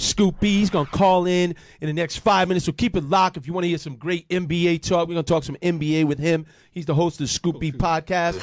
Scoop 0.00 0.40
B. 0.40 0.58
He's 0.58 0.70
going 0.70 0.86
to 0.86 0.92
call 0.92 1.26
in 1.26 1.54
in 1.80 1.86
the 1.86 1.92
next 1.92 2.18
five 2.18 2.48
minutes, 2.48 2.66
so 2.66 2.72
keep 2.72 2.96
it 2.96 3.04
locked. 3.04 3.36
If 3.36 3.46
you 3.46 3.52
want 3.52 3.64
to 3.64 3.68
hear 3.68 3.78
some 3.78 3.96
great 3.96 4.28
NBA 4.28 4.82
talk, 4.82 5.08
we're 5.08 5.14
going 5.14 5.24
to 5.24 5.32
talk 5.32 5.44
some 5.44 5.56
NBA 5.56 6.04
with 6.06 6.18
him. 6.18 6.46
He's 6.70 6.86
the 6.86 6.94
host 6.94 7.20
of 7.20 7.24
the 7.24 7.28
Scoop 7.32 7.60
B 7.60 7.72
podcast. 7.72 8.40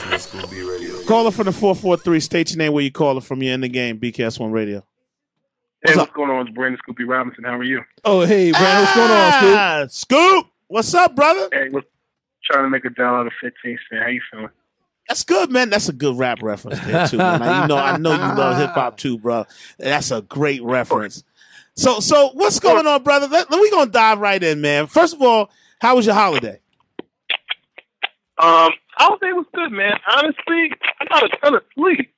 Caller 1.07 1.31
from 1.31 1.45
the 1.45 1.51
443. 1.51 2.19
State 2.19 2.51
your 2.51 2.57
name 2.57 2.73
where 2.73 2.83
you 2.83 2.91
caller 2.91 3.21
from. 3.21 3.41
You're 3.41 3.53
in 3.53 3.61
the 3.61 3.69
game. 3.69 3.99
BKS1 3.99 4.51
Radio. 4.51 4.79
Hey, 4.79 5.91
What's 5.91 5.97
what's, 5.97 6.09
up? 6.09 6.15
going 6.15 6.29
on? 6.31 6.47
It's 6.47 6.55
Brandon 6.55 6.79
Scoop 6.79 6.97
B 6.97 7.03
Robinson. 7.03 7.43
How 7.43 7.57
are 7.57 7.63
you? 7.63 7.81
Oh, 8.03 8.25
hey, 8.25 8.51
Brandon, 8.51 8.81
what's 8.81 8.95
going 8.95 9.11
on, 9.11 9.31
Scoop? 9.31 9.55
Ah, 9.57 9.85
Scoop. 9.89 10.47
What's 10.67 10.93
up, 10.93 11.15
brother? 11.15 11.49
Hey, 11.51 11.69
we're 11.69 11.83
trying 12.43 12.65
to 12.65 12.69
make 12.69 12.83
a 12.85 12.89
dollar 12.89 13.19
out 13.19 13.27
of 13.27 13.33
15 13.41 13.79
cent. 13.89 14.01
How 14.01 14.09
you 14.09 14.21
feeling? 14.31 14.49
That's 15.07 15.23
good, 15.23 15.51
man. 15.51 15.69
That's 15.69 15.87
a 15.87 15.93
good 15.93 16.17
rap 16.17 16.41
reference 16.41 16.79
there 16.81 17.07
too. 17.07 17.17
Man. 17.17 17.39
Now, 17.39 17.61
you 17.61 17.67
know, 17.69 17.77
I 17.77 17.97
know 17.97 18.11
you 18.11 18.17
love 18.17 18.57
hip 18.59 18.71
hop 18.71 18.97
too, 18.97 19.17
bro. 19.17 19.45
That's 19.77 20.11
a 20.11 20.21
great 20.21 20.61
reference. 20.63 21.23
So, 21.77 21.99
so 21.99 22.31
what's 22.33 22.59
going 22.59 22.87
on, 22.87 23.03
brother? 23.03 23.27
Let, 23.27 23.51
we 23.51 23.69
gonna 23.69 23.91
dive 23.91 24.17
right 24.17 24.41
in, 24.41 24.61
man. 24.61 24.87
First 24.87 25.13
of 25.13 25.21
all, 25.21 25.51
how 25.79 25.95
was 25.95 26.07
your 26.07 26.15
holiday? 26.15 26.59
Um, 28.39 28.71
holiday 28.95 29.31
was 29.31 29.45
good, 29.53 29.71
man. 29.71 29.93
Honestly, 30.11 30.71
I 30.99 31.05
got 31.05 31.23
a 31.23 31.37
ton 31.37 31.55
of 31.55 31.63
sleep. 31.75 32.13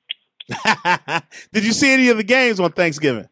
Did 1.52 1.66
you 1.66 1.72
see 1.72 1.92
any 1.92 2.08
of 2.08 2.16
the 2.16 2.22
games 2.24 2.58
on 2.58 2.72
Thanksgiving? 2.72 3.28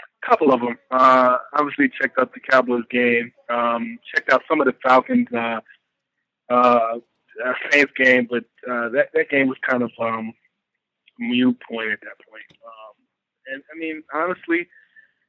A 0.00 0.28
couple 0.28 0.52
of 0.52 0.60
them. 0.60 0.76
Uh, 0.90 1.36
obviously 1.56 1.88
checked 2.00 2.18
out 2.18 2.34
the 2.34 2.40
Cowboys 2.40 2.84
game. 2.90 3.32
Um, 3.48 4.00
checked 4.12 4.32
out 4.32 4.42
some 4.48 4.60
of 4.60 4.66
the 4.66 4.74
Falcons 4.82 5.28
uh, 5.32 5.60
uh, 6.50 6.52
uh, 6.52 7.52
Saints 7.70 7.92
game, 7.96 8.26
but 8.28 8.44
uh, 8.68 8.88
that 8.88 9.10
that 9.14 9.30
game 9.30 9.46
was 9.46 9.56
kind 9.68 9.84
of 9.84 9.92
um, 10.00 10.32
mute 11.20 11.58
point 11.70 11.92
at 11.92 12.00
that 12.00 12.18
point. 12.28 12.44
Um, 12.64 12.94
and 13.54 13.62
I 13.72 13.78
mean, 13.78 14.02
honestly, 14.12 14.66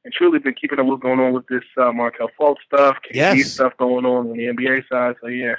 and 0.04 0.12
truly, 0.14 0.38
been 0.38 0.54
keeping 0.54 0.78
up 0.78 0.86
what's 0.86 1.02
going 1.02 1.20
on 1.20 1.32
with 1.32 1.46
this 1.48 1.64
uh, 1.76 1.92
Markelle 1.92 2.30
Fultz 2.38 2.56
stuff, 2.66 2.96
KD 3.10 3.14
Yes. 3.14 3.52
stuff 3.52 3.76
going 3.78 4.04
on 4.06 4.30
on 4.30 4.36
the 4.36 4.44
NBA 4.44 4.88
side. 4.88 5.16
So 5.20 5.28
yeah, 5.28 5.54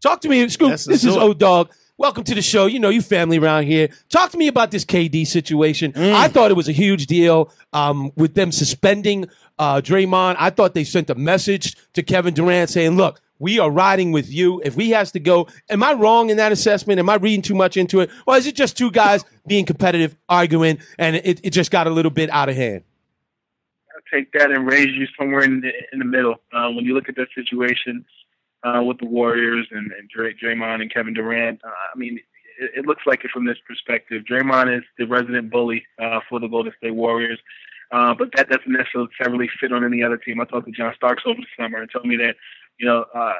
Talk 0.00 0.20
to 0.22 0.28
me, 0.28 0.48
Scoop. 0.48 0.70
Yes, 0.70 0.84
this 0.84 1.04
is 1.04 1.14
do 1.14 1.20
it. 1.20 1.22
O 1.22 1.32
Dog. 1.32 1.72
Welcome 1.98 2.24
to 2.24 2.34
the 2.34 2.42
show. 2.42 2.66
You 2.66 2.80
know, 2.80 2.88
you 2.88 3.00
family 3.02 3.38
around 3.38 3.64
here. 3.64 3.88
Talk 4.08 4.30
to 4.30 4.38
me 4.38 4.48
about 4.48 4.72
this 4.72 4.84
KD 4.84 5.24
situation. 5.24 5.92
Mm. 5.92 6.12
I 6.14 6.26
thought 6.26 6.50
it 6.50 6.54
was 6.54 6.68
a 6.68 6.72
huge 6.72 7.06
deal 7.06 7.52
um, 7.72 8.10
with 8.16 8.34
them 8.34 8.50
suspending 8.50 9.28
uh, 9.60 9.80
Draymond. 9.80 10.34
I 10.40 10.50
thought 10.50 10.74
they 10.74 10.82
sent 10.82 11.10
a 11.10 11.14
message 11.14 11.76
to 11.92 12.02
Kevin 12.02 12.34
Durant 12.34 12.70
saying, 12.70 12.96
look, 12.96 13.20
we 13.38 13.60
are 13.60 13.70
riding 13.70 14.10
with 14.10 14.28
you. 14.32 14.60
If 14.64 14.74
he 14.74 14.90
has 14.90 15.12
to 15.12 15.20
go, 15.20 15.46
am 15.68 15.84
I 15.84 15.92
wrong 15.92 16.30
in 16.30 16.38
that 16.38 16.50
assessment? 16.50 16.98
Am 16.98 17.08
I 17.08 17.16
reading 17.16 17.42
too 17.42 17.54
much 17.54 17.76
into 17.76 18.00
it? 18.00 18.10
Or 18.26 18.36
is 18.36 18.46
it 18.48 18.56
just 18.56 18.76
two 18.76 18.90
guys 18.90 19.24
being 19.46 19.64
competitive, 19.66 20.16
arguing, 20.28 20.78
and 20.98 21.14
it, 21.16 21.40
it 21.44 21.50
just 21.50 21.70
got 21.70 21.86
a 21.86 21.90
little 21.90 22.10
bit 22.10 22.30
out 22.30 22.48
of 22.48 22.56
hand? 22.56 22.82
Take 24.12 24.32
that 24.32 24.50
and 24.50 24.66
raise 24.66 24.94
you 24.94 25.06
somewhere 25.18 25.42
in 25.42 25.60
the 25.60 25.72
in 25.92 25.98
the 25.98 26.04
middle. 26.04 26.36
Uh, 26.52 26.70
when 26.70 26.84
you 26.84 26.94
look 26.94 27.08
at 27.08 27.16
that 27.16 27.28
situation 27.34 28.04
uh, 28.62 28.82
with 28.84 28.98
the 28.98 29.06
Warriors 29.06 29.66
and, 29.70 29.90
and 29.92 30.08
Dray, 30.08 30.34
Draymond 30.34 30.82
and 30.82 30.92
Kevin 30.92 31.14
Durant, 31.14 31.60
uh, 31.64 31.68
I 31.68 31.98
mean, 31.98 32.18
it, 32.58 32.70
it 32.76 32.86
looks 32.86 33.02
like 33.06 33.24
it 33.24 33.30
from 33.30 33.46
this 33.46 33.58
perspective. 33.66 34.24
Draymond 34.30 34.76
is 34.76 34.84
the 34.98 35.06
resident 35.06 35.50
bully 35.50 35.84
uh, 36.00 36.20
for 36.28 36.40
the 36.40 36.48
Golden 36.48 36.72
State 36.76 36.94
Warriors, 36.94 37.38
uh, 37.90 38.14
but 38.14 38.30
that 38.36 38.48
doesn't 38.48 38.70
necessarily 38.70 39.48
fit 39.60 39.72
on 39.72 39.84
any 39.84 40.02
other 40.02 40.18
team. 40.18 40.40
I 40.40 40.44
talked 40.44 40.66
to 40.66 40.72
John 40.72 40.92
Starks 40.96 41.22
over 41.26 41.40
the 41.40 41.62
summer 41.62 41.78
and 41.78 41.90
told 41.90 42.06
me 42.06 42.16
that 42.16 42.36
you 42.78 42.86
know. 42.86 43.04
Uh, 43.14 43.34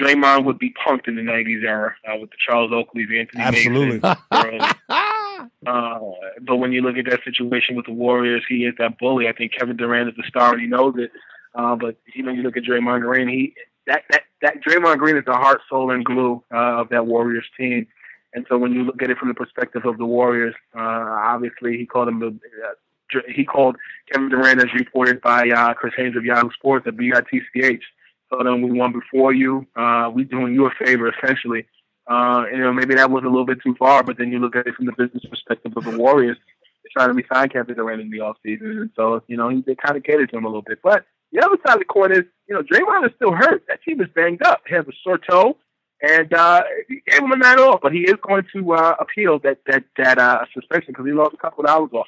Draymond 0.00 0.44
would 0.44 0.58
be 0.58 0.74
punked 0.86 1.08
in 1.08 1.16
the 1.16 1.22
'90s 1.22 1.64
era 1.64 1.94
uh, 2.06 2.16
with 2.18 2.30
the 2.30 2.36
Charles 2.44 2.70
Oakleys, 2.70 3.08
the 3.08 3.20
Anthony 3.20 3.42
Absolutely. 3.42 4.00
Masons, 4.00 4.74
uh, 5.66 5.98
but 6.42 6.56
when 6.56 6.72
you 6.72 6.82
look 6.82 6.96
at 6.96 7.06
that 7.10 7.24
situation 7.24 7.76
with 7.76 7.86
the 7.86 7.92
Warriors, 7.92 8.42
he 8.48 8.64
is 8.64 8.74
that 8.78 8.98
bully. 8.98 9.28
I 9.28 9.32
think 9.32 9.52
Kevin 9.52 9.76
Durant 9.76 10.08
is 10.08 10.16
the 10.16 10.24
star, 10.28 10.52
and 10.52 10.60
he 10.60 10.66
knows 10.66 10.94
it. 10.98 11.10
Uh, 11.54 11.76
but 11.76 11.96
you 12.14 12.22
know, 12.22 12.32
you 12.32 12.42
look 12.42 12.56
at 12.56 12.64
Draymond 12.64 13.02
Green. 13.02 13.28
He 13.28 13.54
that 13.86 14.02
that 14.10 14.22
that 14.42 14.62
Draymond 14.62 14.98
Green 14.98 15.16
is 15.16 15.24
the 15.24 15.32
heart, 15.32 15.60
soul, 15.68 15.90
and 15.90 16.04
glue 16.04 16.42
uh, 16.52 16.80
of 16.80 16.88
that 16.90 17.06
Warriors 17.06 17.46
team. 17.56 17.86
And 18.34 18.44
so 18.48 18.58
when 18.58 18.72
you 18.72 18.84
look 18.84 19.02
at 19.02 19.10
it 19.10 19.16
from 19.16 19.28
the 19.28 19.34
perspective 19.34 19.86
of 19.86 19.96
the 19.96 20.04
Warriors, 20.04 20.54
uh, 20.76 20.80
obviously 20.80 21.78
he 21.78 21.86
called 21.86 22.08
him 22.08 22.20
the 22.20 22.28
uh, 22.28 23.20
he 23.34 23.44
called 23.44 23.76
Kevin 24.12 24.28
Durant 24.28 24.60
as 24.60 24.74
reported 24.74 25.20
by 25.20 25.48
uh, 25.48 25.74
Chris 25.74 25.94
Haynes 25.96 26.16
of 26.16 26.24
Yahoo 26.24 26.50
Sports 26.52 26.86
at 26.86 26.96
BITCH. 26.96 27.82
So 28.30 28.42
then 28.42 28.62
we 28.62 28.78
won 28.78 28.92
before 28.92 29.32
you. 29.32 29.66
Uh, 29.76 30.10
we 30.12 30.24
doing 30.24 30.54
you 30.54 30.66
a 30.66 30.70
favor 30.70 31.08
essentially. 31.08 31.66
Uh, 32.06 32.44
you 32.50 32.58
know, 32.58 32.72
maybe 32.72 32.94
that 32.94 33.10
was 33.10 33.24
a 33.24 33.28
little 33.28 33.44
bit 33.44 33.58
too 33.62 33.74
far, 33.78 34.02
but 34.02 34.16
then 34.16 34.30
you 34.30 34.38
look 34.38 34.54
at 34.54 34.66
it 34.66 34.74
from 34.74 34.86
the 34.86 34.92
business 34.92 35.24
perspective 35.24 35.72
of 35.76 35.84
the 35.84 35.98
Warriors. 35.98 36.36
They're 36.82 36.90
trying 36.92 37.08
to 37.08 37.14
resign 37.14 37.48
Kevin 37.48 37.74
Durant 37.74 38.00
in 38.00 38.10
the 38.10 38.18
offseason. 38.18 38.80
And 38.82 38.90
so, 38.94 39.22
you 39.26 39.36
know, 39.36 39.62
they 39.66 39.74
kind 39.74 39.96
of 39.96 40.04
catered 40.04 40.30
to 40.30 40.36
him 40.36 40.44
a 40.44 40.48
little 40.48 40.62
bit. 40.62 40.80
But 40.82 41.04
the 41.32 41.44
other 41.44 41.56
side 41.66 41.74
of 41.74 41.80
the 41.80 41.84
coin 41.84 42.12
is, 42.12 42.22
you 42.48 42.54
know, 42.54 42.62
Draymond 42.62 43.06
is 43.06 43.12
still 43.16 43.32
hurt. 43.32 43.64
That 43.68 43.82
team 43.82 44.00
is 44.00 44.08
banged 44.14 44.42
up. 44.42 44.62
He 44.68 44.74
has 44.74 44.86
a 44.86 44.92
sore 45.02 45.18
toe. 45.18 45.56
And 46.02 46.32
uh, 46.34 46.62
he 46.88 47.00
gave 47.06 47.22
him 47.22 47.32
a 47.32 47.36
night 47.36 47.58
off, 47.58 47.80
but 47.82 47.92
he 47.92 48.00
is 48.00 48.16
going 48.22 48.44
to 48.54 48.74
uh, 48.74 48.96
appeal 49.00 49.38
that 49.40 49.60
that 49.66 49.84
that 49.96 50.18
uh, 50.18 50.44
suspension 50.52 50.88
because 50.88 51.06
he 51.06 51.12
lost 51.12 51.32
a 51.32 51.38
couple 51.38 51.64
of 51.64 51.70
hours 51.70 51.88
off. 51.92 52.06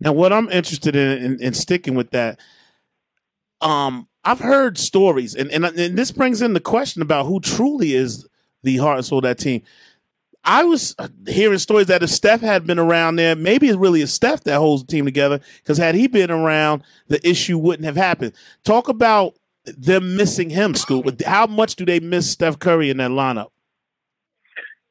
Now, 0.00 0.14
what 0.14 0.32
I'm 0.32 0.48
interested 0.48 0.96
in, 0.96 1.22
in, 1.22 1.42
in 1.42 1.52
sticking 1.52 1.94
with 1.94 2.10
that, 2.12 2.40
um, 3.60 4.08
I've 4.24 4.40
heard 4.40 4.76
stories, 4.76 5.34
and, 5.34 5.50
and 5.50 5.64
and 5.64 5.96
this 5.96 6.10
brings 6.10 6.42
in 6.42 6.52
the 6.52 6.60
question 6.60 7.00
about 7.00 7.26
who 7.26 7.40
truly 7.40 7.94
is 7.94 8.26
the 8.62 8.76
heart 8.76 8.98
and 8.98 9.06
soul 9.06 9.18
of 9.18 9.24
that 9.24 9.38
team. 9.38 9.62
I 10.44 10.64
was 10.64 10.94
uh, 10.98 11.08
hearing 11.26 11.58
stories 11.58 11.86
that 11.88 12.02
if 12.02 12.10
Steph 12.10 12.40
had 12.40 12.66
been 12.66 12.78
around 12.78 13.16
there, 13.16 13.36
maybe 13.36 13.68
it's 13.68 13.76
really 13.76 14.02
a 14.02 14.06
Steph 14.06 14.44
that 14.44 14.58
holds 14.58 14.82
the 14.84 14.90
team 14.90 15.04
together. 15.04 15.40
Because 15.58 15.78
had 15.78 15.94
he 15.94 16.06
been 16.06 16.30
around, 16.30 16.82
the 17.08 17.26
issue 17.28 17.58
wouldn't 17.58 17.84
have 17.84 17.96
happened. 17.96 18.32
Talk 18.64 18.88
about 18.88 19.34
them 19.64 20.16
missing 20.16 20.50
him, 20.50 20.74
Scoop. 20.74 21.22
How 21.22 21.46
much 21.46 21.76
do 21.76 21.84
they 21.84 22.00
miss 22.00 22.30
Steph 22.30 22.58
Curry 22.58 22.88
in 22.88 22.96
that 22.98 23.10
lineup? 23.10 23.50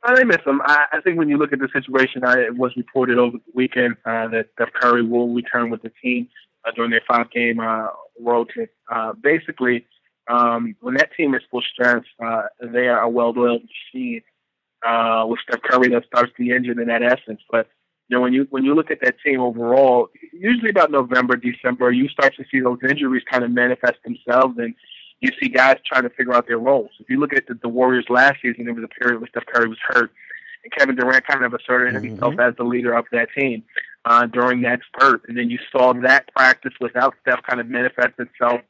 Uh, 0.04 0.16
they 0.16 0.24
miss 0.24 0.38
him. 0.46 0.62
I, 0.64 0.86
I 0.94 1.02
think 1.02 1.18
when 1.18 1.30
you 1.30 1.38
look 1.38 1.52
at 1.52 1.60
the 1.60 1.68
situation, 1.74 2.24
I, 2.24 2.42
it 2.42 2.56
was 2.56 2.72
reported 2.78 3.18
over 3.18 3.38
the 3.38 3.52
weekend 3.54 3.98
uh, 4.06 4.28
that 4.30 4.48
Steph 4.54 4.72
Curry 4.74 5.06
will 5.06 5.34
return 5.34 5.70
with 5.70 5.82
the 5.82 5.92
team 6.02 6.30
uh, 6.66 6.72
during 6.76 6.92
their 6.92 7.02
five-game 7.08 7.60
uh, 7.60 7.88
road 8.20 8.50
trip. 8.50 8.74
Uh, 8.92 9.14
basically, 9.14 9.86
um, 10.30 10.76
when 10.82 10.96
that 10.96 11.12
team 11.16 11.34
is 11.34 11.42
full 11.50 11.62
strength, 11.62 12.08
uh, 12.24 12.44
they 12.62 12.88
are 12.88 13.02
a 13.02 13.10
well-oiled 13.10 13.62
machine 13.64 14.22
uh, 14.86 15.26
with 15.28 15.40
Steph 15.42 15.62
Curry 15.64 15.90
that 15.90 16.06
starts 16.06 16.32
the 16.38 16.52
engine 16.52 16.80
in 16.80 16.88
that 16.88 17.04
essence. 17.04 17.42
But 17.52 17.68
you 18.08 18.18
know, 18.18 18.22
when 18.22 18.34
you 18.34 18.48
when 18.50 18.64
you 18.64 18.74
look 18.74 18.92
at 18.92 19.02
that 19.02 19.16
team 19.26 19.40
overall, 19.40 20.10
usually 20.34 20.70
about 20.70 20.92
November, 20.92 21.36
December, 21.36 21.92
you 21.92 22.08
start 22.10 22.36
to 22.36 22.46
see 22.52 22.60
those 22.60 22.80
injuries 22.88 23.24
kind 23.30 23.44
of 23.44 23.52
manifest 23.52 23.98
themselves, 24.04 24.58
and 24.58 24.74
you 25.20 25.32
see 25.42 25.50
guys 25.50 25.78
trying 25.86 26.04
to 26.04 26.10
figure 26.10 26.34
out 26.34 26.48
their 26.48 26.58
roles. 26.58 26.92
If 27.00 27.10
you 27.10 27.20
look 27.20 27.34
at 27.34 27.46
the, 27.48 27.56
the 27.62 27.70
Warriors 27.70 28.06
last 28.10 28.38
season, 28.42 28.66
there 28.66 28.74
was 28.74 28.84
a 28.84 28.88
period 28.88 29.20
where 29.20 29.30
Steph 29.30 29.46
Curry 29.48 29.68
was 29.68 29.78
hurt, 29.88 30.12
and 30.64 30.74
Kevin 30.74 30.96
Durant 30.96 31.26
kind 31.28 31.44
of 31.44 31.54
asserted 31.54 31.94
Mm-hmm. 31.96 32.06
himself 32.06 32.40
as 32.40 32.56
the 32.58 32.64
leader 32.64 32.94
of 32.94 33.06
that 33.12 33.30
team 33.38 33.64
uh, 34.10 34.26
during 34.26 34.62
that 34.62 34.80
spurt. 34.88 35.22
And 35.28 35.38
then 35.38 35.50
you 35.52 35.60
saw 35.72 35.94
that 35.94 36.28
practice 36.36 36.74
without 36.82 37.14
Steph 37.22 37.44
kind 37.44 37.62
of 37.62 37.68
manifest 37.68 38.16
itself 38.18 38.62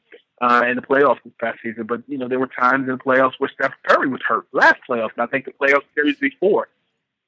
uh, 0.42 0.64
in 0.68 0.76
the 0.76 0.82
playoffs 0.82 1.18
this 1.24 1.32
past 1.40 1.58
season. 1.62 1.84
But 1.84 2.02
you 2.06 2.18
know, 2.18 2.28
there 2.28 2.38
were 2.38 2.46
times 2.46 2.88
in 2.88 2.96
the 2.96 3.02
playoffs 3.02 3.32
where 3.38 3.50
Steph 3.54 3.72
Curry 3.86 4.08
was 4.08 4.20
hurt 4.26 4.46
last 4.52 4.76
playoffs, 4.88 5.12
and 5.16 5.22
I 5.22 5.26
think 5.26 5.46
the 5.46 5.52
playoff 5.52 5.82
series 5.94 6.16
before. 6.16 6.68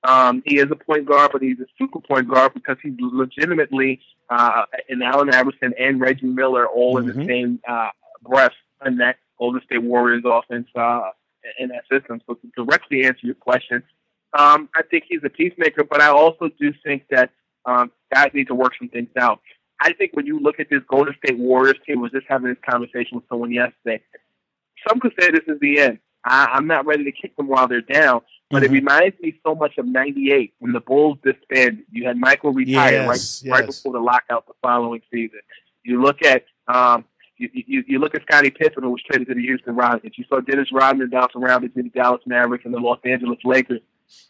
Um, 0.04 0.42
he 0.44 0.58
is 0.58 0.66
a 0.70 0.76
point 0.76 1.06
guard, 1.06 1.30
but 1.32 1.42
he's 1.42 1.60
a 1.60 1.66
super 1.78 2.00
point 2.00 2.28
guard 2.28 2.54
because 2.54 2.76
he's 2.82 2.92
legitimately 2.98 4.00
uh, 4.28 4.64
and 4.88 5.02
Allen 5.02 5.30
Iverson 5.32 5.72
and 5.78 6.00
Reggie 6.00 6.26
Miller 6.26 6.66
all 6.66 6.98
in 6.98 7.06
the 7.06 7.24
same 7.24 7.60
uh, 7.68 7.90
breath 8.20 8.52
in 8.84 8.98
that 8.98 9.16
Golden 9.38 9.62
State 9.62 9.82
Warriors 9.82 10.24
offense 10.26 10.66
uh, 10.74 11.10
in 11.58 11.68
that 11.68 11.84
system. 11.90 12.20
So 12.26 12.34
to 12.34 12.50
directly 12.56 13.04
answer 13.04 13.26
your 13.26 13.36
question, 13.36 13.84
um, 14.36 14.68
I 14.74 14.82
think 14.82 15.04
he's 15.08 15.20
a 15.24 15.30
peacemaker, 15.30 15.84
but 15.84 16.00
I 16.00 16.08
also 16.08 16.50
do 16.58 16.72
think 16.84 17.04
that 17.10 17.30
um, 17.64 17.90
guys 18.12 18.30
need 18.34 18.48
to 18.48 18.54
work 18.54 18.72
some 18.78 18.88
things 18.88 19.10
out. 19.18 19.40
I 19.80 19.92
think 19.92 20.12
when 20.14 20.26
you 20.26 20.38
look 20.38 20.60
at 20.60 20.68
this 20.70 20.82
Golden 20.88 21.14
State 21.24 21.38
Warriors 21.38 21.76
team, 21.86 21.98
I 21.98 22.02
was 22.02 22.12
just 22.12 22.26
having 22.28 22.48
this 22.48 22.58
conversation 22.68 23.16
with 23.16 23.24
someone 23.28 23.50
yesterday. 23.50 24.02
Some 24.88 25.00
could 25.00 25.12
say 25.18 25.30
this 25.30 25.42
is 25.48 25.58
the 25.60 25.80
end. 25.80 25.98
I, 26.24 26.50
I'm 26.52 26.66
not 26.66 26.86
ready 26.86 27.04
to 27.04 27.12
kick 27.12 27.36
them 27.36 27.48
while 27.48 27.66
they're 27.66 27.80
down, 27.80 28.20
but 28.50 28.62
it 28.62 28.70
reminds 28.70 29.18
me 29.20 29.34
so 29.44 29.54
much 29.54 29.76
of 29.78 29.86
'98 29.86 30.54
when 30.60 30.72
the 30.72 30.80
Bulls 30.80 31.18
disbanded. 31.24 31.84
You 31.90 32.06
had 32.06 32.16
Michael 32.16 32.52
retire 32.52 32.92
Yes, 32.92 33.42
right, 33.44 33.50
right 33.50 33.66
before 33.66 33.92
the 33.92 33.98
lockout 33.98 34.46
the 34.46 34.54
following 34.62 35.02
season. 35.10 35.40
You 35.84 36.00
look 36.00 36.22
at 36.22 36.44
um, 36.68 37.04
you, 37.36 37.48
you, 37.52 37.84
you 37.88 37.98
look 37.98 38.14
at 38.14 38.22
Scottie 38.22 38.50
Pippen, 38.50 38.84
who 38.84 38.90
was 38.90 39.02
traded 39.02 39.28
to 39.28 39.34
the 39.34 39.42
Houston 39.42 39.74
Rockets. 39.74 40.16
You 40.16 40.24
saw 40.28 40.40
Dennis 40.40 40.68
Rodman 40.72 41.10
bounce 41.10 41.32
around 41.34 41.62
between 41.62 41.86
the 41.86 41.90
Dallas 41.90 42.22
Mavericks 42.24 42.64
and 42.64 42.74
the 42.74 42.78
Los 42.78 43.00
Angeles 43.04 43.38
Lakers. 43.44 43.80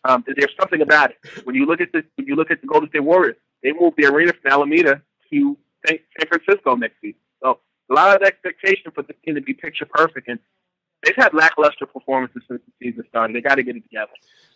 Um, 0.04 0.24
there's 0.26 0.54
something 0.58 0.80
about 0.80 1.10
it. 1.10 1.46
When 1.46 1.54
you 1.54 1.66
look 1.66 1.80
at 1.80 1.92
the 1.92 2.04
when 2.16 2.26
you 2.26 2.34
look 2.34 2.50
at 2.50 2.60
the 2.60 2.66
Golden 2.66 2.88
State 2.88 3.04
Warriors, 3.04 3.36
they 3.62 3.72
moved 3.72 3.96
the 3.96 4.06
arena 4.06 4.32
from 4.32 4.50
Alameda 4.50 5.02
to 5.30 5.56
San 5.86 5.98
Francisco 6.28 6.74
next 6.76 7.00
season. 7.00 7.20
So 7.42 7.58
a 7.90 7.94
lot 7.94 8.16
of 8.16 8.22
expectation 8.22 8.90
for 8.94 9.02
the 9.02 9.14
team 9.24 9.34
to 9.36 9.40
be 9.40 9.54
picture 9.54 9.86
perfect, 9.86 10.28
and 10.28 10.38
they've 11.02 11.16
had 11.16 11.34
lackluster 11.34 11.86
performances 11.86 12.42
since 12.48 12.60
the 12.66 12.86
season 12.86 13.04
started. 13.08 13.36
They 13.36 13.40
got 13.40 13.56
to 13.56 13.62
get 13.62 13.76
it 13.76 13.82
together. 13.82 14.12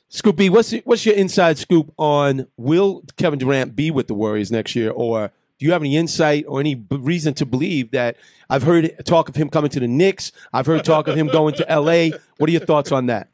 Scoop 0.09 0.37
B, 0.37 0.51
what's 0.51 0.73
what's 0.85 1.05
your 1.05 1.17
inside 1.17 1.59
scoop 1.59 1.93
on 1.97 2.47
will 2.57 3.03
Kevin 3.17 3.39
Durant 3.39 3.75
be 3.75 3.91
with 3.91 4.07
the 4.07 4.15
Warriors 4.15 4.53
next 4.53 4.77
year, 4.77 4.91
or 4.91 5.33
do 5.59 5.67
you 5.67 5.73
have 5.73 5.83
any 5.83 5.97
insight 5.97 6.45
or 6.47 6.61
any 6.61 6.75
b- 6.75 6.97
reason 6.97 7.35
to 7.35 7.47
believe 7.47 7.91
that? 7.93 8.17
I've 8.49 8.63
heard 8.63 9.05
talk 9.05 9.29
of 9.29 9.37
him 9.37 9.49
coming 9.49 9.71
to 9.71 9.81
the 9.81 9.89
Knicks. 9.89 10.31
I've 10.53 10.67
heard 10.67 10.85
talk 10.85 11.09
of 11.09 11.17
him 11.17 11.29
going 11.29 11.55
to 11.55 11.69
L.A. 11.71 12.13
What 12.37 12.49
are 12.49 12.53
your 12.53 12.61
thoughts 12.61 12.93
on 12.93 13.07
that? 13.07 13.29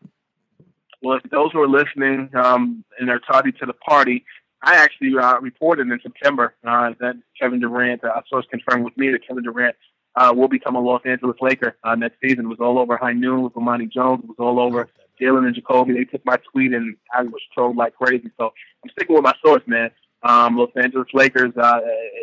Well, 1.02 1.18
if 1.22 1.30
those 1.30 1.50
who 1.52 1.60
are 1.60 1.68
listening 1.68 2.30
um, 2.34 2.84
and 2.98 3.10
are 3.10 3.18
tardy 3.18 3.52
to 3.52 3.66
the 3.66 3.72
party, 3.72 4.24
I 4.62 4.76
actually 4.76 5.18
uh, 5.18 5.40
reported 5.40 5.88
in 5.88 6.00
September 6.00 6.54
uh, 6.64 6.92
that 7.00 7.16
Kevin 7.38 7.58
Durant, 7.60 8.04
uh, 8.04 8.08
a 8.08 8.22
source 8.28 8.46
confirmed 8.48 8.84
with 8.84 8.96
me 8.96 9.10
that 9.10 9.26
Kevin 9.26 9.42
Durant 9.42 9.74
uh, 10.14 10.32
will 10.34 10.46
become 10.46 10.76
a 10.76 10.80
Los 10.80 11.02
Angeles 11.04 11.36
Laker 11.40 11.76
uh, 11.82 11.96
next 11.96 12.20
season. 12.22 12.44
It 12.44 12.48
was 12.48 12.60
all 12.60 12.78
over 12.78 12.96
High 12.96 13.14
Noon 13.14 13.42
with 13.42 13.54
Bomani 13.54 13.90
Jones. 13.90 14.22
It 14.22 14.28
was 14.28 14.36
all 14.38 14.60
over 14.60 14.88
Jalen 15.20 15.46
and 15.46 15.54
Jacoby. 15.54 15.94
They 15.94 16.04
took 16.04 16.24
my 16.24 16.36
tweet 16.52 16.72
and 16.72 16.96
I 17.12 17.22
was 17.22 17.42
trolled 17.52 17.76
like 17.76 17.94
crazy. 17.96 18.30
So 18.38 18.52
I'm 18.84 18.90
sticking 18.90 19.16
with 19.16 19.24
my 19.24 19.34
source, 19.44 19.62
man. 19.66 19.90
Um, 20.22 20.56
Los 20.56 20.70
Angeles 20.76 21.08
Lakers 21.14 21.52
uh, 21.56 21.80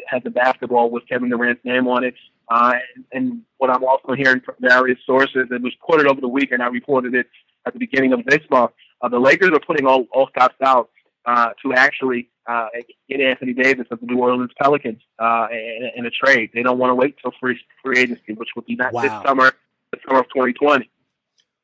has 0.07 0.22
a 0.25 0.30
basketball 0.30 0.90
with 0.90 1.07
Kevin 1.07 1.30
Durant's 1.30 1.63
name 1.66 1.88
on 1.88 2.04
it. 2.04 2.16
Uh, 2.50 2.74
and, 2.96 3.06
and 3.12 3.42
what 3.57 3.69
I'm 3.69 3.84
also 3.84 4.13
hearing 4.13 4.42
from 4.42 4.56
various 4.60 5.00
sources, 5.06 5.48
it 5.51 5.62
was 5.62 5.74
quoted 5.81 6.07
over 6.07 6.22
the 6.22 6.28
weekend. 6.28 6.62
And 6.62 6.63
I 6.63 6.68
reported 6.68 7.13
it 7.13 7.28
at 7.66 7.74
the 7.74 7.80
beginning 7.80 8.13
of 8.13 8.25
this 8.25 8.40
month. 8.50 8.72
Uh, 9.01 9.10
the 9.10 9.19
Lakers 9.19 9.51
are 9.51 9.60
putting 9.60 9.86
all, 9.86 10.06
all 10.13 10.30
stops 10.30 10.56
out 10.63 10.90
uh, 11.25 11.50
to 11.62 11.74
actually 11.74 12.30
uh, 12.48 12.68
get 13.10 13.19
Anthony 13.22 13.54
Davis 13.54 13.86
of 13.92 14.00
the 14.00 14.07
New 14.07 14.18
Orleans 14.18 14.52
Pelicans 14.60 15.02
uh, 15.19 15.48
in, 15.52 15.92
in 15.98 16.06
a 16.06 16.10
trade. 16.10 16.50
They 16.54 16.63
don't 16.63 16.80
want 16.80 16.92
to 16.92 16.95
wait 16.95 17.16
till 17.22 17.31
free 17.40 17.60
free 17.84 18.00
agency, 18.00 18.34
which 18.34 18.50
would 18.56 18.66
be 18.66 18.75
not 18.75 18.94
Wow. 18.94 19.02
this 19.04 19.12
summer, 19.28 19.52
the 19.92 20.00
summer 20.07 20.22
of 20.22 20.25
2020. 20.30 20.90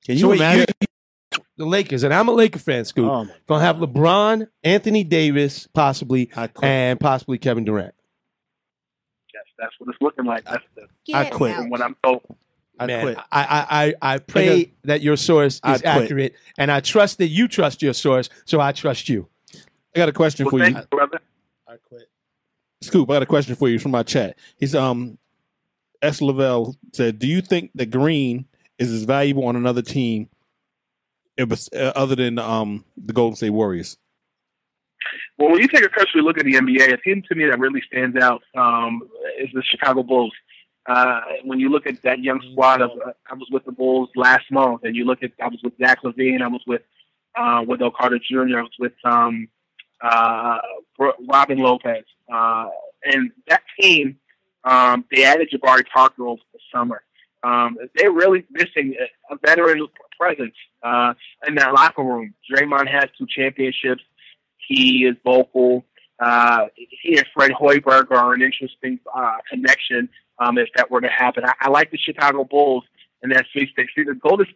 Can 0.05 0.15
you 0.15 0.19
So 0.21 0.29
wait, 0.29 0.35
imagine? 0.37 0.65
The 1.57 1.65
Lakers, 1.65 2.03
and 2.03 2.13
I'm 2.13 2.27
a 2.27 2.33
Laker 2.33 2.59
fan, 2.59 2.85
Scoop. 2.85 3.09
Oh, 3.09 3.25
my 3.25 3.31
Gonna 3.47 3.63
have 3.63 3.77
LeBron, 3.77 4.47
Anthony 4.63 5.03
Davis, 5.03 5.67
possibly, 5.73 6.29
and 6.61 6.99
possibly 6.99 7.37
Kevin 7.37 7.63
Durant. 7.63 7.93
Yes, 9.33 9.43
that's 9.57 9.73
what 9.79 9.89
it's 9.89 10.01
looking 10.01 10.25
like. 10.25 10.45
That's 10.45 10.63
the, 10.75 11.13
I 11.13 11.25
quit. 11.25 11.55
from 11.55 11.69
what 11.69 11.81
I'm 11.81 11.95
told. 12.03 12.21
I 12.77 12.87
Man, 12.87 13.01
quit. 13.03 13.17
I, 13.31 13.43
I, 13.43 13.85
I, 13.85 14.15
I 14.15 14.17
pray 14.19 14.73
that 14.83 15.01
your 15.01 15.15
source 15.15 15.61
is 15.65 15.83
accurate, 15.83 16.35
and 16.57 16.71
I 16.71 16.81
trust 16.81 17.19
that 17.19 17.27
you 17.27 17.47
trust 17.47 17.81
your 17.81 17.93
source, 17.93 18.29
so 18.43 18.59
I 18.59 18.73
trust 18.73 19.07
you. 19.07 19.27
I 19.53 19.99
got 19.99 20.09
a 20.09 20.13
question 20.13 20.45
Well, 20.45 20.51
for 20.51 20.59
you, 20.59 20.75
you, 20.75 20.81
brother. 20.91 21.21
I 21.67 21.75
quit. 21.87 22.09
Scoop. 22.81 23.09
I 23.09 23.13
got 23.13 23.23
a 23.23 23.27
question 23.27 23.55
for 23.55 23.69
you 23.69 23.79
from 23.79 23.91
my 23.91 24.03
chat. 24.03 24.37
He's 24.57 24.75
um, 24.75 25.17
S. 26.01 26.21
Lavelle 26.21 26.75
said, 26.93 27.17
"Do 27.17 27.27
you 27.27 27.41
think 27.41 27.71
that 27.75 27.91
Green 27.91 28.45
is 28.77 28.91
as 28.91 29.03
valuable 29.03 29.45
on 29.45 29.55
another 29.55 29.81
team, 29.81 30.27
it 31.37 31.49
was, 31.49 31.69
uh, 31.73 31.91
other 31.95 32.15
than 32.15 32.39
um 32.39 32.85
the 32.97 33.13
Golden 33.13 33.35
State 33.35 33.51
Warriors?" 33.51 33.97
Well, 35.37 35.51
when 35.51 35.61
you 35.61 35.67
take 35.67 35.83
a 35.83 35.89
cursory 35.89 36.21
look 36.21 36.37
at 36.37 36.45
the 36.45 36.53
NBA, 36.53 36.93
a 36.93 36.97
team 36.97 37.21
to 37.27 37.35
me 37.35 37.45
that 37.45 37.59
really 37.59 37.81
stands 37.87 38.17
out 38.17 38.41
um, 38.55 39.01
is 39.37 39.49
the 39.53 39.61
Chicago 39.63 40.03
Bulls. 40.03 40.33
Uh, 40.87 41.21
when 41.43 41.59
you 41.59 41.69
look 41.69 41.87
at 41.87 42.01
that 42.03 42.19
young 42.19 42.39
squad 42.51 42.81
of, 42.81 42.91
uh, 42.91 43.11
I 43.29 43.33
was 43.33 43.47
with 43.51 43.65
the 43.65 43.71
Bulls 43.71 44.09
last 44.15 44.51
month, 44.51 44.81
and 44.83 44.95
you 44.95 45.03
look 45.03 45.23
at, 45.23 45.31
I 45.41 45.47
was 45.47 45.59
with 45.63 45.73
Zach 45.77 46.03
LaVine, 46.03 46.41
I 46.41 46.47
was 46.47 46.61
with 46.67 46.83
uh, 47.35 47.63
Wendell 47.67 47.91
Carter 47.91 48.19
Jr., 48.19 48.59
I 48.59 48.61
was 48.61 48.75
with 48.79 48.93
um, 49.03 49.47
uh, 50.01 50.59
Robin 51.27 51.57
Lopez, 51.57 52.05
uh, 52.31 52.69
and 53.03 53.31
that 53.47 53.63
team, 53.79 54.17
um, 54.63 55.05
they 55.11 55.23
added 55.23 55.49
Jabari 55.51 55.85
Parker 55.87 56.27
over 56.27 56.41
the 56.53 56.59
summer. 56.73 57.01
Um, 57.45 57.77
they're 57.95 58.11
really 58.11 58.43
missing 58.49 58.95
a, 59.29 59.37
veteran 59.37 59.87
presence 60.19 60.55
uh, 60.81 61.13
in 61.47 61.55
that 61.55 61.73
locker 61.73 62.01
room. 62.03 62.33
Draymond 62.49 62.89
has 62.89 63.05
two 63.17 63.27
championships. 63.27 64.01
He 64.67 65.05
is 65.05 65.15
vocal. 65.23 65.85
Uh, 66.19 66.67
he 66.75 67.17
and 67.17 67.27
Fred 67.35 67.51
Hoiberg 67.51 68.09
are 68.09 68.33
an 68.33 68.41
interesting 68.41 68.99
uh, 69.13 69.35
connection 69.49 70.09
um, 70.39 70.57
if 70.57 70.69
that 70.75 70.89
were 70.89 71.01
to 71.01 71.07
happen. 71.07 71.43
I, 71.45 71.53
I 71.61 71.69
like 71.69 71.91
the 71.91 71.97
Chicago 71.97 72.45
Bulls 72.45 72.83
and 73.21 73.31
that 73.31 73.45
three 73.53 73.69
state. 73.71 73.89
See, 73.95 74.03
the 74.03 74.15
Golden 74.15 74.47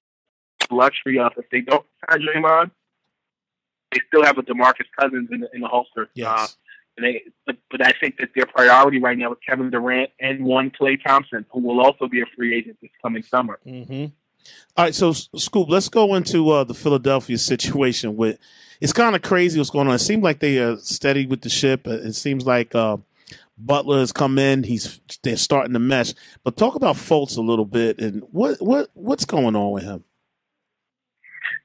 luxury 0.72 1.20
of 1.20 1.34
if 1.38 1.46
they 1.52 1.62
don't 1.62 1.86
sign 2.10 2.22
Draymond, 2.22 2.72
they 3.92 4.00
still 4.08 4.24
have 4.24 4.38
a 4.38 4.44
DeMarcus 4.44 4.88
Cousins 5.00 5.30
in 5.32 5.42
the, 5.42 5.50
in 5.54 5.62
the 5.62 5.68
holster. 5.68 6.04
Uh, 6.04 6.08
Yes. 6.16 6.58
And 7.00 7.06
they, 7.16 7.24
but, 7.46 7.56
but 7.72 7.86
I 7.86 7.94
think 8.00 8.18
that 8.18 8.30
their 8.36 8.46
priority 8.46 9.00
right 9.00 9.18
now 9.18 9.32
is 9.32 9.38
Kevin 9.48 9.70
Durant 9.70 10.10
and 10.20 10.44
one 10.44 10.70
Klay 10.70 11.02
Thompson, 11.02 11.46
who 11.50 11.62
will 11.62 11.80
also 11.80 12.08
be 12.10 12.20
a 12.20 12.26
free 12.36 12.58
agent 12.58 12.78
this 12.82 12.92
coming 13.02 13.24
summer. 13.24 13.58
Mm-hmm. 13.66 14.08
All 14.76 14.86
right, 14.86 14.96
so 14.96 15.14
Scoop, 15.14 15.70
let's 15.70 15.88
go 15.88 16.16
into 16.16 16.50
uh, 16.50 16.66
the 16.66 16.74
Philadelphia 16.74 17.38
situation. 17.38 18.18
With 18.18 18.38
it's 18.82 18.92
kind 18.94 19.16
of 19.16 19.22
crazy 19.22 19.60
what's 19.60 19.70
going 19.70 19.88
on. 19.88 19.96
It 19.96 20.00
seems 20.00 20.24
like 20.24 20.40
they 20.40 20.58
are 20.60 20.76
steady 20.78 21.26
with 21.26 21.42
the 21.42 21.50
ship. 21.50 21.88
Uh, 21.88 21.92
It 21.92 22.14
seems 22.14 22.46
like 22.46 22.76
uh, 22.76 22.98
Butler 23.58 24.00
has 24.00 24.12
come 24.12 24.38
in. 24.38 24.64
He's 24.64 25.00
they're 25.24 25.38
starting 25.38 25.74
to 25.74 25.80
mesh. 25.80 26.14
But 26.44 26.58
talk 26.58 26.76
about 26.76 26.96
Fultz 26.96 27.38
a 27.38 27.42
little 27.42 27.66
bit 27.66 28.00
and 28.00 28.24
what 28.32 28.62
what 28.62 28.90
what's 28.94 29.26
going 29.26 29.56
on 29.56 29.72
with 29.72 29.84
him. 29.84 30.04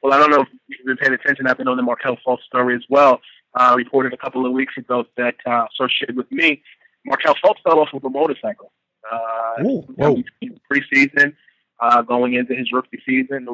well, 0.02 0.12
I 0.12 0.18
don't 0.18 0.30
know 0.30 0.42
if 0.42 0.48
you've 0.68 0.86
been 0.86 0.96
paying 0.96 1.14
attention. 1.14 1.46
I've 1.46 1.58
been 1.58 1.68
on 1.68 1.76
the 1.76 1.82
Markelle 1.82 2.18
Fultz 2.26 2.42
story 2.42 2.76
as 2.76 2.84
well. 2.88 3.20
Uh, 3.54 3.74
reported 3.76 4.12
a 4.12 4.16
couple 4.16 4.44
of 4.44 4.52
weeks 4.52 4.74
ago 4.76 5.04
that 5.16 5.36
uh, 5.46 5.66
associated 5.72 6.16
with 6.16 6.30
me, 6.32 6.62
Markelle 7.04 7.36
Fultz 7.36 7.62
fell 7.62 7.78
off 7.78 7.88
of 7.92 8.04
a 8.04 8.10
motorcycle. 8.10 8.72
Uh, 9.10 9.62
Ooh, 9.64 9.80
whoa. 9.96 10.22
preseason, 10.70 11.34
uh, 11.80 12.02
going 12.02 12.34
into 12.34 12.54
his 12.54 12.72
rookie 12.72 13.00
season. 13.06 13.46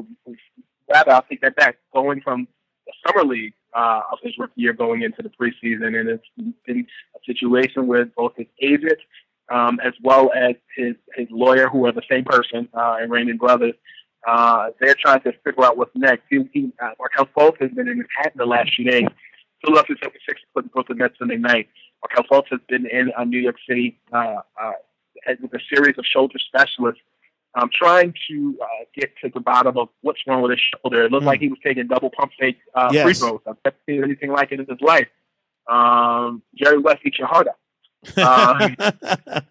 Rather, 0.89 1.11
I'll 1.11 1.23
take 1.23 1.41
that 1.43 1.57
back. 1.57 1.77
Going 1.93 2.21
from 2.23 2.49
the 2.87 2.93
summer 3.07 3.25
league 3.25 3.53
uh, 3.75 4.01
of 4.11 4.19
his 4.23 4.33
rookie 4.39 4.63
year 4.63 4.73
going 4.73 5.03
into 5.03 5.23
the 5.23 5.31
preseason, 5.31 5.99
and 5.99 6.09
it's 6.09 6.25
been 6.67 6.87
a 7.15 7.19
situation 7.27 7.87
where 7.87 8.07
both 8.07 8.33
his 8.37 8.47
agent 8.63 8.99
um, 9.51 9.81
as 9.85 9.93
well 10.03 10.31
as 10.35 10.55
his 10.77 10.95
his 11.15 11.27
lawyer, 11.31 11.69
who 11.69 11.87
are 11.87 11.93
the 11.93 12.03
same 12.11 12.25
person, 12.25 12.69
uh, 12.73 12.99
and 13.01 13.11
Raymond 13.11 13.39
Brothers, 13.39 13.75
uh, 14.27 14.71
they're 14.81 14.95
trying 14.95 15.21
to 15.23 15.33
figure 15.45 15.65
out 15.65 15.77
what's 15.77 15.95
next. 15.95 16.23
He, 16.31 16.49
he, 16.53 16.73
uh, 16.81 16.91
Markelle 16.99 17.29
Fultz 17.37 17.61
has 17.61 17.71
been 17.71 17.89
in 17.89 17.99
Manhattan 17.99 18.37
the 18.37 18.47
last 18.47 18.75
few 18.75 18.89
days. 18.89 19.09
Philadelphia 19.65 19.97
76ers 19.97 20.37
put 20.55 20.65
the 20.65 20.71
Brooklyn 20.71 20.99
Nets 20.99 21.15
Sunday 21.19 21.37
night. 21.37 21.69
Markelle 22.03 22.25
Fultz 22.31 22.49
has 22.51 22.61
been 22.69 22.87
in 22.87 23.13
uh, 23.17 23.25
New 23.25 23.41
York 23.41 23.57
City 23.69 23.99
uh, 24.13 24.37
uh, 24.61 24.73
with 25.43 25.53
a 25.53 25.61
series 25.73 25.99
of 25.99 26.05
shoulder 26.07 26.39
specialists 26.39 27.03
um, 27.55 27.69
trying 27.73 28.15
to 28.29 28.59
uh, 28.63 28.67
get 28.95 29.13
to 29.23 29.31
the 29.33 29.41
bottom 29.41 29.77
of 29.77 29.89
what's 30.03 30.21
wrong 30.27 30.43
with 30.43 30.53
his 30.53 30.61
shoulder. 30.61 31.05
It 31.05 31.13
looked 31.13 31.27
like 31.27 31.41
he 31.41 31.49
was 31.49 31.59
taking 31.65 31.87
double 31.89 32.11
pump 32.11 32.33
fake 32.39 32.59
uh, 32.75 32.91
free 32.91 33.15
throws. 33.15 33.41
I've 33.47 33.57
never 33.65 33.77
seen 33.87 34.05
anything 34.05 34.31
like 34.31 34.53
it 34.53 34.61
in 34.61 34.67
his 34.67 34.81
life. 34.81 35.09
Um, 35.69 36.43
Jerry 36.55 36.79
West, 36.79 37.01
eat 37.05 37.19
your 37.19 37.29
heart 37.29 37.49
out. 37.49 37.57
Um, 38.19 38.77
I, 38.81 39.43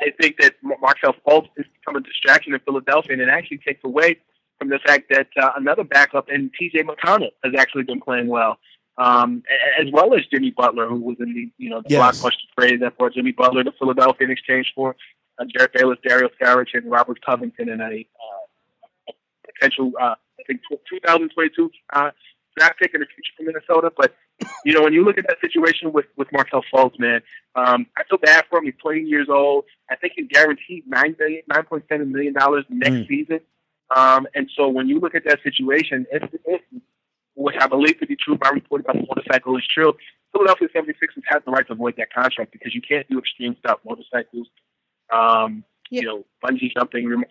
I, 0.00 0.10
think 0.18 0.38
that 0.38 0.54
Markelle 0.62 1.14
Fultz 1.26 1.48
has 1.58 1.66
become 1.78 1.96
a 1.96 2.00
distraction 2.00 2.54
in 2.54 2.60
Philadelphia, 2.60 3.12
and 3.12 3.20
it 3.20 3.28
actually 3.28 3.58
takes 3.58 3.84
away 3.84 4.18
from 4.58 4.68
the 4.68 4.78
fact 4.80 5.08
that 5.10 5.28
uh, 5.40 5.52
another 5.56 5.84
backup 5.84 6.28
in 6.28 6.50
T.J. 6.58 6.82
McConnell 6.82 7.30
has 7.44 7.54
actually 7.56 7.84
been 7.84 8.00
playing 8.00 8.26
well, 8.26 8.58
um, 8.96 9.42
as 9.80 9.86
well 9.92 10.14
as 10.14 10.22
Jimmy 10.32 10.50
Butler, 10.50 10.88
who 10.88 10.96
was 10.96 11.16
in 11.20 11.32
the 11.34 11.50
you 11.58 11.70
know 11.70 11.80
the 11.82 11.90
Yes. 11.90 12.20
blockbuster 12.20 12.46
trade 12.58 12.80
that 12.82 12.98
brought 12.98 13.14
Jimmy 13.14 13.32
Butler 13.32 13.64
to 13.64 13.72
Philadelphia 13.78 14.26
in 14.26 14.30
exchange 14.32 14.72
for 14.74 14.96
uh, 15.38 15.44
Jerryd 15.44 15.72
Bayless, 15.72 15.98
Dario 16.06 16.28
Saric, 16.40 16.68
and 16.74 16.90
Robert 16.90 17.20
Covington 17.24 17.68
in 17.68 17.80
a, 17.80 17.84
uh, 19.08 19.12
potential 19.54 19.92
uh, 20.00 20.14
I 20.38 20.42
think 20.46 20.60
2022 20.90 21.70
uh, 21.92 22.10
draft 22.56 22.78
pick 22.80 22.94
in 22.94 23.00
the 23.00 23.06
future 23.06 23.32
for 23.36 23.42
Minnesota. 23.44 23.92
But 23.96 24.14
you 24.64 24.72
know 24.72 24.82
when 24.82 24.92
you 24.92 25.04
look 25.04 25.18
at 25.18 25.26
that 25.28 25.40
situation 25.40 25.92
with 25.92 26.06
with 26.16 26.28
Markelle 26.32 26.64
Fultz, 26.72 26.98
man, 26.98 27.20
um, 27.54 27.86
I 27.96 28.02
feel 28.04 28.18
bad 28.18 28.44
for 28.50 28.58
him. 28.58 28.64
He's 28.64 28.74
20 28.82 29.02
years 29.02 29.28
old. 29.30 29.64
I 29.90 29.96
think 29.96 30.14
he's 30.16 30.26
guaranteed 30.28 30.84
nine 30.88 31.14
million, 31.18 31.42
nine 31.48 31.64
point 31.64 31.84
seven 31.88 32.10
million 32.12 32.32
dollars 32.34 32.64
next 32.68 32.92
Mm. 32.92 33.08
season. 33.08 33.40
Um, 33.94 34.26
and 34.34 34.50
so 34.54 34.68
when 34.68 34.88
you 34.88 35.00
look 35.00 35.14
at 35.14 35.24
that 35.24 35.40
situation, 35.42 36.06
if, 36.12 36.22
if 36.44 36.60
which 37.34 37.56
I 37.60 37.68
believe 37.68 37.98
to 38.00 38.06
be 38.06 38.16
true, 38.16 38.36
my 38.42 38.50
report 38.50 38.80
about 38.80 38.96
the 38.96 39.06
motorcycle 39.08 39.56
is 39.56 39.66
true. 39.72 39.94
Philadelphia 40.32 40.68
76ers 40.74 41.22
have 41.28 41.44
the 41.44 41.52
right 41.52 41.66
to 41.68 41.72
avoid 41.72 41.94
that 41.96 42.12
contract 42.12 42.52
because 42.52 42.74
you 42.74 42.82
can't 42.82 43.08
do 43.08 43.18
extreme 43.18 43.56
stuff, 43.60 43.78
motorcycles, 43.86 44.48
um, 45.12 45.64
you 45.88 46.02
know, 46.02 46.24
bungee 46.44 46.72
jumping, 46.76 47.22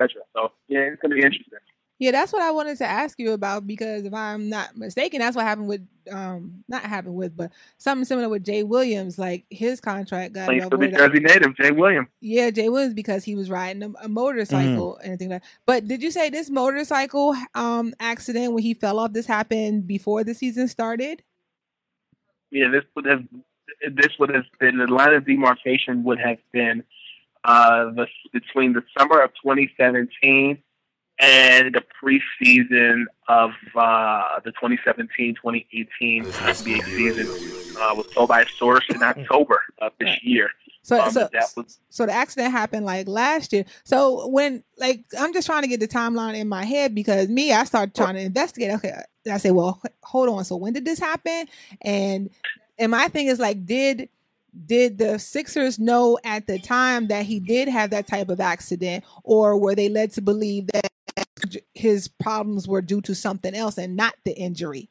etc. 0.00 0.22
So 0.36 0.52
yeah, 0.68 0.80
it's 0.80 1.00
going 1.00 1.10
to 1.10 1.16
be 1.16 1.24
interesting. 1.24 1.58
Yeah, 2.00 2.10
that's 2.10 2.32
what 2.32 2.42
I 2.42 2.50
wanted 2.50 2.78
to 2.78 2.86
ask 2.86 3.18
you 3.20 3.32
about 3.32 3.66
because 3.66 4.04
if 4.04 4.12
I'm 4.12 4.48
not 4.48 4.76
mistaken, 4.76 5.20
that's 5.20 5.36
what 5.36 5.44
happened 5.44 5.68
with 5.68 5.86
um 6.10 6.64
not 6.68 6.82
happened 6.82 7.14
with, 7.14 7.36
but 7.36 7.52
something 7.78 8.04
similar 8.04 8.28
with 8.28 8.44
Jay 8.44 8.64
Williams. 8.64 9.16
Like 9.16 9.44
his 9.48 9.80
contract 9.80 10.34
got 10.34 10.46
Playing 10.46 10.68
for 10.68 10.76
New 10.76 10.86
avoided. 10.86 10.98
Jersey 10.98 11.20
native 11.20 11.56
Jay 11.56 11.70
Williams. 11.70 12.08
Yeah, 12.20 12.50
Jay 12.50 12.68
Williams 12.68 12.94
because 12.94 13.22
he 13.22 13.36
was 13.36 13.48
riding 13.48 13.82
a, 13.84 14.04
a 14.04 14.08
motorcycle 14.08 14.98
and 15.04 15.18
things 15.18 15.30
like 15.30 15.42
that. 15.42 15.48
But 15.66 15.86
did 15.86 16.02
you 16.02 16.10
say 16.10 16.30
this 16.30 16.50
motorcycle 16.50 17.36
um 17.54 17.94
accident 18.00 18.52
when 18.54 18.64
he 18.64 18.74
fell 18.74 18.98
off 18.98 19.12
this 19.12 19.26
happened 19.26 19.86
before 19.86 20.24
the 20.24 20.34
season 20.34 20.66
started? 20.66 21.22
Yeah, 22.50 22.68
this 22.70 22.84
would 22.96 23.06
have 23.06 23.22
this 23.92 24.18
would 24.18 24.34
have 24.34 24.44
been 24.58 24.78
the 24.78 24.86
line 24.88 25.14
of 25.14 25.24
demarcation 25.26 26.02
would 26.02 26.18
have 26.18 26.38
been 26.52 26.82
uh, 27.44 27.90
the, 27.90 28.06
between 28.32 28.72
the 28.72 28.82
summer 28.98 29.20
of 29.20 29.30
2017 29.42 30.58
and 31.18 31.74
the 31.74 31.82
preseason 32.02 33.04
of 33.28 33.52
uh, 33.74 34.40
the 34.44 34.52
2017-2018 34.52 35.36
NBA 36.24 36.84
season 36.84 37.26
uh, 37.80 37.94
was 37.94 38.06
told 38.08 38.28
by 38.28 38.42
a 38.42 38.48
source 38.48 38.84
in 38.88 39.02
October 39.02 39.60
of 39.78 39.92
this 39.98 40.22
year. 40.22 40.50
So 40.82 41.00
Um, 41.00 41.10
so 41.12 41.28
that 41.32 41.50
was 41.56 41.78
so 41.88 42.04
the 42.04 42.12
accident 42.12 42.52
happened 42.52 42.84
like 42.84 43.08
last 43.08 43.54
year. 43.54 43.64
So 43.84 44.28
when 44.28 44.62
like 44.76 45.02
I'm 45.18 45.32
just 45.32 45.46
trying 45.46 45.62
to 45.62 45.68
get 45.68 45.80
the 45.80 45.88
timeline 45.88 46.36
in 46.36 46.46
my 46.46 46.64
head 46.64 46.94
because 46.94 47.28
me 47.28 47.52
I 47.52 47.64
started 47.64 47.94
trying 47.94 48.16
to 48.16 48.20
investigate. 48.20 48.72
Okay, 48.72 48.92
I 49.30 49.38
say, 49.38 49.50
well, 49.50 49.80
hold 50.02 50.28
on. 50.28 50.44
So 50.44 50.56
when 50.56 50.74
did 50.74 50.84
this 50.84 50.98
happen? 50.98 51.46
And 51.80 52.28
and 52.78 52.90
my 52.90 53.08
thing 53.08 53.28
is 53.28 53.38
like, 53.38 53.64
did 53.64 54.10
did 54.66 54.98
the 54.98 55.18
Sixers 55.18 55.78
know 55.78 56.18
at 56.22 56.46
the 56.46 56.58
time 56.58 57.08
that 57.08 57.24
he 57.24 57.40
did 57.40 57.66
have 57.68 57.88
that 57.90 58.06
type 58.06 58.28
of 58.28 58.40
accident, 58.40 59.04
or 59.22 59.56
were 59.56 59.74
they 59.74 59.88
led 59.88 60.12
to 60.12 60.20
believe 60.20 60.66
that 60.68 60.92
his 61.74 62.08
problems 62.08 62.66
were 62.68 62.82
due 62.82 63.00
to 63.02 63.14
something 63.14 63.54
else 63.54 63.78
and 63.78 63.96
not 63.96 64.14
the 64.24 64.32
injury? 64.32 64.88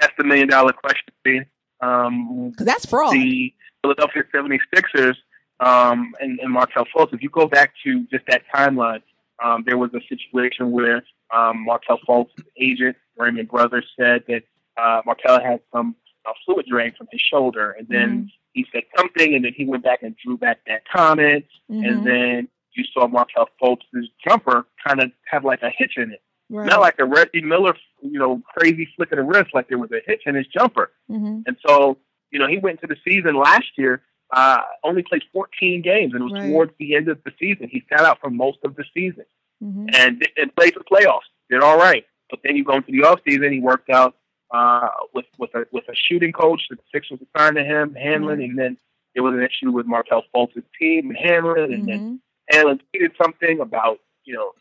that's 0.00 0.14
the 0.16 0.24
million 0.24 0.48
dollar 0.48 0.72
question. 0.72 1.12
Steve. 1.20 1.42
Um, 1.82 2.50
Because 2.50 2.66
that's 2.66 2.86
fraud. 2.86 3.12
the 3.12 3.52
Philadelphia 3.82 4.22
76ers 4.34 5.14
um, 5.60 6.14
and, 6.20 6.40
and 6.40 6.50
Markelle 6.52 6.86
Fultz, 6.94 7.12
if 7.12 7.22
you 7.22 7.28
go 7.28 7.46
back 7.46 7.74
to 7.84 8.04
just 8.06 8.24
that 8.28 8.42
timeline, 8.54 9.02
um, 9.44 9.62
there 9.66 9.76
was 9.78 9.90
a 9.94 10.00
situation 10.08 10.70
where 10.70 11.02
um, 11.34 11.64
Markelle 11.64 12.00
Fultz's 12.08 12.44
agent, 12.58 12.96
Raymond 13.16 13.48
Brothers, 13.48 13.86
said 13.98 14.24
that 14.28 14.42
uh, 14.78 15.02
Markelle 15.04 15.40
had 15.40 15.60
some 15.72 15.94
uh, 16.26 16.32
fluid 16.46 16.66
drain 16.66 16.92
from 16.96 17.08
his 17.12 17.20
shoulder. 17.20 17.72
And 17.72 17.86
then 17.88 18.30
he 18.52 18.66
said 18.72 18.84
something, 18.96 19.34
and 19.34 19.44
then 19.44 19.52
he 19.54 19.64
went 19.66 19.84
back 19.84 20.02
and 20.02 20.16
drew 20.16 20.36
back 20.38 20.60
that 20.66 20.82
comment. 20.88 21.44
Mhm. 21.70 21.86
And 21.88 22.06
then 22.06 22.48
you 22.74 22.84
saw 22.92 23.06
Markelle 23.08 23.48
Fultz's 23.60 24.08
jumper 24.26 24.66
kind 24.86 25.00
of 25.02 25.10
have 25.26 25.44
like 25.44 25.62
a 25.62 25.70
hitch 25.76 25.94
in 25.96 26.12
it. 26.12 26.22
Right. 26.48 26.66
Not 26.66 26.80
like 26.80 26.96
a 26.98 27.04
Reggie 27.04 27.42
Miller, 27.42 27.74
you 28.02 28.18
know, 28.18 28.42
crazy 28.56 28.88
flick 28.96 29.12
of 29.12 29.16
the 29.18 29.22
wrist, 29.24 29.50
like 29.54 29.68
there 29.68 29.78
was 29.78 29.90
a 29.92 30.00
hitch 30.06 30.22
in 30.26 30.34
his 30.34 30.46
jumper. 30.48 30.90
Mhm. 31.10 31.44
And 31.46 31.56
so, 31.66 31.98
you 32.32 32.38
know, 32.38 32.46
he 32.48 32.58
went 32.58 32.80
into 32.82 32.92
the 32.92 33.00
season 33.08 33.36
last 33.36 33.66
year, 33.76 34.02
uh, 34.32 34.60
only 34.84 35.02
played 35.02 35.22
14 35.32 35.80
games, 35.82 36.12
and 36.12 36.22
it 36.22 36.24
was 36.24 36.32
Right. 36.32 36.48
towards 36.50 36.72
the 36.78 36.94
end 36.96 37.08
of 37.08 37.22
the 37.24 37.32
season. 37.38 37.68
He 37.68 37.84
sat 37.88 38.00
out 38.00 38.20
for 38.20 38.30
most 38.30 38.58
of 38.64 38.74
the 38.76 38.84
season 38.94 39.24
Mhm. 39.62 39.90
and, 39.94 40.28
and 40.36 40.54
played 40.56 40.74
the 40.74 40.80
playoffs. 40.84 41.28
Did 41.50 41.62
all 41.62 41.78
right. 41.78 42.04
But 42.30 42.40
then 42.44 42.56
you 42.56 42.64
go 42.64 42.74
into 42.76 42.92
the 42.92 43.00
offseason, 43.00 43.52
he 43.52 43.60
worked 43.60 43.90
out 43.90 44.16
uh, 44.52 44.88
with, 45.14 45.26
with, 45.38 45.54
a, 45.54 45.64
with 45.70 45.84
a 45.88 45.94
shooting 45.94 46.32
coach. 46.32 46.62
The 46.68 46.76
Sixers 46.92 47.20
assigned 47.36 47.54
to 47.54 47.62
him, 47.62 47.94
Hanlon, 47.94 48.40
and 48.42 48.58
then 48.58 48.76
there 49.14 49.22
was 49.22 49.34
an 49.34 49.42
issue 49.44 49.70
with 49.70 49.86
Markelle 49.86 50.24
Fultz's 50.34 50.64
team 50.76 51.08
and 51.10 51.16
Hanlon, 51.16 51.72
and 51.72 51.86
then 51.88 52.20
Hanlon 52.50 52.80
tweeted 52.94 53.16
something 53.22 53.60
about, 53.60 53.98
you 54.24 54.34
know, 54.34 54.52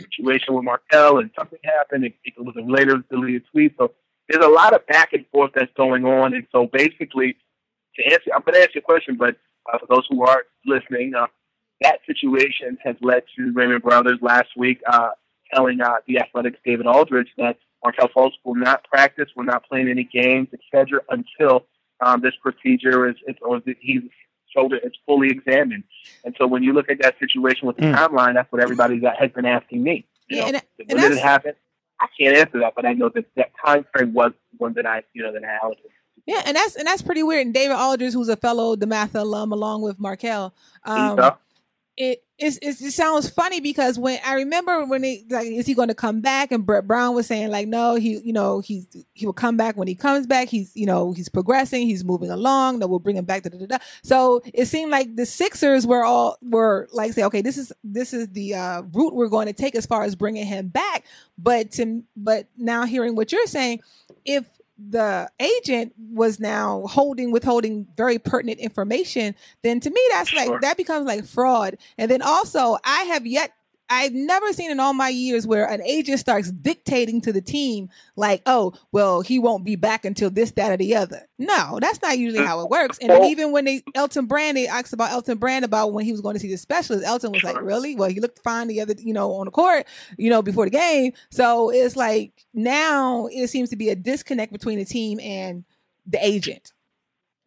situation 0.00 0.54
with 0.54 0.64
Markelle 0.64 1.18
and 1.18 1.30
something 1.36 1.58
happened. 1.64 2.04
It, 2.04 2.14
it 2.24 2.34
was 2.38 2.54
a 2.56 2.60
later 2.60 3.02
deleted 3.10 3.44
tweet. 3.50 3.74
So 3.78 3.92
there's 4.28 4.44
a 4.44 4.48
lot 4.48 4.74
of 4.74 4.86
back 4.86 5.12
and 5.12 5.24
forth 5.32 5.52
that's 5.54 5.72
going 5.76 6.04
on. 6.04 6.34
And 6.34 6.46
so 6.52 6.68
basically, 6.72 7.36
to 7.96 8.04
answer, 8.04 8.30
I'm 8.34 8.42
going 8.42 8.54
to 8.54 8.60
ask 8.60 8.74
you 8.74 8.80
a 8.80 8.82
question, 8.82 9.16
but 9.16 9.36
uh, 9.72 9.78
for 9.78 9.86
those 9.88 10.06
who 10.08 10.24
aren't 10.24 10.46
listening, 10.66 11.14
uh, 11.14 11.26
that 11.80 12.00
situation 12.06 12.78
has 12.82 12.96
led 13.00 13.22
to 13.36 13.52
Raymond 13.52 13.82
Brothers 13.82 14.18
last 14.20 14.48
week 14.56 14.80
uh, 14.86 15.10
telling 15.52 15.80
uh, 15.80 15.94
the 16.06 16.18
Athletics 16.18 16.58
David 16.64 16.86
Aldridge 16.86 17.28
that 17.38 17.56
Markelle 17.82 18.08
Fultz 18.08 18.32
will 18.44 18.56
not 18.56 18.84
practice, 18.84 19.28
will 19.36 19.44
not 19.44 19.64
play 19.68 19.80
in 19.80 19.88
any 19.88 20.04
games, 20.04 20.48
etc., 20.52 21.00
until 21.10 21.66
um, 22.00 22.20
this 22.20 22.34
procedure 22.42 23.08
is, 23.08 23.16
is 23.26 23.36
or 23.42 23.60
he's 23.80 24.02
shoulder 24.54 24.76
is 24.82 24.92
fully 25.06 25.28
examined. 25.30 25.84
And 26.24 26.34
so 26.38 26.46
when 26.46 26.62
you 26.62 26.72
look 26.72 26.90
at 26.90 27.00
that 27.02 27.18
situation 27.18 27.66
with 27.66 27.76
the 27.76 27.82
Mm. 27.84 27.94
timeline, 27.96 28.34
that's 28.34 28.50
what 28.52 28.62
everybody 28.62 29.00
has 29.18 29.30
been 29.32 29.46
asking 29.46 29.82
me. 29.82 30.06
You 30.28 30.36
Yeah, 30.36 30.42
know, 30.42 30.46
and- 30.48 30.56
and 30.80 30.88
when 31.00 31.10
did 31.10 31.18
it 31.18 31.22
happen? 31.22 31.52
I 32.00 32.06
can't 32.18 32.36
answer 32.36 32.60
that, 32.60 32.74
but 32.76 32.86
I 32.86 32.92
know 32.92 33.08
that 33.08 33.24
that 33.36 33.50
time 33.64 33.84
frame 33.92 34.12
was 34.12 34.32
one 34.58 34.72
that 34.74 34.86
I, 34.86 35.02
you 35.14 35.22
know, 35.22 35.32
that 35.32 35.42
I 35.44 35.58
allocated. 35.62 35.90
Yeah, 36.26 36.42
and 36.44 36.54
that's 36.56 36.76
and 36.76 36.86
that's 36.86 37.00
pretty 37.02 37.22
weird. 37.22 37.46
And 37.46 37.54
David 37.54 37.74
Aldridge, 37.74 38.12
who's 38.12 38.28
a 38.28 38.36
fellow 38.36 38.76
DeMatha 38.76 39.20
alum, 39.20 39.50
along 39.52 39.82
with 39.82 39.98
Markelle, 39.98 40.52
um, 40.84 41.16
It 42.00 42.22
it's, 42.38 42.58
it 42.62 42.92
sounds 42.92 43.28
funny 43.28 43.58
because 43.58 43.98
when 43.98 44.20
I 44.24 44.34
remember 44.34 44.84
when 44.84 45.02
he 45.02 45.26
like 45.28 45.48
is 45.48 45.66
he 45.66 45.74
going 45.74 45.88
to 45.88 45.96
come 45.96 46.20
back? 46.20 46.52
And 46.52 46.64
Brett 46.64 46.86
Brown 46.86 47.16
was 47.16 47.26
saying 47.26 47.50
like 47.50 47.66
no 47.66 47.96
he 47.96 48.18
you 48.18 48.32
know 48.32 48.60
he's 48.60 48.86
he 49.14 49.26
will 49.26 49.32
come 49.32 49.56
back 49.56 49.76
when 49.76 49.88
he 49.88 49.96
comes 49.96 50.24
back. 50.24 50.46
He's 50.46 50.70
you 50.76 50.86
know 50.86 51.10
he's 51.10 51.28
progressing. 51.28 51.88
He's 51.88 52.04
moving 52.04 52.30
along. 52.30 52.78
That 52.78 52.86
we'll 52.86 53.00
bring 53.00 53.16
him 53.16 53.24
back 53.24 53.42
da, 53.42 53.50
da, 53.50 53.66
da. 53.66 53.78
so 54.04 54.40
it 54.54 54.66
seemed 54.66 54.92
like 54.92 55.16
the 55.16 55.26
Sixers 55.26 55.88
were 55.88 56.04
all 56.04 56.38
were 56.40 56.88
like 56.92 57.12
say 57.12 57.24
okay 57.24 57.42
this 57.42 57.58
is 57.58 57.72
this 57.82 58.14
is 58.14 58.28
the 58.28 58.54
uh, 58.54 58.82
route 58.92 59.16
we're 59.16 59.26
going 59.26 59.48
to 59.48 59.52
take 59.52 59.74
as 59.74 59.84
far 59.84 60.04
as 60.04 60.14
bringing 60.14 60.46
him 60.46 60.68
back. 60.68 61.04
But 61.36 61.72
to 61.72 62.04
but 62.16 62.46
now 62.56 62.84
hearing 62.84 63.16
what 63.16 63.32
you're 63.32 63.46
saying 63.46 63.80
if 64.24 64.44
the 64.78 65.28
agent 65.40 65.92
was 66.12 66.38
now 66.38 66.82
holding 66.86 67.32
withholding 67.32 67.86
very 67.96 68.18
pertinent 68.18 68.60
information 68.60 69.34
then 69.62 69.80
to 69.80 69.90
me 69.90 70.00
that's 70.10 70.30
Sure. 70.30 70.52
like 70.52 70.60
that 70.60 70.76
becomes 70.76 71.04
like 71.06 71.24
fraud 71.24 71.76
and 71.98 72.10
then 72.10 72.22
also 72.22 72.78
i 72.84 73.02
have 73.04 73.26
yet 73.26 73.52
i've 73.90 74.12
never 74.12 74.52
seen 74.52 74.70
in 74.70 74.80
all 74.80 74.92
my 74.92 75.08
years 75.08 75.46
where 75.46 75.66
an 75.66 75.82
agent 75.82 76.20
starts 76.20 76.50
dictating 76.50 77.20
to 77.20 77.32
the 77.32 77.40
team 77.40 77.88
like 78.16 78.42
oh 78.46 78.72
well 78.92 79.20
he 79.20 79.38
won't 79.38 79.64
be 79.64 79.76
back 79.76 80.04
until 80.04 80.30
this 80.30 80.50
that 80.52 80.72
or 80.72 80.76
the 80.76 80.94
other. 80.96 81.28
No 81.38 81.78
that's 81.80 82.02
not 82.02 82.18
usually 82.18 82.44
how 82.44 82.60
it 82.60 82.68
works. 82.70 82.98
And 82.98 83.08
Well- 83.08 83.20
uh-huh. 83.22 83.30
even 83.30 83.52
when 83.52 83.64
they 83.64 83.82
elton 83.94 84.26
brand 84.26 84.56
they 84.56 84.66
asked 84.66 84.92
about 84.92 85.10
elton 85.12 85.38
brand 85.38 85.64
about 85.64 85.92
when 85.92 86.04
he 86.04 86.12
was 86.12 86.20
going 86.20 86.34
to 86.34 86.40
see 86.40 86.50
the 86.50 86.58
specialist 86.58 87.06
elton 87.06 87.32
was 87.32 87.42
like 87.42 87.60
really? 87.60 87.94
Well 87.96 88.10
he 88.10 88.20
looked 88.20 88.40
fine 88.40 88.68
the 88.68 88.80
other 88.80 88.94
you 88.98 89.12
know 89.12 89.32
on 89.34 89.46
the 89.46 89.50
court 89.50 89.86
you 90.16 90.30
know 90.30 90.42
before 90.42 90.64
the 90.64 90.70
game. 90.70 91.12
So 91.30 91.70
it's 91.70 91.96
like 91.96 92.32
now 92.54 93.28
it 93.32 93.48
seems 93.48 93.70
to 93.70 93.76
be 93.76 93.88
a 93.90 93.96
disconnect 93.96 94.52
between 94.52 94.78
the 94.78 94.84
team 94.84 95.20
and 95.20 95.64
the 96.06 96.18
agent 96.24 96.72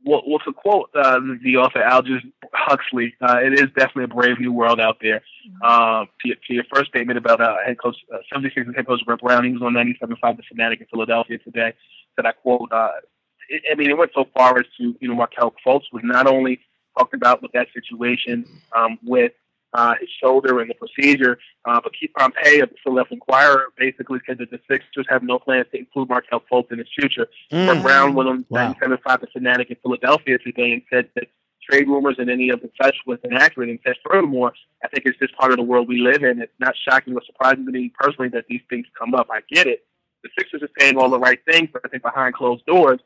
well, 0.04 0.24
well, 0.28 0.40
to 0.40 0.54
quote 0.54 0.90
uh, 0.96 1.20
the 1.44 1.58
author 1.58 1.84
Aldous 1.84 2.24
Huxley, 2.54 3.14
uh, 3.22 3.40
it 3.42 3.54
is 3.54 3.68
definitely 3.76 4.06
a 4.06 4.08
brave 4.08 4.40
new 4.40 4.52
world 4.52 4.80
out 4.80 4.98
there. 5.02 5.22
Um, 5.64 6.08
to, 6.22 6.28
your, 6.28 6.38
to 6.48 6.54
your 6.54 6.64
first 6.74 6.90
statement 6.90 7.18
about 7.18 7.42
uh, 7.42 7.56
head 7.66 7.80
coach, 7.80 7.98
uh, 8.14 8.18
76ers 8.34 8.76
head 8.76 8.88
coach 8.88 9.02
Brett 9.06 9.20
Brown, 9.20 9.46
he 9.46 9.52
was 9.52 9.62
on 9.62 9.74
97.5 9.74 10.38
The 10.38 10.44
Fanatic 10.50 10.82
in 10.82 10.88
Philadelphia 10.88 11.38
today. 11.40 11.74
Said 12.16 12.26
I 12.26 12.32
quote, 12.32 12.72
uh, 12.72 12.90
it, 13.50 13.64
I 13.72 13.76
mean, 13.76 13.90
it 13.90 13.98
went 13.98 14.12
so 14.14 14.26
far 14.36 14.58
as 14.58 14.66
to, 14.78 14.96
you 15.00 15.08
know, 15.08 15.16
Markelle 15.16 15.54
Fultz 15.66 15.86
was 15.92 16.02
not 16.04 16.28
only 16.28 16.60
talked 16.98 17.14
about 17.14 17.42
with 17.42 17.52
that 17.54 17.68
situation 17.74 18.46
um, 18.76 18.98
with 19.04 19.34
uh, 19.74 19.96
his 20.00 20.10
shoulder 20.22 20.60
and 20.60 20.70
the 20.70 20.76
procedure, 20.76 21.38
uh, 21.66 21.80
but 21.84 21.94
Keith 21.98 22.12
Pompey 22.18 22.60
of 22.60 22.70
the 22.70 22.76
Philadelphia 22.84 23.16
Inquirer 23.16 23.68
basically 23.78 24.20
said 24.28 24.38
that 24.40 24.52
the 24.52 24.60
Sixers 24.70 25.06
have 25.10 25.24
no 25.24 25.40
plans 25.40 25.68
to 25.72 25.80
include 25.80 26.10
Markelle 26.10 26.44
Fultz 26.52 26.72
in 26.72 26.80
his 26.80 26.88
future. 26.98 27.28
Mm. 27.52 27.82
Brown 27.82 28.14
went 28.14 28.30
on 28.30 28.46
Wow. 28.50 28.74
97.5 28.82 29.22
The 29.22 29.28
Fanatic 29.28 29.70
in 29.70 29.78
Philadelphia 29.82 30.38
today 30.40 30.74
and 30.74 30.82
said 30.90 31.10
that 31.16 31.26
trade 31.70 31.88
rumors 31.88 32.16
and 32.18 32.30
any 32.30 32.50
of 32.50 32.62
the 32.62 32.70
such 32.82 32.96
was 33.06 33.20
inaccurate. 33.24 33.70
And 33.70 33.80
said 33.86 33.96
furthermore, 34.06 34.52
I 34.84 34.88
think 34.90 35.06
it's 35.06 35.18
just 35.20 35.36
part 35.38 35.52
of 35.52 35.58
the 35.58 35.64
world 35.64 35.88
we 35.88 36.00
live 36.00 36.24
in. 36.24 36.42
It's 36.42 36.52
not 36.60 36.76
shocking 36.90 37.14
or 37.14 37.22
surprising 37.26 37.66
to 37.66 37.72
me 37.72 37.92
personally 37.98 38.30
that 38.30 38.46
these 38.50 38.62
things 38.70 38.88
come 38.98 39.14
up. 39.14 39.28
I 39.32 39.42
get 39.54 39.68
it. 39.68 39.86
The 40.24 40.30
Sixers 40.38 40.64
are 40.64 40.70
saying 40.80 40.98
all 40.98 41.10
the 41.10 41.20
right 41.20 41.40
things, 41.50 41.70
but 41.72 41.82
I 41.86 41.88
think 41.88 42.04
behind 42.04 42.34
closed 42.36 42.66
doors, 42.66 43.00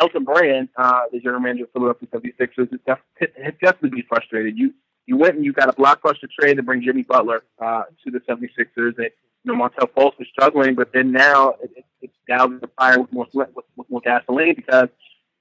Elton 0.00 0.24
Brand, 0.24 0.68
uh, 0.76 1.02
the 1.12 1.20
general 1.20 1.40
manager 1.40 1.64
of 1.64 1.70
Philadelphia 1.72 2.08
76ers, 2.12 2.68
has 3.42 3.54
definitely 3.62 3.90
be 3.90 4.02
frustrated. 4.08 4.58
You 4.58 4.74
you 5.06 5.16
went 5.16 5.36
and 5.36 5.44
you 5.44 5.52
got 5.52 5.68
a 5.68 5.72
blockbuster 5.72 6.28
trade 6.38 6.56
to 6.56 6.62
bring 6.62 6.82
Jimmy 6.82 7.02
Butler 7.02 7.42
uh, 7.58 7.82
to 8.04 8.10
the 8.10 8.20
76ers, 8.20 8.96
and 8.98 9.10
you 9.44 9.52
know 9.52 9.56
Markelle 9.56 9.88
Fultz 9.88 10.18
was 10.18 10.28
struggling, 10.32 10.74
but 10.74 10.92
then 10.92 11.12
now 11.12 11.50
it, 11.62 11.70
it, 11.76 11.84
it's 12.02 12.14
dousing 12.28 12.60
the 12.60 12.70
fire 12.78 13.00
with 13.00 13.12
more 13.12 13.26
with, 13.32 13.48
with 13.76 13.90
more 13.90 14.00
gasoline 14.00 14.54
because 14.54 14.88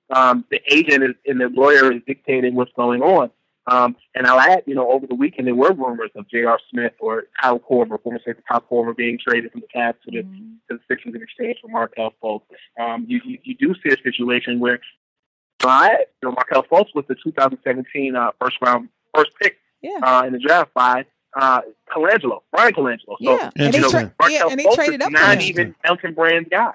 um, 0.10 0.46
the 0.52 0.60
agent 0.72 1.04
is, 1.04 1.16
and 1.26 1.40
the 1.40 1.50
lawyer 1.50 1.92
is 1.92 2.02
dictating 2.06 2.56
what's 2.56 2.72
going 2.76 3.02
on. 3.02 3.32
Um, 3.66 3.96
and 4.14 4.28
I'll 4.28 4.40
add, 4.40 4.64
you 4.66 4.76
know, 4.76 4.92
over 4.92 5.08
the 5.08 5.16
weekend 5.16 5.48
there 5.48 5.56
were 5.56 5.72
rumors 5.72 6.12
of 6.16 6.30
J.R. 6.30 6.60
Smith 6.70 6.92
or 7.00 7.28
Kyle 7.42 7.60
Korver, 7.60 8.02
former 8.02 8.20
safety 8.26 8.44
Kyle 8.50 8.62
Korver, 8.70 8.96
being 8.96 9.18
traded 9.18 9.54
from 9.54 9.62
the 9.62 9.68
Cavs 9.74 9.96
to 10.04 10.12
the 10.12 10.24
Mm-hmm. 10.24 10.56
to 10.70 10.78
the 10.78 10.80
Sixers 10.90 11.16
in 11.16 11.22
exchange 11.22 11.60
for 11.62 11.70
Markelle 11.70 12.14
Fultz. 12.22 12.42
Um, 12.80 13.06
you, 13.08 13.22
you 13.24 13.38
you 13.44 13.56
do 13.56 13.74
see 13.76 13.94
a 13.94 13.98
situation 14.04 14.60
where, 14.60 14.82
uh, 15.64 15.90
you 16.22 16.30
know, 16.30 16.32
Markelle 16.32 16.64
Fultz 16.64 16.94
was 16.94 17.06
the 17.08 17.16
2017 17.24 18.16
uh, 18.16 18.32
first 18.42 18.58
round 18.62 18.90
first 19.16 19.32
pick 19.42 19.58
Yeah. 19.82 20.00
uh, 20.04 20.24
in 20.26 20.34
the 20.34 20.40
draft 20.40 20.74
by 20.74 21.06
uh, 21.36 21.62
Colangelo, 21.90 22.42
Bryan 22.52 22.74
Colangelo. 22.74 22.98
So, 23.08 23.16
Yeah. 23.20 23.50
And 23.58 23.74
they 23.74 23.78
you 23.78 23.84
know, 23.84 23.90
tra- 23.90 24.14
yeah, 24.30 24.44
and 24.50 24.60
they 24.60 24.64
Fultz 24.66 24.76
traded 24.76 25.02
up 25.02 25.08
for 25.12 25.20
not 25.20 25.36
him. 25.36 25.42
even 25.42 25.76
Elton 25.84 26.14
Brand's 26.14 26.50
guy. 26.50 26.74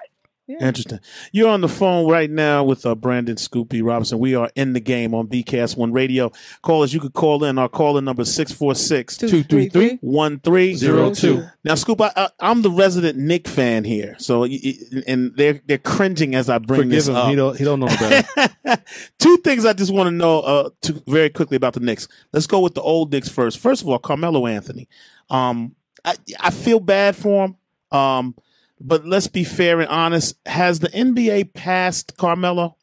Interesting. 0.59 0.99
You're 1.31 1.49
on 1.49 1.61
the 1.61 1.67
phone 1.67 2.09
right 2.09 2.29
now 2.29 2.63
with 2.63 2.85
uh, 2.85 2.95
Brandon 2.95 3.37
Scoop 3.37 3.69
B 3.69 3.81
Robinson. 3.81 4.17
We 4.19 4.33
are 4.35 4.49
in 4.55 4.73
the 4.73 4.79
game 4.79 5.13
on 5.13 5.27
BCast 5.27 5.77
One 5.77 5.91
Radio. 5.93 6.31
Callers, 6.63 6.93
you 6.93 6.99
could 6.99 7.13
call 7.13 7.43
in. 7.43 7.57
Our 7.59 7.69
caller 7.69 8.01
number 8.01 8.23
is 8.23 8.33
646 8.33 9.17
233 9.17 9.99
1302. 10.01 11.47
Now, 11.63 11.75
Scoop, 11.75 12.01
I, 12.01 12.11
I, 12.15 12.29
I'm 12.39 12.61
the 12.61 12.71
resident 12.71 13.17
Knick 13.17 13.47
fan 13.47 13.83
here. 13.83 14.15
So, 14.17 14.41
y- 14.41 14.59
y- 14.63 15.03
and 15.07 15.35
they're, 15.35 15.61
they're 15.65 15.77
cringing 15.77 16.33
as 16.35 16.49
I 16.49 16.57
bring 16.57 16.81
Forgive 16.81 16.91
this 16.91 17.07
him. 17.07 17.15
up. 17.15 17.29
He 17.29 17.35
don't. 17.35 17.57
He 17.57 17.63
don't 17.63 17.79
know 17.79 17.87
better. 17.87 18.83
Two 19.19 19.37
things 19.37 19.65
I 19.65 19.73
just 19.73 19.93
want 19.93 20.07
to 20.07 20.11
know 20.11 20.39
uh, 20.41 20.69
to, 20.81 21.03
very 21.07 21.29
quickly 21.29 21.57
about 21.57 21.73
the 21.73 21.79
Knicks. 21.79 22.07
Let's 22.33 22.47
go 22.47 22.59
with 22.59 22.73
the 22.73 22.81
old 22.81 23.11
Knicks 23.11 23.29
first. 23.29 23.59
First 23.59 23.81
of 23.81 23.87
all, 23.87 23.99
Carmelo 23.99 24.47
Anthony. 24.47 24.87
Um, 25.29 25.75
I, 26.03 26.15
I 26.39 26.49
feel 26.49 26.79
bad 26.79 27.15
for 27.15 27.45
him. 27.45 27.55
Um, 27.97 28.35
but 28.79 29.05
let's 29.05 29.27
be 29.27 29.43
fair 29.43 29.79
and 29.79 29.89
honest. 29.89 30.35
Has 30.45 30.79
the 30.79 30.89
NBA 30.89 31.53
passed 31.53 32.17
Carmelo, 32.17 32.77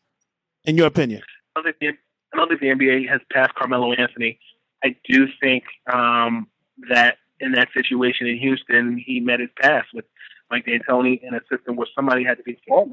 in 0.64 0.76
your 0.76 0.86
opinion? 0.86 1.22
I 1.54 1.62
don't 1.62 1.64
think 1.64 1.76
the, 1.80 2.36
don't 2.36 2.48
think 2.48 2.60
the 2.60 2.66
NBA 2.68 3.08
has 3.08 3.20
passed 3.32 3.54
Carmelo 3.54 3.92
Anthony. 3.92 4.38
I 4.84 4.96
do 5.08 5.26
think 5.40 5.64
um, 5.92 6.48
that 6.90 7.18
in 7.40 7.52
that 7.52 7.68
situation 7.74 8.26
in 8.26 8.38
Houston, 8.38 9.02
he 9.04 9.20
met 9.20 9.40
his 9.40 9.50
pass 9.60 9.84
with 9.92 10.04
Mike 10.50 10.66
D'Antoni 10.66 11.20
in 11.22 11.34
a 11.34 11.40
system 11.50 11.76
where 11.76 11.88
somebody 11.94 12.24
had 12.24 12.38
to 12.38 12.42
be 12.42 12.58
fall. 12.68 12.90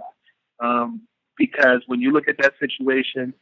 Um, 0.59 1.01
because 1.37 1.81
when 1.87 2.01
you 2.01 2.11
look 2.11 2.27
at 2.27 2.37
that 2.39 2.53
situation 2.59 3.33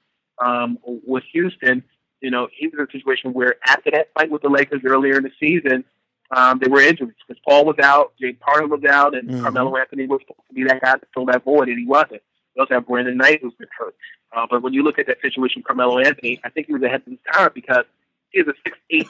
um, 0.44 0.78
with 0.84 1.24
Houston, 1.34 1.84
you 2.22 2.30
know, 2.30 2.48
he 2.56 2.68
was 2.68 2.76
in 2.80 2.88
a 2.88 2.92
situation 2.92 3.34
where 3.34 3.56
after 3.66 3.92
that 3.92 4.10
fight 4.14 4.30
with 4.30 4.42
the 4.42 4.50
Lakers 4.50 4.82
earlier 4.86 5.18
in 5.18 5.24
the 5.24 5.32
season, 5.40 5.84
um, 6.36 6.60
there 6.60 6.70
were 6.70 6.82
injuries. 6.82 7.14
Because 7.28 7.42
Paul 7.48 7.66
was 7.66 7.78
out, 7.82 8.14
Jay 8.20 8.34
Parker 8.34 8.68
was 8.68 8.84
out, 8.86 9.16
and 9.16 9.30
Mhm. 9.30 9.42
Carmelo 9.42 9.76
Anthony 9.78 10.08
was 10.08 10.22
supposed 10.22 10.48
to 10.48 10.54
be 10.54 10.64
that 10.66 10.82
guy 10.82 10.94
to 10.98 11.06
fill 11.14 11.26
that 11.26 11.44
void, 11.44 11.70
and 11.70 11.78
he 11.80 11.86
wasn't. 11.86 12.22
We 12.56 12.60
also 12.62 12.74
have 12.76 12.88
Brandon 12.88 13.18
Knight 13.18 13.40
who's 13.42 13.54
been 13.56 13.68
hurt. 13.78 13.96
Uh, 14.34 14.48
but 14.50 14.62
when 14.62 14.74
you 14.74 14.84
look 14.84 14.98
at 15.00 15.08
that 15.08 15.22
situation, 15.22 15.60
with 15.62 15.68
Carmelo 15.68 16.00
Anthony, 16.00 16.40
I 16.44 16.50
think 16.50 16.68
he 16.68 16.74
was 16.74 16.82
ahead 16.84 17.02
of 17.06 17.12
his 17.12 17.20
time 17.34 17.52
because 17.54 17.86
he's 18.32 18.48
a 18.48 18.54
six 18.66 18.78
eight 18.90 19.08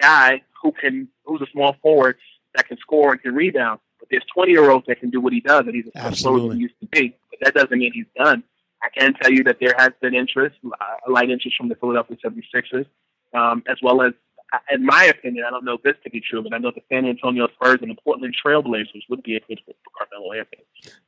guy 0.00 0.42
who 0.62 0.72
can 0.72 1.08
who's 1.24 1.40
a 1.42 1.46
small 1.52 1.74
forward 1.82 2.16
that 2.54 2.66
can 2.68 2.76
score 2.78 3.12
and 3.12 3.22
can 3.22 3.34
rebound. 3.34 3.80
But 3.98 4.08
there's 4.10 4.24
twenty 4.32 4.52
year 4.52 4.70
olds 4.70 4.86
that 4.86 5.00
can 5.00 5.10
do 5.10 5.20
what 5.20 5.32
he 5.32 5.40
does, 5.40 5.66
and 5.66 5.74
he's 5.74 5.88
as 5.94 6.18
slow 6.20 6.50
as 6.50 6.56
he 6.56 6.62
used 6.62 6.78
to 6.80 6.86
be. 6.86 7.14
But 7.30 7.40
that 7.40 7.54
doesn't 7.54 7.78
mean 7.78 7.92
he's 7.92 8.06
done. 8.16 8.42
I 8.82 8.88
can 8.88 9.12
tell 9.14 9.30
you 9.30 9.44
that 9.44 9.58
there 9.60 9.74
has 9.76 9.90
been 10.00 10.14
interest, 10.14 10.56
uh, 10.64 10.84
a 11.06 11.10
light 11.10 11.28
interest 11.30 11.56
from 11.58 11.68
the 11.68 11.74
Philadelphia 11.74 12.16
76ers, 12.24 12.86
um, 13.34 13.62
as 13.68 13.76
well 13.82 14.00
as, 14.00 14.14
uh, 14.14 14.29
in 14.70 14.84
my 14.84 15.04
opinion, 15.04 15.44
I 15.46 15.50
don't 15.50 15.64
know 15.64 15.78
this 15.82 15.94
to 16.04 16.10
be 16.10 16.20
true, 16.20 16.42
but 16.42 16.52
I 16.52 16.58
know 16.58 16.70
the 16.70 16.82
San 16.90 17.06
Antonio 17.06 17.48
Spurs 17.48 17.78
and 17.82 17.90
the 17.90 18.00
Portland 18.02 18.34
Trailblazers 18.44 19.02
would 19.08 19.22
be 19.22 19.36
a 19.36 19.40
good 19.40 19.60
fit 19.64 19.76
for 19.84 20.06
Carmelo 20.06 20.32
Anthony. 20.32 20.64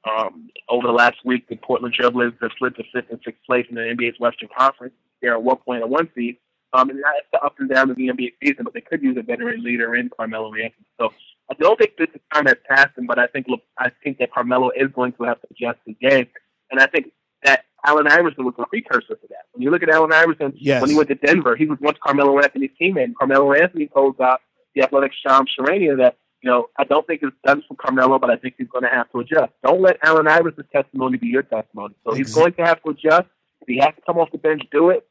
Um, 0.09 0.51
over 0.69 0.87
the 0.87 0.93
last 0.93 1.17
week, 1.25 1.49
the 1.49 1.57
Portland 1.57 1.95
Trailblazers 1.99 2.41
have 2.41 2.51
slid 2.59 2.77
to 2.77 2.85
fifth 2.93 3.11
and 3.11 3.21
sixth 3.25 3.43
place 3.45 3.67
in 3.69 3.75
the 3.75 3.83
NBA's 3.83 4.21
Western 4.21 4.49
Conference. 4.57 4.95
They're 5.21 5.35
at 5.35 5.43
one 5.43 5.57
point 5.57 5.83
a 5.83 5.87
one 5.87 6.09
seed. 6.15 6.37
Um, 6.75 6.89
and 6.89 7.01
that's 7.01 7.27
the 7.33 7.41
up 7.41 7.57
and 7.59 7.69
down 7.69 7.91
of 7.91 7.97
the 7.97 8.09
NBA 8.09 8.33
season, 8.43 8.65
but 8.65 8.73
they 8.73 8.81
could 8.81 9.03
use 9.03 9.17
a 9.19 9.23
veteran 9.23 9.63
leader 9.63 9.95
in 9.95 10.09
Carmelo 10.09 10.55
Anthony. 10.55 10.87
So 10.99 11.13
I 11.51 11.55
don't 11.55 11.79
think 11.79 11.97
this 11.99 12.09
time 12.33 12.47
has 12.47 12.57
passed 12.67 12.97
him, 12.97 13.07
but 13.07 13.19
I 13.19 13.27
think 13.27 13.47
look, 13.49 13.61
I 13.79 13.91
think 14.03 14.19
that 14.19 14.33
Carmelo 14.33 14.71
is 14.71 14.89
going 14.95 15.13
to 15.15 15.25
have 15.25 15.41
to 15.43 15.49
adjust 15.51 15.81
his 15.85 15.97
game, 16.01 16.29
and 16.71 16.81
I 16.81 16.87
think 16.87 17.13
that 17.45 17.67
Allen 17.85 18.07
Iverson 18.07 18.45
was 18.45 18.55
a 18.59 18.67
precursor 18.67 19.15
to 19.17 19.27
that. 19.31 19.47
When 19.53 19.63
you 19.63 19.71
look 19.71 19.83
at 19.83 19.89
Allen 19.89 20.13
Iverson, 20.13 20.53
Yes. 20.57 20.81
when 20.81 20.91
he 20.91 20.97
went 20.97 21.09
to 21.09 21.15
Denver, 21.17 21.57
he 21.57 21.67
was 21.67 21.79
once 21.81 21.99
Carmelo 22.05 22.39
Anthony's 22.39 22.71
teammate. 22.81 23.05
And 23.05 23.19
Carmelo 23.19 23.53
Anthony 23.53 23.89
told 23.89 24.21
uh, 24.21 24.37
the 24.75 24.83
Athletic 24.83 25.13
Sham 25.27 25.45
Charania 25.47 25.97
that 25.99 26.17
you 26.43 26.51
know 26.51 26.69
I 26.79 26.85
don't 26.85 27.07
think 27.07 27.23
it's 27.23 27.37
done 27.45 27.63
for 27.67 27.75
Carmelo, 27.75 28.19
but 28.19 28.31
I 28.31 28.37
think 28.37 28.55
he's 28.59 28.69
going 28.69 28.85
to 28.85 28.91
have 28.91 29.11
to 29.13 29.21
adjust. 29.21 29.53
Don't 29.65 29.81
let 29.83 29.99
Allen 30.03 30.29
Iverson's 30.29 30.67
testimony 30.73 31.19
be 31.19 31.27
your 31.29 31.43
testimony. 31.43 31.95
So 32.07 32.15
he's 32.15 32.35
going 32.35 32.53
to 32.55 32.63
have 32.63 32.83
to 32.85 32.91
adjust. 32.91 33.29
If 33.63 33.69
he 33.69 33.79
has 33.79 33.95
to 33.95 34.03
come 34.07 34.19
off 34.19 34.31
the 34.33 34.39
bench, 34.39 34.63
do 34.73 34.91
it 34.91 35.07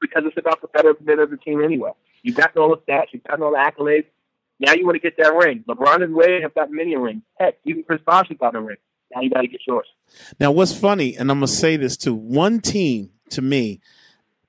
because 0.00 0.22
it's 0.26 0.36
about 0.36 0.60
the 0.60 0.68
betterment 0.68 1.20
of 1.20 1.30
the 1.30 1.36
team 1.38 1.62
anyway. 1.62 1.90
You've 2.22 2.36
gotten 2.36 2.60
all 2.60 2.68
the 2.70 2.76
stats, 2.92 3.06
you've 3.12 3.24
gotten 3.24 3.42
all 3.42 3.52
the 3.52 3.56
accolades. 3.58 4.04
Now 4.60 4.72
you 4.72 4.84
want 4.86 4.94
to 4.96 5.00
get 5.00 5.16
that 5.18 5.34
ring. 5.34 5.64
LeBron 5.68 6.02
and 6.02 6.14
Wade 6.14 6.42
have 6.42 6.54
got 6.54 6.70
many 6.70 6.96
rings. 6.96 7.22
Heck, 7.38 7.56
even 7.64 7.82
Chris 7.84 8.00
Bosh 8.06 8.28
has 8.28 8.38
got 8.38 8.54
a 8.54 8.60
ring. 8.60 8.76
Now 9.14 9.20
you 9.22 9.30
got 9.30 9.42
to 9.42 9.48
get 9.48 9.60
yours. 9.66 9.86
Now, 10.40 10.50
what's 10.52 10.76
funny, 10.76 11.16
and 11.16 11.30
I'm 11.30 11.38
gonna 11.38 11.48
say 11.48 11.76
this 11.76 11.96
too. 11.96 12.14
One 12.14 12.60
team 12.60 13.10
to 13.30 13.42
me 13.42 13.80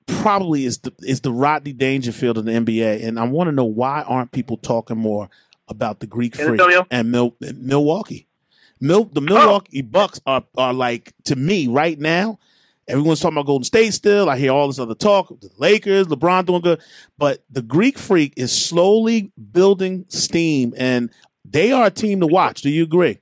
probably 0.06 0.64
is 0.64 0.78
the 0.78 0.92
is 1.00 1.20
the 1.20 1.32
Rodney 1.32 1.72
Dangerfield 1.72 2.38
of 2.38 2.44
the 2.44 2.52
NBA, 2.52 3.04
and 3.04 3.18
I 3.18 3.24
want 3.24 3.48
to 3.48 3.52
know 3.52 3.64
why 3.64 4.02
aren't 4.02 4.32
people 4.32 4.56
talking 4.56 4.98
more 4.98 5.28
about 5.68 6.00
the 6.00 6.06
Greek 6.06 6.34
Freak 6.34 6.60
and 6.90 7.12
Mil- 7.12 7.36
Milwaukee? 7.40 8.26
Mil- 8.80 9.04
the 9.04 9.20
oh. 9.20 9.24
Milwaukee 9.24 9.82
Bucks 9.82 10.20
are 10.26 10.44
are 10.56 10.72
like 10.72 11.12
to 11.24 11.36
me 11.36 11.68
right 11.68 11.98
now. 11.98 12.38
Everyone's 12.88 13.20
talking 13.20 13.36
about 13.36 13.46
Golden 13.46 13.64
State 13.64 13.92
still. 13.92 14.30
I 14.30 14.38
hear 14.38 14.50
all 14.50 14.66
this 14.66 14.78
other 14.78 14.94
talk. 14.94 15.28
The 15.40 15.50
Lakers, 15.58 16.06
LeBron 16.06 16.46
doing 16.46 16.62
good, 16.62 16.80
but 17.18 17.44
the 17.50 17.60
Greek 17.60 17.98
Freak 17.98 18.32
is 18.36 18.50
slowly 18.50 19.30
building 19.52 20.06
steam, 20.08 20.72
and 20.76 21.10
they 21.44 21.70
are 21.70 21.86
a 21.86 21.90
team 21.90 22.20
to 22.20 22.26
watch. 22.26 22.62
Do 22.62 22.70
you 22.70 22.84
agree? 22.84 23.18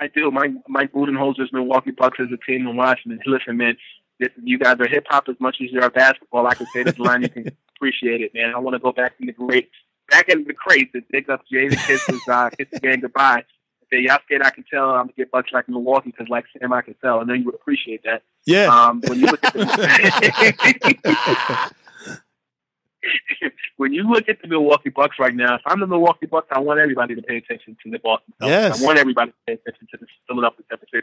I 0.00 0.08
do. 0.08 0.30
Mike 0.30 0.52
Mike 0.68 0.92
Budenholzer's 0.92 1.52
Milwaukee 1.52 1.90
Bucks 1.90 2.18
is 2.20 2.28
a 2.32 2.36
team 2.36 2.64
to 2.64 2.72
watch. 2.72 3.00
And 3.04 3.20
listen, 3.26 3.56
man, 3.56 3.76
this, 4.18 4.30
you 4.42 4.58
guys 4.58 4.78
are 4.80 4.88
hip 4.88 5.06
hop 5.08 5.28
as 5.28 5.36
much 5.40 5.56
as 5.62 5.70
you 5.70 5.80
are 5.80 5.90
basketball. 5.90 6.46
I 6.46 6.54
can 6.54 6.66
say 6.72 6.82
this 6.82 6.98
line, 6.98 7.22
you 7.22 7.28
can 7.28 7.48
appreciate 7.76 8.20
it, 8.20 8.34
man. 8.34 8.54
I 8.54 8.58
want 8.58 8.74
to 8.74 8.78
go 8.78 8.92
back 8.92 9.14
in 9.20 9.26
the 9.26 9.32
great, 9.32 9.70
back 10.10 10.28
in 10.28 10.44
the 10.44 10.54
crates 10.54 10.90
and 10.94 11.04
dig 11.10 11.30
up 11.30 11.42
Jadakiss's, 11.52 12.28
uh, 12.28 12.50
kiss 12.50 12.68
the 12.72 12.80
gang 12.80 13.00
goodbye. 13.00 13.44
Say, 13.92 14.00
y'all 14.00 14.18
scared 14.24 14.42
I 14.42 14.50
can 14.50 14.64
tell 14.68 14.90
I'm 14.90 15.06
gonna 15.06 15.12
get 15.16 15.30
Bucks 15.30 15.52
like 15.52 15.68
Milwaukee 15.68 16.10
because 16.10 16.28
like 16.28 16.44
Sam 16.58 16.72
I 16.72 16.82
can 16.82 16.94
tell. 16.94 17.20
I 17.20 17.24
know 17.24 17.34
you 17.34 17.44
would 17.44 17.54
appreciate 17.54 18.02
that. 18.04 18.22
Yeah. 18.44 18.66
Um, 18.66 19.00
when 19.06 19.20
you 19.20 19.26
look 19.26 19.44
at 19.44 19.52
the 19.52 21.72
when 23.76 23.92
you 23.92 24.08
look 24.08 24.28
at 24.28 24.40
the 24.42 24.48
Milwaukee 24.48 24.90
Bucks 24.90 25.16
right 25.18 25.34
now, 25.34 25.54
if 25.56 25.62
I'm 25.66 25.80
the 25.80 25.86
Milwaukee 25.86 26.26
Bucks, 26.26 26.48
I 26.50 26.58
want 26.60 26.80
everybody 26.80 27.14
to 27.14 27.22
pay 27.22 27.36
attention 27.36 27.76
to 27.84 27.90
the 27.90 27.98
Boston 27.98 28.34
Celtics. 28.40 28.48
Yes. 28.48 28.82
I 28.82 28.84
want 28.84 28.98
everybody 28.98 29.30
to 29.30 29.36
pay 29.46 29.52
attention 29.54 29.88
to 29.92 29.96
the 29.98 30.06
Philadelphia 30.28 30.64
76ers. 30.72 31.02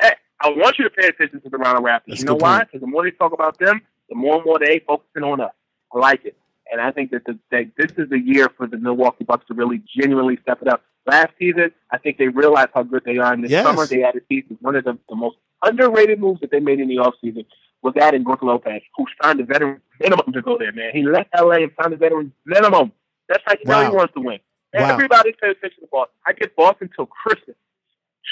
Hey, 0.00 0.12
I 0.40 0.48
want 0.50 0.78
you 0.78 0.84
to 0.84 0.90
pay 0.90 1.06
attention 1.08 1.40
to 1.40 1.48
the 1.48 1.56
Toronto 1.56 1.82
Raptors. 1.82 2.02
That's 2.08 2.20
you 2.20 2.26
know 2.26 2.34
why? 2.36 2.64
Because 2.64 2.80
the 2.80 2.86
more 2.86 3.04
they 3.04 3.10
talk 3.10 3.32
about 3.32 3.58
them, 3.58 3.80
the 4.08 4.14
more 4.14 4.36
and 4.36 4.44
more 4.44 4.58
they 4.58 4.80
focusing 4.86 5.22
on 5.22 5.40
us. 5.40 5.52
I 5.94 5.98
like 5.98 6.24
it. 6.24 6.36
And 6.70 6.80
I 6.80 6.90
think 6.90 7.12
that, 7.12 7.24
the, 7.24 7.38
that 7.52 7.70
this 7.78 7.92
is 7.96 8.10
the 8.10 8.18
year 8.18 8.48
for 8.56 8.66
the 8.66 8.76
Milwaukee 8.76 9.24
Bucks 9.24 9.46
to 9.46 9.54
really 9.54 9.82
genuinely 9.96 10.36
step 10.42 10.60
it 10.62 10.68
up. 10.68 10.82
Last 11.06 11.32
season, 11.38 11.70
I 11.92 11.98
think 11.98 12.18
they 12.18 12.26
realized 12.28 12.70
how 12.74 12.82
good 12.82 13.02
they 13.04 13.18
are. 13.18 13.32
And 13.32 13.44
this 13.44 13.52
Yes. 13.52 13.64
summer, 13.64 13.86
they 13.86 14.02
added 14.02 14.28
pieces. 14.28 14.56
One 14.60 14.74
of 14.74 14.82
the, 14.84 14.98
the 15.08 15.14
most 15.14 15.36
underrated 15.62 16.18
moves 16.18 16.40
that 16.40 16.50
they 16.50 16.58
made 16.58 16.80
in 16.80 16.88
the 16.88 16.96
offseason 16.96 17.46
was 17.86 17.94
adding 17.96 18.24
Brook 18.24 18.42
Lopez, 18.42 18.82
who 18.96 19.06
signed 19.22 19.40
a 19.40 19.44
veteran 19.44 19.80
minimum 20.00 20.32
to 20.32 20.42
go 20.42 20.58
there, 20.58 20.72
man. 20.72 20.90
He 20.92 21.04
left 21.04 21.30
LA 21.34 21.56
and 21.56 21.70
signed 21.80 21.94
a 21.94 21.96
veteran 21.96 22.32
minimum. 22.44 22.92
That's 23.28 23.42
how 23.46 23.54
you 23.54 23.64
know 23.64 23.90
he 23.90 23.96
wants 23.96 24.12
to 24.14 24.20
win. 24.20 24.40
Wow. 24.74 24.92
Everybody 24.92 25.32
pay 25.40 25.50
attention 25.50 25.80
to 25.80 25.88
Boston. 25.90 26.14
I 26.26 26.32
get 26.32 26.54
Boston 26.56 26.90
till 26.94 27.06
Christmas 27.06 27.56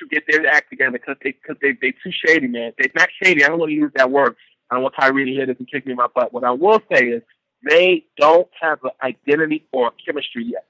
to 0.01 0.07
get 0.09 0.25
their 0.29 0.47
act 0.47 0.71
together 0.71 0.93
because 0.93 1.17
they 1.23 1.33
because 1.33 1.57
they 1.63 1.73
they 1.81 1.93
too 1.93 2.11
shady, 2.11 2.49
man. 2.49 2.73
They're 2.77 2.91
not 2.95 3.09
shady. 3.23 3.45
I 3.45 3.49
don't 3.49 3.59
want 3.59 3.71
to 3.71 3.75
use 3.75 3.93
that 3.95 4.11
word. 4.11 4.37
I 4.71 4.75
don't 4.75 4.83
want 4.83 4.97
Kyrie 4.97 5.25
to 5.25 5.31
hear 5.31 5.47
this 5.47 5.57
and 5.59 5.71
kick 5.71 5.87
me 5.87 5.93
in 5.93 5.97
my 5.97 6.09
butt. 6.15 6.33
What 6.33 6.45
I 6.45 6.51
will 6.51 6.81
say 6.93 7.05
is 7.07 7.23
they 7.63 8.05
don't 8.19 8.49
have 8.61 8.81
an 8.83 8.91
identity 9.03 9.67
or 9.73 9.89
a 9.89 9.93
chemistry 10.05 10.45
yet. 10.45 10.67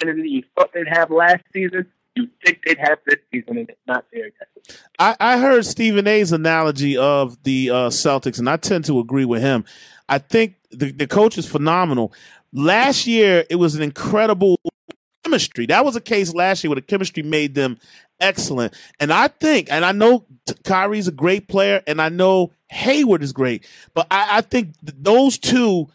Identity 0.00 0.28
you 0.28 0.42
thought 0.56 0.72
they'd 0.74 0.88
have 0.88 1.10
last 1.10 1.44
season, 1.52 1.86
you 2.14 2.28
think 2.44 2.60
they'd 2.66 2.78
have 2.78 2.98
this 3.06 3.18
season, 3.32 3.58
and 3.58 3.70
it's 3.70 3.80
not 3.86 4.04
there 4.12 4.26
yet. 4.26 4.78
I, 4.98 5.16
I 5.18 5.38
heard 5.38 5.64
Stephen 5.64 6.06
A's 6.06 6.32
analogy 6.32 6.96
of 6.96 7.42
the 7.42 7.70
uh, 7.70 7.74
Celtics, 7.88 8.38
and 8.38 8.48
I 8.48 8.56
tend 8.56 8.84
to 8.86 8.98
agree 8.98 9.24
with 9.24 9.42
him. 9.42 9.64
I 10.08 10.18
think 10.18 10.56
the, 10.70 10.92
the 10.92 11.06
coach 11.06 11.38
is 11.38 11.46
phenomenal. 11.46 12.12
Last 12.52 13.06
year, 13.06 13.44
it 13.48 13.56
was 13.56 13.74
an 13.74 13.82
incredible 13.82 14.60
chemistry. 15.24 15.66
That 15.66 15.84
was 15.84 15.96
a 15.96 16.00
case 16.00 16.34
last 16.34 16.62
year 16.62 16.70
where 16.70 16.76
the 16.76 16.82
chemistry 16.82 17.22
made 17.22 17.54
them 17.54 17.78
excellent. 18.20 18.74
And 19.00 19.12
I 19.12 19.28
think, 19.28 19.68
and 19.70 19.84
I 19.84 19.92
know 19.92 20.26
Kyrie's 20.64 21.08
a 21.08 21.12
great 21.12 21.48
player, 21.48 21.82
and 21.86 22.00
I 22.00 22.08
know 22.08 22.52
Hayward 22.68 23.22
is 23.22 23.32
great, 23.32 23.66
but 23.94 24.06
I, 24.10 24.38
I 24.38 24.40
think 24.42 24.78
th- 24.80 24.96
those 24.98 25.38
two 25.38 25.88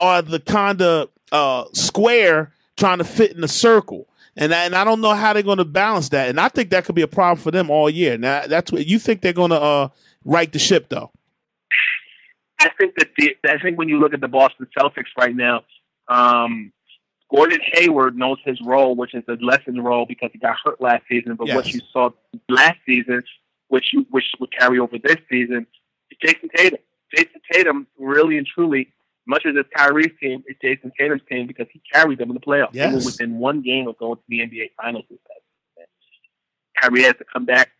are 0.00 0.22
the 0.22 0.40
kind 0.40 0.82
of 0.82 1.08
uh, 1.32 1.64
square 1.72 2.52
trying 2.76 2.98
to 2.98 3.04
fit 3.04 3.32
in 3.32 3.40
the 3.40 3.48
circle. 3.48 4.08
And 4.36 4.54
I, 4.54 4.64
and 4.64 4.74
I 4.74 4.84
don't 4.84 5.00
know 5.00 5.14
how 5.14 5.32
they're 5.32 5.42
going 5.42 5.58
to 5.58 5.64
balance 5.64 6.08
that. 6.10 6.28
And 6.28 6.40
I 6.40 6.48
think 6.48 6.70
that 6.70 6.84
could 6.84 6.94
be 6.94 7.02
a 7.02 7.08
problem 7.08 7.42
for 7.42 7.50
them 7.50 7.70
all 7.70 7.90
year. 7.90 8.16
Now, 8.16 8.46
that's 8.46 8.70
what 8.70 8.86
you 8.86 8.98
think 8.98 9.20
they're 9.20 9.32
going 9.32 9.50
to 9.50 9.60
uh, 9.60 9.88
right 10.24 10.50
the 10.52 10.58
ship, 10.58 10.88
though. 10.88 11.10
I 12.60 12.70
think 12.78 12.94
that 12.96 13.08
the, 13.16 13.36
I 13.44 13.58
think 13.58 13.78
when 13.78 13.88
you 13.88 13.98
look 13.98 14.14
at 14.14 14.20
the 14.20 14.28
Boston 14.28 14.66
Celtics 14.76 15.08
right 15.18 15.34
now, 15.34 15.62
um, 16.08 16.72
Gordon 17.30 17.60
Hayward 17.72 18.16
knows 18.16 18.38
his 18.44 18.60
role, 18.60 18.96
which 18.96 19.14
is 19.14 19.22
a 19.28 19.36
lessened 19.40 19.82
role 19.82 20.04
because 20.04 20.30
he 20.32 20.38
got 20.38 20.56
hurt 20.64 20.80
last 20.80 21.04
season. 21.08 21.36
But 21.36 21.48
what 21.48 21.72
you 21.72 21.80
saw 21.92 22.10
last 22.48 22.78
season, 22.84 23.22
which 23.68 23.92
you 23.92 24.04
which 24.10 24.24
would 24.40 24.50
carry 24.52 24.78
over 24.78 24.98
this 24.98 25.16
season, 25.30 25.66
is 26.10 26.18
Jayson 26.20 26.50
Tatum. 26.54 26.80
Jayson 27.14 27.40
Tatum, 27.52 27.86
really 27.98 28.36
and 28.36 28.46
truly, 28.46 28.92
much 29.30 29.46
as 29.46 29.54
it's 29.56 29.68
Kyrie's 29.74 30.12
team, 30.20 30.44
it's 30.46 30.60
Jayson 30.60 30.92
Tatum's 30.98 31.22
team 31.30 31.46
because 31.46 31.66
he 31.72 31.80
carried 31.92 32.18
them 32.18 32.30
in 32.30 32.34
the 32.34 32.40
playoffs. 32.40 32.72
They 32.72 32.86
were 32.86 32.96
within 32.96 33.38
one 33.38 33.62
game 33.62 33.88
of 33.88 33.96
going 33.96 34.16
to 34.16 34.22
the 34.28 34.40
NBA 34.40 34.72
Finals 34.76 35.04
this 35.08 35.18
past. 35.26 35.40
Kyrie 36.80 37.04
has 37.04 37.14
to 37.18 37.24
come 37.32 37.44
back, 37.44 37.70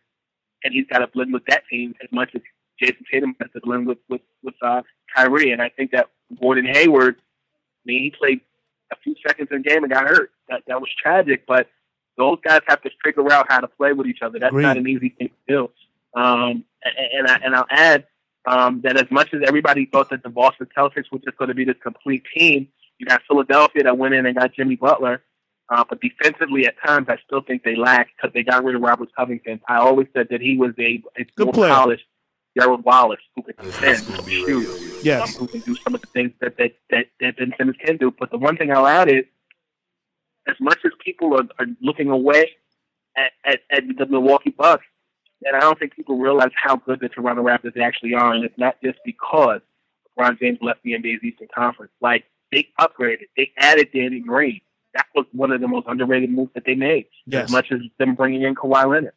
and 0.63 0.73
he's 0.73 0.85
got 0.87 0.99
to 0.99 1.07
blend 1.07 1.33
with 1.33 1.43
that 1.47 1.63
team 1.69 1.93
as 2.01 2.09
much 2.11 2.29
as 2.35 2.41
Jayson 2.81 3.03
Tatum 3.11 3.35
has 3.41 3.51
to 3.53 3.59
blend 3.63 3.87
with 3.87 3.97
with 4.09 4.21
with 4.43 4.55
uh, 4.61 4.81
Kyrie. 5.15 5.51
And 5.51 5.61
I 5.61 5.69
think 5.69 5.91
that 5.91 6.07
Gordon 6.39 6.65
Hayward, 6.65 7.15
I 7.17 7.83
mean, 7.85 8.03
he 8.03 8.11
played 8.11 8.41
a 8.91 8.95
few 9.03 9.15
seconds 9.25 9.49
in 9.51 9.61
the 9.61 9.69
game 9.69 9.83
and 9.83 9.91
got 9.91 10.07
hurt. 10.07 10.31
That 10.49 10.63
that 10.67 10.79
was 10.79 10.89
tragic, 11.01 11.45
but 11.47 11.67
those 12.17 12.37
guys 12.43 12.61
have 12.67 12.81
to 12.83 12.91
figure 13.03 13.31
out 13.31 13.47
how 13.49 13.59
to 13.59 13.67
play 13.67 13.93
with 13.93 14.07
each 14.07 14.21
other. 14.21 14.39
That's 14.39 14.51
Agreed. 14.51 14.63
not 14.63 14.77
an 14.77 14.87
easy 14.87 15.09
thing 15.09 15.29
to 15.29 15.33
do. 15.47 15.69
Um, 16.13 16.65
and, 16.83 16.95
and 17.13 17.27
I 17.27 17.35
and 17.43 17.55
I'll 17.55 17.67
add 17.69 18.05
um, 18.45 18.81
that 18.81 18.97
as 18.97 19.09
much 19.11 19.33
as 19.33 19.41
everybody 19.45 19.85
thought 19.85 20.09
that 20.09 20.23
the 20.23 20.29
Boston 20.29 20.67
Celtics 20.77 21.11
were 21.11 21.19
just 21.19 21.37
going 21.37 21.49
to 21.49 21.53
be 21.55 21.65
this 21.65 21.75
complete 21.81 22.23
team, 22.35 22.67
you 22.97 23.05
got 23.05 23.21
Philadelphia 23.27 23.83
that 23.83 23.97
went 23.97 24.13
in 24.13 24.25
and 24.25 24.35
got 24.35 24.53
Jimmy 24.53 24.75
Butler. 24.75 25.23
Uh, 25.69 25.83
but 25.87 26.01
defensively, 26.01 26.65
at 26.65 26.75
times, 26.85 27.07
I 27.07 27.17
still 27.25 27.41
think 27.41 27.63
they 27.63 27.75
lack 27.75 28.09
because 28.15 28.33
they 28.33 28.43
got 28.43 28.63
rid 28.63 28.75
of 28.75 28.81
Robert 28.81 29.09
Covington. 29.15 29.61
I 29.69 29.77
always 29.77 30.07
said 30.13 30.27
that 30.31 30.41
he 30.41 30.57
was 30.57 30.71
a, 30.77 31.01
a 31.17 31.23
Good 31.37 31.45
more 31.45 31.53
player. 31.53 31.73
polished 31.73 32.03
Gerald 32.57 32.83
Wallace 32.83 33.21
who 33.35 33.43
can 33.43 33.55
defend, 33.63 33.99
who 33.99 34.21
can 34.21 34.29
shoot, 34.29 34.99
Yes. 35.03 35.37
who 35.37 35.47
can 35.47 35.61
do 35.61 35.73
some 35.77 35.95
of 35.95 36.01
the 36.01 36.07
things 36.07 36.31
that 36.41 36.57
that, 36.57 36.73
that, 36.89 37.05
that 37.21 37.37
Ben 37.37 37.53
Simmons 37.57 37.77
can 37.83 37.95
do. 37.95 38.11
But 38.19 38.31
the 38.31 38.37
one 38.37 38.57
thing 38.57 38.71
I'll 38.71 38.85
add 38.87 39.07
is, 39.09 39.23
as 40.47 40.55
much 40.59 40.79
as 40.83 40.91
people 41.05 41.35
are, 41.39 41.47
are 41.59 41.67
looking 41.81 42.09
away 42.09 42.51
at, 43.15 43.31
at, 43.45 43.59
at 43.71 43.83
the 43.97 44.05
Milwaukee 44.07 44.49
Bucks, 44.49 44.85
and 45.43 45.55
I 45.55 45.59
don't 45.59 45.77
think 45.77 45.95
people 45.95 46.17
realize 46.17 46.51
how 46.55 46.75
good 46.75 46.99
the 46.99 47.09
Toronto 47.09 47.43
Raptors 47.43 47.79
actually 47.79 48.13
are, 48.13 48.33
and 48.33 48.43
it's 48.43 48.57
not 48.57 48.75
just 48.83 48.99
because 49.05 49.61
LeBron 50.17 50.39
James 50.39 50.59
left 50.61 50.83
the 50.83 50.93
NBA's 50.93 51.23
Eastern 51.23 51.47
Conference. 51.53 51.91
Like 52.01 52.25
they 52.51 52.67
upgraded, 52.79 53.27
they 53.37 53.51
added 53.57 53.89
Danny 53.93 54.19
Green. 54.19 54.61
That 54.93 55.05
was 55.15 55.25
one 55.31 55.51
of 55.51 55.61
the 55.61 55.67
most 55.67 55.87
underrated 55.87 56.29
moves 56.29 56.51
that 56.53 56.65
they 56.65 56.75
made. 56.75 57.05
Yes. 57.25 57.45
As 57.45 57.51
much 57.51 57.71
as 57.71 57.79
them 57.97 58.15
bringing 58.15 58.41
in 58.43 58.55
Kawhi 58.55 58.89
Leonard. 58.89 59.13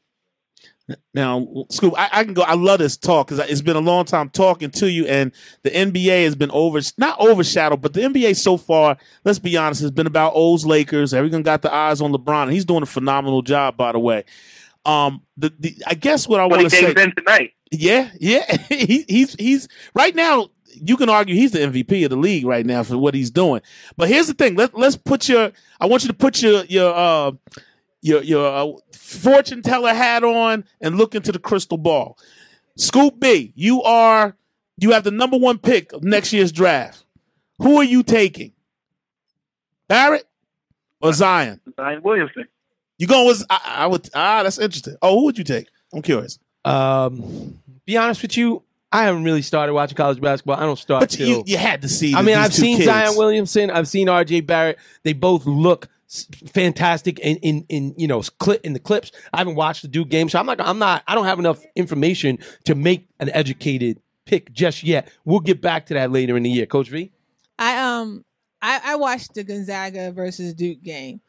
Now, 1.14 1.66
Scoop, 1.70 1.94
I, 1.96 2.10
I 2.12 2.24
can 2.24 2.34
go. 2.34 2.42
I 2.42 2.54
love 2.54 2.78
this 2.78 2.96
talk 2.96 3.28
because 3.28 3.48
it's 3.48 3.62
been 3.62 3.76
a 3.76 3.80
long 3.80 4.04
time 4.04 4.28
talking 4.28 4.70
to 4.72 4.90
you, 4.90 5.06
and 5.06 5.32
the 5.62 5.70
NBA 5.70 6.24
has 6.24 6.36
been 6.36 6.50
over, 6.50 6.80
not 6.98 7.18
overshadowed, 7.20 7.80
but 7.80 7.94
the 7.94 8.02
NBA 8.02 8.36
so 8.36 8.58
far, 8.58 8.98
let's 9.24 9.38
be 9.38 9.56
honest, 9.56 9.80
has 9.80 9.90
been 9.90 10.06
about 10.06 10.32
O's 10.34 10.66
Lakers. 10.66 11.14
Everyone 11.14 11.42
got 11.42 11.62
the 11.62 11.72
eyes 11.72 12.02
on 12.02 12.12
LeBron. 12.12 12.44
and 12.44 12.52
He's 12.52 12.66
doing 12.66 12.82
a 12.82 12.86
phenomenal 12.86 13.40
job, 13.40 13.78
by 13.78 13.92
the 13.92 13.98
way. 13.98 14.24
Um, 14.84 15.22
the, 15.36 15.52
the 15.58 15.76
I 15.86 15.94
guess 15.94 16.28
what 16.28 16.40
I 16.40 16.46
want 16.46 16.62
to 16.62 16.70
say, 16.70 16.90
in 16.90 17.12
tonight. 17.14 17.52
yeah, 17.70 18.10
yeah, 18.20 18.56
he, 18.68 19.04
he's 19.08 19.34
he's 19.34 19.68
right 19.94 20.14
now. 20.14 20.48
You 20.76 20.96
can 20.96 21.08
argue 21.08 21.36
he's 21.36 21.52
the 21.52 21.60
MVP 21.60 22.02
of 22.04 22.10
the 22.10 22.16
league 22.16 22.44
right 22.44 22.66
now 22.66 22.82
for 22.82 22.98
what 22.98 23.14
he's 23.14 23.30
doing. 23.30 23.62
But 23.96 24.08
here's 24.08 24.26
the 24.26 24.34
thing: 24.34 24.56
let 24.56 24.76
let's 24.76 24.96
put 24.96 25.28
your. 25.28 25.52
I 25.80 25.86
want 25.86 26.02
you 26.02 26.08
to 26.08 26.14
put 26.14 26.42
your 26.42 26.64
your 26.64 26.94
uh, 26.94 27.32
your 28.02 28.22
your 28.22 28.46
uh, 28.46 28.72
fortune 28.92 29.62
teller 29.62 29.94
hat 29.94 30.24
on 30.24 30.64
and 30.80 30.96
look 30.96 31.14
into 31.14 31.32
the 31.32 31.38
crystal 31.38 31.78
ball. 31.78 32.18
Scoop 32.76 33.20
B, 33.20 33.52
you 33.54 33.82
are 33.82 34.36
you 34.76 34.90
have 34.90 35.04
the 35.04 35.10
number 35.10 35.36
one 35.36 35.58
pick 35.58 35.92
of 35.92 36.02
next 36.02 36.32
year's 36.32 36.52
draft. 36.52 37.04
Who 37.58 37.76
are 37.78 37.84
you 37.84 38.02
taking? 38.02 38.52
Barrett 39.88 40.26
or 41.00 41.12
Zion? 41.12 41.60
Zion 41.76 42.02
Williamson. 42.02 42.46
You 42.98 43.06
going 43.06 43.26
with? 43.26 43.44
I, 43.50 43.60
I 43.64 43.86
would. 43.86 44.08
Ah, 44.14 44.42
that's 44.42 44.58
interesting. 44.58 44.96
Oh, 45.02 45.18
who 45.18 45.24
would 45.26 45.38
you 45.38 45.44
take? 45.44 45.68
I'm 45.92 46.02
curious. 46.02 46.38
Um, 46.64 47.60
be 47.84 47.96
honest 47.96 48.22
with 48.22 48.36
you, 48.36 48.62
I 48.92 49.02
haven't 49.04 49.24
really 49.24 49.42
started 49.42 49.74
watching 49.74 49.96
college 49.96 50.20
basketball. 50.20 50.56
I 50.56 50.60
don't 50.60 50.78
start 50.78 51.00
But 51.00 51.10
till. 51.10 51.28
you, 51.28 51.42
you 51.46 51.56
had 51.56 51.82
to 51.82 51.88
see. 51.88 52.14
I 52.14 52.18
mean, 52.18 52.26
these 52.26 52.36
I've 52.36 52.52
two 52.52 52.62
seen 52.62 52.76
kids. 52.76 52.86
Zion 52.86 53.16
Williamson. 53.16 53.70
I've 53.70 53.88
seen 53.88 54.08
R.J. 54.08 54.42
Barrett. 54.42 54.78
They 55.02 55.12
both 55.12 55.44
look 55.46 55.88
fantastic 56.52 57.18
in 57.18 57.36
in 57.38 57.64
in 57.68 57.94
you 57.96 58.06
know 58.06 58.22
clip 58.38 58.60
in 58.64 58.72
the 58.72 58.78
clips. 58.78 59.10
I 59.32 59.38
haven't 59.38 59.56
watched 59.56 59.82
the 59.82 59.88
Duke 59.88 60.08
game, 60.08 60.28
so 60.28 60.38
I'm 60.38 60.46
not. 60.46 60.60
I'm 60.60 60.78
not. 60.78 61.02
I 61.08 61.14
don't 61.14 61.24
have 61.24 61.38
enough 61.38 61.62
information 61.74 62.38
to 62.64 62.74
make 62.74 63.08
an 63.20 63.30
educated 63.30 64.00
pick 64.24 64.52
just 64.52 64.82
yet. 64.84 65.08
We'll 65.24 65.40
get 65.40 65.60
back 65.60 65.86
to 65.86 65.94
that 65.94 66.10
later 66.12 66.36
in 66.36 66.42
the 66.44 66.50
year, 66.50 66.66
Coach 66.66 66.88
V. 66.90 67.10
I 67.58 67.78
um 68.00 68.24
I, 68.62 68.80
I 68.84 68.96
watched 68.96 69.34
the 69.34 69.42
Gonzaga 69.44 70.12
versus 70.12 70.54
Duke 70.54 70.82
game, 70.82 71.20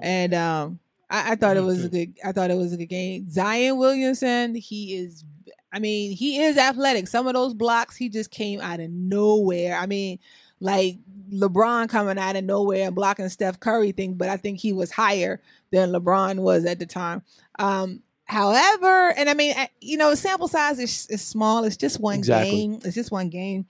and 0.00 0.34
um 0.34 0.78
I, 1.12 1.32
I 1.32 1.34
thought 1.36 1.56
it 1.56 1.62
was 1.62 1.84
a 1.84 1.88
good. 1.88 2.14
I 2.24 2.32
thought 2.32 2.50
it 2.50 2.56
was 2.56 2.72
a 2.72 2.76
good 2.76 2.86
game. 2.86 3.30
Zion 3.30 3.76
Williamson, 3.76 4.54
he 4.54 4.94
is. 4.96 5.24
I 5.72 5.78
mean, 5.78 6.16
he 6.16 6.42
is 6.42 6.58
athletic. 6.58 7.06
Some 7.08 7.26
of 7.26 7.34
those 7.34 7.54
blocks, 7.54 7.96
he 7.96 8.08
just 8.08 8.30
came 8.30 8.60
out 8.60 8.80
of 8.80 8.90
nowhere. 8.90 9.76
I 9.76 9.86
mean, 9.86 10.18
like 10.60 10.96
LeBron 11.32 11.88
coming 11.88 12.18
out 12.18 12.36
of 12.36 12.44
nowhere 12.44 12.86
and 12.86 12.94
blocking 12.94 13.28
Steph 13.28 13.60
Curry 13.60 13.92
thing, 13.92 14.14
but 14.14 14.28
I 14.28 14.36
think 14.36 14.58
he 14.58 14.72
was 14.72 14.90
higher 14.90 15.40
than 15.70 15.90
LeBron 15.92 16.40
was 16.40 16.64
at 16.66 16.78
the 16.78 16.86
time. 16.86 17.22
Um, 17.58 18.02
however, 18.24 19.14
and 19.16 19.30
I 19.30 19.34
mean, 19.34 19.54
you 19.80 19.96
know, 19.96 20.14
sample 20.14 20.48
size 20.48 20.78
is, 20.78 21.06
is 21.08 21.22
small. 21.22 21.64
It's 21.64 21.76
just 21.78 22.00
one 22.00 22.18
Exactly. 22.18 22.50
game. 22.50 22.80
It's 22.84 22.94
just 22.94 23.10
one 23.10 23.30
game, 23.30 23.66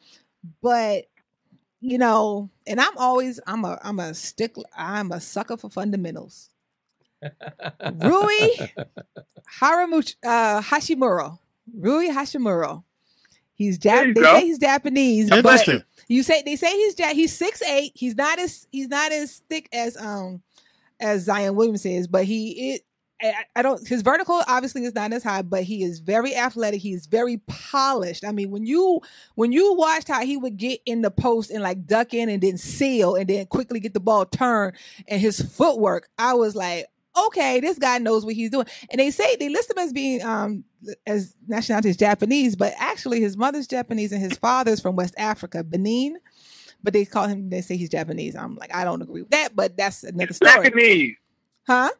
but 0.60 1.06
you 1.80 1.98
know, 1.98 2.50
and 2.66 2.80
I'm 2.80 2.96
always 2.96 3.40
I'm 3.46 3.64
a 3.64 3.78
I'm 3.82 3.98
a 4.00 4.12
stickler. 4.14 4.64
I'm 4.76 5.12
a 5.12 5.20
sucker 5.20 5.56
for 5.56 5.70
fundamentals. 5.70 6.48
Rui 8.02 8.48
Haramuch 9.60 10.14
uh, 10.24 10.60
Hashimura. 10.60 11.38
Rui 11.74 12.08
Hashimura. 12.08 12.82
He's 13.54 13.78
There 13.78 14.04
Jap- 14.06 14.14
they 14.14 14.20
go. 14.20 14.34
say 14.40 14.46
he's 14.46 14.58
Japanese, 14.58 15.30
but 15.30 15.38
Interesting. 15.38 15.82
you 16.08 16.22
say 16.22 16.42
they 16.44 16.56
say 16.56 16.72
he's 16.72 16.98
ja- 16.98 17.08
he's 17.14 17.36
six 17.36 17.62
eight. 17.62 17.92
He's 17.94 18.16
not 18.16 18.38
as 18.38 18.66
he's 18.72 18.88
not 18.88 19.12
as 19.12 19.42
thick 19.48 19.68
as 19.72 19.96
um 19.96 20.42
as 20.98 21.22
Zion 21.24 21.54
Williams 21.54 21.84
is, 21.86 22.08
but 22.08 22.24
he 22.24 22.72
it 22.72 22.82
I, 23.22 23.44
I 23.54 23.62
don't 23.62 23.86
his 23.86 24.02
vertical 24.02 24.42
obviously 24.48 24.84
is 24.84 24.94
not 24.96 25.12
as 25.12 25.22
high, 25.22 25.42
but 25.42 25.62
he 25.62 25.84
is 25.84 26.00
very 26.00 26.34
athletic. 26.34 26.80
He 26.80 26.92
is 26.92 27.06
very 27.06 27.36
polished. 27.46 28.24
I 28.24 28.32
mean, 28.32 28.50
when 28.50 28.64
you 28.66 29.00
when 29.36 29.52
you 29.52 29.74
watched 29.74 30.08
how 30.08 30.24
he 30.24 30.36
would 30.36 30.56
get 30.56 30.80
in 30.86 31.02
the 31.02 31.10
post 31.10 31.50
and 31.50 31.62
like 31.62 31.86
duck 31.86 32.14
in 32.14 32.28
and 32.30 32.42
then 32.42 32.58
seal 32.58 33.14
and 33.14 33.28
then 33.28 33.46
quickly 33.46 33.78
get 33.78 33.94
the 33.94 34.00
ball 34.00 34.24
turned 34.26 34.74
and 35.06 35.20
his 35.20 35.40
footwork, 35.40 36.08
I 36.18 36.34
was 36.34 36.56
like, 36.56 36.86
okay, 37.16 37.60
this 37.60 37.78
guy 37.78 37.98
knows 37.98 38.24
what 38.24 38.34
he's 38.34 38.50
doing. 38.50 38.66
And 38.90 38.98
they 38.98 39.10
say 39.10 39.36
they 39.36 39.48
list 39.48 39.70
him 39.70 39.78
as 39.78 39.92
being 39.92 40.22
um 40.22 40.64
as 41.06 41.34
nationality 41.46 41.90
is 41.90 41.96
Japanese, 41.96 42.56
but 42.56 42.74
actually 42.78 43.20
his 43.20 43.36
mother's 43.36 43.66
Japanese 43.66 44.12
and 44.12 44.20
his 44.20 44.36
father's 44.38 44.80
from 44.80 44.96
West 44.96 45.14
Africa, 45.18 45.62
Benin. 45.62 46.18
But 46.82 46.94
they 46.94 47.04
call 47.04 47.28
him. 47.28 47.48
They 47.48 47.60
say 47.60 47.76
he's 47.76 47.90
Japanese. 47.90 48.34
I'm 48.34 48.56
like, 48.56 48.74
I 48.74 48.84
don't 48.84 49.02
agree 49.02 49.22
with 49.22 49.30
that, 49.30 49.54
but 49.54 49.76
that's 49.76 50.02
another 50.02 50.26
he's 50.26 50.36
story, 50.36 50.68
Blackanese. 50.70 51.16
huh? 51.66 51.90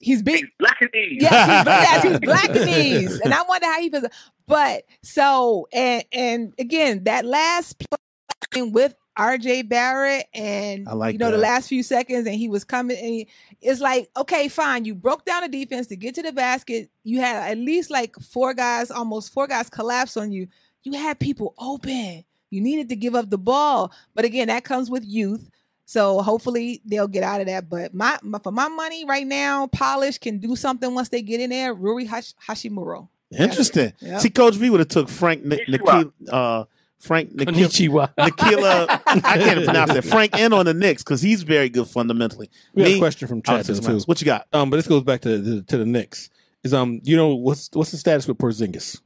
He's 0.00 0.22
big. 0.22 0.44
Blackanese. 0.60 1.20
Yes, 1.20 1.32
he's, 1.46 1.66
yes, 1.66 2.02
he's 2.02 2.18
Blackanese, 2.28 3.20
and 3.24 3.32
I 3.32 3.42
wonder 3.44 3.66
how 3.66 3.80
he 3.80 3.88
feels. 3.88 4.04
But 4.46 4.84
so 5.02 5.66
and 5.72 6.04
and 6.12 6.52
again, 6.58 7.04
that 7.04 7.24
last 7.24 7.82
with 8.56 8.94
R.J. 9.16 9.62
Barrett, 9.62 10.26
and 10.32 10.88
I 10.88 10.94
like 10.94 11.12
you 11.12 11.18
know 11.18 11.30
the 11.30 11.38
last 11.38 11.68
few 11.68 11.82
seconds, 11.82 12.26
and 12.26 12.34
he 12.34 12.48
was 12.48 12.64
coming, 12.64 12.96
and 12.96 13.06
he, 13.06 13.28
it's 13.60 13.80
like, 13.80 14.10
okay, 14.16 14.48
fine, 14.48 14.84
you 14.84 14.94
broke 14.94 15.24
down 15.24 15.42
the 15.42 15.48
defense 15.48 15.86
to 15.88 15.96
get 15.96 16.14
to 16.14 16.22
the 16.22 16.32
basket. 16.32 16.90
You 17.04 17.20
had 17.20 17.50
at 17.50 17.58
least 17.58 17.90
like 17.90 18.16
four 18.16 18.54
guys, 18.54 18.90
almost 18.90 19.32
four 19.32 19.46
guys 19.46 19.68
collapse 19.68 20.16
on 20.16 20.32
you. 20.32 20.48
You 20.82 20.94
had 20.94 21.18
people 21.18 21.54
open. 21.58 22.24
You 22.50 22.60
needed 22.60 22.88
to 22.90 22.96
give 22.96 23.14
up 23.14 23.30
the 23.30 23.38
ball, 23.38 23.92
but 24.14 24.24
again, 24.24 24.48
that 24.48 24.64
comes 24.64 24.90
with 24.90 25.04
youth. 25.04 25.50
So 25.84 26.22
hopefully 26.22 26.80
they'll 26.86 27.08
get 27.08 27.22
out 27.22 27.40
of 27.40 27.48
that. 27.48 27.68
But 27.68 27.92
my, 27.92 28.18
my 28.22 28.38
for 28.38 28.52
my 28.52 28.68
money 28.68 29.04
right 29.04 29.26
now, 29.26 29.66
Polish 29.66 30.16
can 30.18 30.38
do 30.38 30.56
something 30.56 30.94
once 30.94 31.10
they 31.10 31.20
get 31.20 31.40
in 31.40 31.50
there. 31.50 31.74
Rui 31.74 32.04
Hash, 32.06 32.32
Hashimuro. 32.48 33.08
Interesting. 33.38 33.92
Yep. 34.00 34.20
See, 34.20 34.30
Coach 34.30 34.54
V 34.54 34.70
would 34.70 34.80
have 34.80 34.88
took 34.88 35.08
Frank 35.08 35.44
Ni- 35.44 35.58
Konnichiwa. 35.66 36.12
Uh, 36.30 36.64
Frank 37.02 37.32
Nikila, 37.32 38.14
Nikila. 38.16 38.86
I 39.06 39.38
can't 39.38 39.64
pronounce 39.64 39.92
that. 39.92 40.04
Frank 40.04 40.38
in 40.38 40.52
on 40.52 40.66
the 40.66 40.72
Knicks 40.74 41.02
because 41.02 41.20
he's 41.20 41.42
very 41.42 41.68
good 41.68 41.88
fundamentally. 41.88 42.48
We 42.74 42.84
got 42.84 42.88
Me, 42.90 42.96
a 42.96 42.98
question 43.00 43.26
from 43.26 43.42
I'll 43.48 43.56
chat 43.56 43.66
take 43.66 43.76
him 43.76 43.82
too. 43.82 43.96
out. 43.96 44.02
What 44.04 44.20
you 44.20 44.24
got? 44.24 44.46
Um, 44.52 44.70
but 44.70 44.76
this 44.76 44.86
goes 44.86 45.02
back 45.02 45.20
to 45.22 45.36
the, 45.36 45.62
to 45.62 45.78
the 45.78 45.84
Knicks. 45.84 46.30
Is 46.62 46.72
um, 46.72 47.00
you 47.02 47.16
know 47.16 47.34
what's 47.34 47.68
what's 47.72 47.90
the 47.90 47.96
status 47.96 48.28
with 48.28 48.38
Porzingis? 48.38 49.00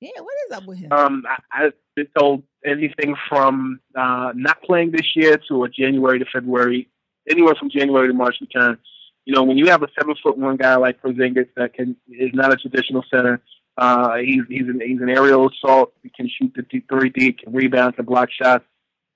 Yeah, 0.00 0.10
what 0.20 0.34
is 0.46 0.56
up 0.56 0.66
with 0.66 0.76
him? 0.76 0.92
Um, 0.92 1.22
I, 1.26 1.64
I've 1.64 1.72
been 1.94 2.08
told 2.18 2.42
anything 2.62 3.14
from 3.26 3.80
uh, 3.98 4.32
not 4.34 4.62
playing 4.62 4.90
this 4.90 5.16
year 5.16 5.40
to 5.48 5.64
a 5.64 5.70
January 5.70 6.18
to 6.18 6.26
February, 6.30 6.90
anywhere 7.26 7.54
from 7.58 7.70
January 7.70 8.08
to 8.08 8.12
March 8.12 8.36
return. 8.42 8.76
You 9.24 9.34
know, 9.34 9.44
when 9.44 9.56
you 9.56 9.68
have 9.68 9.82
a 9.82 9.88
seven 9.98 10.14
foot 10.22 10.36
one 10.36 10.58
guy 10.58 10.76
like 10.76 11.00
Porzingis 11.00 11.48
that 11.56 11.72
can 11.72 11.96
is 12.06 12.32
not 12.34 12.52
a 12.52 12.56
traditional 12.56 13.02
center. 13.10 13.40
Uh, 13.76 14.16
he's 14.16 14.42
he's 14.48 14.68
an 14.68 14.80
he's 14.80 15.00
an 15.00 15.10
aerial 15.10 15.48
assault. 15.48 15.92
He 16.02 16.10
can 16.10 16.28
shoot 16.28 16.52
the 16.56 16.62
deep 16.62 16.88
three 16.88 17.10
deep, 17.10 17.40
can 17.40 17.52
rebound, 17.52 17.96
can 17.96 18.04
block 18.04 18.30
shots. 18.30 18.64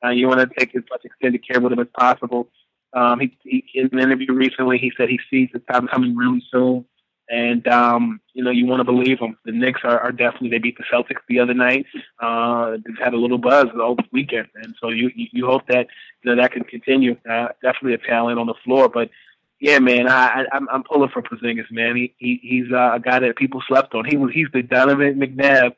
Uh, 0.04 0.10
you 0.10 0.28
want 0.28 0.40
to 0.40 0.58
take 0.58 0.74
as 0.76 0.82
much 0.90 1.04
extended 1.04 1.46
care 1.46 1.60
with 1.60 1.72
him 1.72 1.78
as 1.80 1.86
possible. 1.96 2.48
Um, 2.92 3.20
he, 3.20 3.36
he 3.42 3.64
in 3.74 3.88
an 3.92 3.98
interview 3.98 4.32
recently, 4.32 4.78
he 4.78 4.92
said 4.96 5.08
he 5.08 5.20
sees 5.30 5.48
the 5.52 5.60
time 5.60 5.86
coming 5.88 6.16
really 6.16 6.42
soon. 6.50 6.84
And 7.30 7.66
um, 7.68 8.20
you 8.34 8.42
know, 8.42 8.50
you 8.50 8.66
want 8.66 8.80
to 8.80 8.84
believe 8.84 9.20
him. 9.20 9.38
The 9.44 9.52
Knicks 9.52 9.82
are, 9.84 10.00
are 10.00 10.10
definitely 10.10 10.50
they 10.50 10.58
beat 10.58 10.76
the 10.76 10.84
Celtics 10.92 11.20
the 11.28 11.38
other 11.38 11.54
night. 11.54 11.86
Uh, 12.18 12.72
they've 12.84 12.98
had 12.98 13.14
a 13.14 13.16
little 13.16 13.38
buzz 13.38 13.66
the 13.72 14.04
weekend, 14.12 14.48
and 14.56 14.74
so 14.80 14.88
you 14.88 15.12
you, 15.14 15.26
you 15.30 15.46
hope 15.46 15.62
that 15.68 15.86
you 16.24 16.34
know 16.34 16.42
that 16.42 16.50
can 16.50 16.64
continue. 16.64 17.16
Uh, 17.30 17.48
definitely 17.62 17.94
a 17.94 17.98
talent 17.98 18.40
on 18.40 18.48
the 18.48 18.54
floor, 18.64 18.88
but 18.88 19.10
yeah, 19.60 19.78
man, 19.78 20.08
I, 20.08 20.42
I 20.42 20.44
I'm 20.52 20.68
I'm 20.70 20.82
pulling 20.82 21.10
for 21.10 21.22
Porzingis, 21.22 21.70
man. 21.70 21.94
He, 21.96 22.14
he 22.18 22.40
he's 22.42 22.72
uh, 22.72 22.92
a 22.94 23.00
guy 23.00 23.18
that 23.20 23.36
people 23.36 23.62
slept 23.68 23.94
on. 23.94 24.04
He 24.04 24.16
was 24.16 24.32
he's 24.32 24.48
the 24.52 24.62
Donovan 24.62 25.18
McNabb 25.20 25.74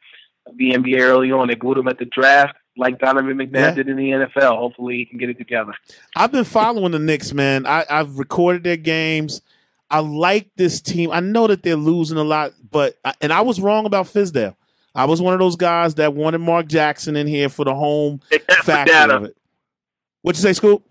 of 0.47 0.57
the 0.57 0.73
NBA 0.73 1.01
early 1.01 1.31
on. 1.33 1.49
They 1.49 1.55
booed 1.55 1.79
him 1.79 1.89
at 1.89 1.99
the 1.99 2.05
draft 2.07 2.57
like 2.77 2.99
Donovan 2.99 3.37
McNabb 3.37 3.53
Yeah. 3.55 3.71
did 3.75 3.89
in 3.89 3.97
the 3.97 4.11
NFL. 4.11 4.57
Hopefully, 4.57 4.97
he 4.99 5.05
can 5.05 5.19
get 5.19 5.29
it 5.31 5.39
together. 5.39 5.73
I've 6.17 6.33
been 6.33 6.45
following 6.45 6.93
the 6.93 6.99
Knicks, 6.99 7.33
man. 7.35 7.67
I, 7.67 7.85
I've 7.91 8.19
recorded 8.19 8.65
their 8.65 8.77
games. 8.77 9.43
I 9.91 9.99
like 9.99 10.49
this 10.57 10.81
team. 10.81 11.11
I 11.13 11.21
know 11.21 11.47
that 11.49 11.63
they're 11.63 11.77
losing 11.77 12.17
a 12.17 12.25
lot, 12.25 12.53
but 12.71 12.97
and 13.21 13.33
I 13.33 13.43
was 13.43 13.61
wrong 13.61 13.85
about 13.85 14.07
Fizdale. 14.07 14.57
I 14.95 15.05
was 15.07 15.21
one 15.21 15.35
of 15.35 15.41
those 15.41 15.57
guys 15.57 15.95
that 15.97 16.15
wanted 16.15 16.39
Mark 16.39 16.67
Jackson 16.67 17.17
in 17.17 17.27
here 17.27 17.49
for 17.49 17.65
the 17.65 17.75
home 17.75 18.21
factor 18.63 19.13
of 19.15 19.25
it. 19.25 19.37
What 20.23 20.37
you 20.37 20.43
say, 20.43 20.53
Scoop? 20.53 20.83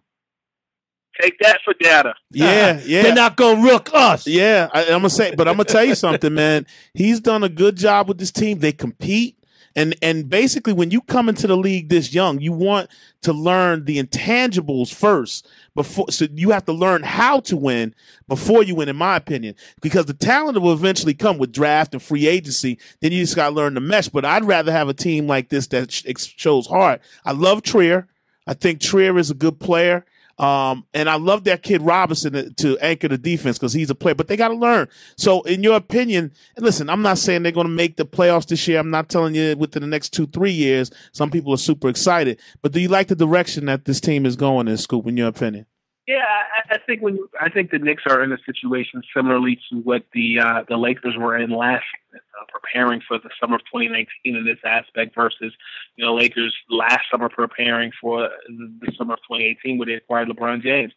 Take 1.22 1.38
that 1.40 1.60
for 1.64 1.74
data. 1.80 2.16
Yeah, 2.32 2.82
yeah. 2.86 3.04
They're 3.04 3.16
not 3.16 3.38
gonna 3.38 3.62
rook 3.62 3.90
us. 3.94 4.26
Yeah, 4.26 4.70
I, 4.74 4.86
I'm 4.86 5.00
gonna 5.00 5.10
say, 5.10 5.36
but 5.36 5.48
I'm 5.48 5.56
gonna 5.56 5.66
tell 5.66 5.86
you 5.86 5.96
something, 5.96 6.34
man. 6.34 6.66
He's 6.94 7.20
done 7.20 7.44
a 7.44 7.50
good 7.50 7.76
job 7.76 8.08
with 8.08 8.18
this 8.18 8.32
team. 8.32 8.60
They 8.60 8.72
compete, 8.72 9.38
and 9.76 9.96
and 10.02 10.30
basically, 10.30 10.74
when 10.74 10.90
you 10.90 11.02
come 11.02 11.30
into 11.30 11.46
the 11.48 11.56
league 11.58 11.90
this 11.90 12.14
young, 12.14 12.40
you 12.40 12.52
want 12.54 12.90
to 13.22 13.34
learn 13.34 13.86
the 13.86 14.02
intangibles 14.02 14.92
first 14.94 15.48
before. 15.76 16.10
So 16.12 16.26
you 16.34 16.50
have 16.52 16.66
to 16.66 16.74
learn 16.74 17.04
how 17.04 17.40
to 17.42 17.56
win 17.56 17.94
before 18.28 18.64
you 18.64 18.74
win, 18.74 18.90
in 18.90 18.96
my 18.96 19.16
opinion, 19.16 19.56
because 19.82 20.08
the 20.08 20.14
talent 20.16 20.60
will 20.60 20.74
eventually 20.74 21.14
come 21.14 21.38
with 21.38 21.52
draft 21.52 21.94
and 21.94 22.02
free 22.02 22.26
agency. 22.28 22.80
Then 23.02 23.12
you 23.12 23.22
just 23.22 23.36
got 23.36 23.50
to 23.50 23.56
learn 23.56 23.76
the 23.76 23.80
mesh. 23.80 24.10
But 24.10 24.26
I'd 24.26 24.44
rather 24.46 24.72
have 24.72 24.90
a 24.90 24.94
team 24.94 25.28
like 25.28 25.50
this 25.50 25.68
that 25.68 25.92
sh- 25.92 26.06
shows 26.36 26.66
heart. 26.66 27.02
I 27.24 27.34
love 27.34 27.62
Trier. 27.62 28.08
I 28.48 28.56
think 28.56 28.82
Trier 28.82 29.18
is 29.20 29.30
a 29.30 29.36
good 29.36 29.60
player. 29.60 30.04
Um, 30.42 30.88
and 30.96 31.08
I 31.08 31.16
love 31.18 31.44
that 31.44 31.62
kid 31.62 31.84
Robinson 31.84 32.34
to, 32.34 32.50
to 32.56 32.78
anchor 32.80 33.08
the 33.08 33.18
defense 33.20 33.60
because 33.60 33.74
he's 33.74 33.92
a 33.92 33.96
player, 33.96 34.16
but 34.16 34.28
they 34.28 34.36
got 34.36 34.48
to 34.48 34.56
learn. 34.56 34.90
So, 35.16 35.44
in 35.44 35.62
your 35.62 35.76
opinion, 35.76 36.34
listen, 36.58 36.90
I'm 36.90 37.04
not 37.04 37.20
saying 37.20 37.44
they're 37.44 37.52
going 37.52 37.68
to 37.68 37.74
make 37.74 37.98
the 37.98 38.06
playoffs 38.06 38.48
this 38.48 38.68
year. 38.68 38.80
I'm 38.80 38.90
not 38.90 39.08
telling 39.08 39.36
you 39.36 39.56
within 39.56 39.82
the 39.82 39.88
next 39.88 40.10
two, 40.10 40.26
three 40.26 40.52
years. 40.52 40.90
Some 41.12 41.30
people 41.30 41.54
are 41.54 41.58
super 41.58 41.90
excited, 41.90 42.40
but 42.64 42.72
do 42.72 42.80
you 42.80 42.88
like 42.88 43.08
the 43.08 43.16
direction 43.16 43.66
that 43.68 43.86
this 43.86 44.02
team 44.02 44.26
is 44.26 44.36
going 44.36 44.68
in, 44.68 44.78
Scoop, 44.78 45.06
in 45.06 45.16
your 45.16 45.28
opinion? 45.28 45.68
Yeah, 46.08 46.26
I, 46.26 46.76
I 46.76 46.78
think 46.80 47.02
when 47.02 47.20
I 47.40 47.50
think 47.50 47.70
the 47.70 47.78
Knicks 47.78 48.04
are 48.08 48.24
in 48.24 48.32
a 48.32 48.38
situation 48.46 49.04
similarly 49.16 49.60
to 49.70 49.78
what 49.78 50.04
the 50.14 50.40
uh, 50.40 50.64
the 50.68 50.78
Lakers 50.78 51.16
were 51.16 51.38
in 51.38 51.52
last, 51.52 51.86
uh, 52.16 52.46
preparing 52.50 53.02
for 53.08 53.20
the 53.20 53.30
summer 53.40 53.56
of 53.56 53.62
2019 53.66 54.08
in 54.26 54.46
this 54.46 54.58
aspect 54.66 55.14
versus 55.14 55.54
you 55.96 56.04
know 56.04 56.16
Lakers 56.16 56.56
last 56.70 57.02
summer 57.12 57.30
preparing 57.30 57.92
for 58.02 58.30
the, 58.48 58.74
the 58.82 58.92
summer 58.98 59.14
of 59.14 59.20
2018 59.20 59.78
when 59.78 59.90
they 59.90 59.94
acquired 59.94 60.28
LeBron 60.28 60.64
James. 60.64 60.92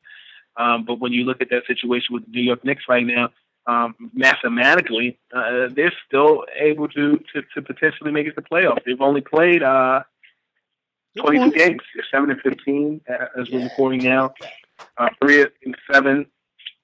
Um, 0.56 0.84
but 0.84 1.00
when 1.00 1.12
you 1.12 1.24
look 1.24 1.42
at 1.42 1.50
that 1.50 1.66
situation 1.66 2.14
with 2.14 2.24
the 2.24 2.30
New 2.30 2.42
York 2.42 2.64
Knicks 2.64 2.84
right 2.88 3.04
now, 3.04 3.28
um, 3.66 3.94
mathematically, 4.14 5.18
uh, 5.34 5.68
they're 5.74 5.92
still 6.06 6.44
able 6.58 6.88
to, 6.88 7.22
to 7.34 7.42
to 7.54 7.62
potentially 7.62 8.10
make 8.10 8.26
it 8.26 8.34
to 8.36 8.42
playoffs. 8.42 8.84
They've 8.86 9.00
only 9.00 9.20
played 9.20 9.62
uh, 9.62 10.02
22 11.18 11.50
games. 11.52 11.80
They're 11.94 12.04
seven 12.10 12.30
and 12.30 12.40
15 12.40 13.00
uh, 13.08 13.40
as 13.40 13.50
we're 13.50 13.64
recording 13.64 14.02
now. 14.02 14.32
Uh, 14.98 15.08
three 15.22 15.42
and 15.64 15.76
seven 15.92 16.26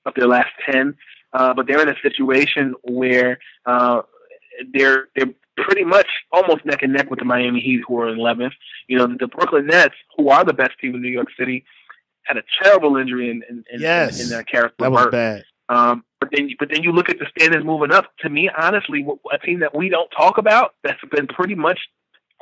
of 0.06 0.14
their 0.14 0.26
last 0.26 0.50
10. 0.70 0.96
Uh, 1.32 1.54
but 1.54 1.66
they're 1.66 1.82
in 1.82 1.88
a 1.88 1.94
situation 2.02 2.74
where 2.82 3.38
uh, 3.66 4.02
they're 4.72 5.08
they're 5.14 5.32
pretty 5.56 5.84
much 5.84 6.08
almost 6.32 6.64
neck 6.64 6.82
and 6.82 6.92
neck 6.92 7.10
with 7.10 7.18
the 7.18 7.24
Miami 7.24 7.60
Heat, 7.60 7.82
who 7.86 8.00
are 8.00 8.08
in 8.08 8.18
11th. 8.18 8.52
You 8.88 8.98
know, 8.98 9.06
the 9.18 9.28
Brooklyn 9.28 9.66
Nets, 9.66 9.94
who 10.16 10.28
are 10.30 10.44
the 10.44 10.52
best 10.54 10.72
team 10.80 10.94
in 10.94 11.02
New 11.02 11.08
York 11.10 11.28
City, 11.38 11.64
had 12.24 12.36
a 12.36 12.42
terrible 12.62 12.96
injury 12.96 13.30
in 13.30 13.42
in, 13.48 13.64
in, 13.70 13.80
Yes. 13.80 14.18
in, 14.18 14.24
in 14.24 14.30
their 14.30 14.42
character. 14.42 14.76
That 14.78 14.92
was 14.92 15.06
bad. 15.10 15.44
Um, 15.68 16.04
but 16.18 16.30
then, 16.32 16.50
but 16.58 16.68
then 16.72 16.82
you 16.82 16.90
look 16.92 17.08
at 17.08 17.18
the 17.18 17.26
standings 17.36 17.64
moving 17.64 17.92
up. 17.92 18.06
To 18.20 18.28
me, 18.28 18.50
honestly, 18.56 19.06
a 19.32 19.38
team 19.38 19.60
that 19.60 19.74
we 19.74 19.88
don't 19.88 20.10
talk 20.10 20.36
about 20.36 20.74
that's 20.82 21.00
been 21.12 21.28
pretty 21.28 21.54
much 21.54 21.78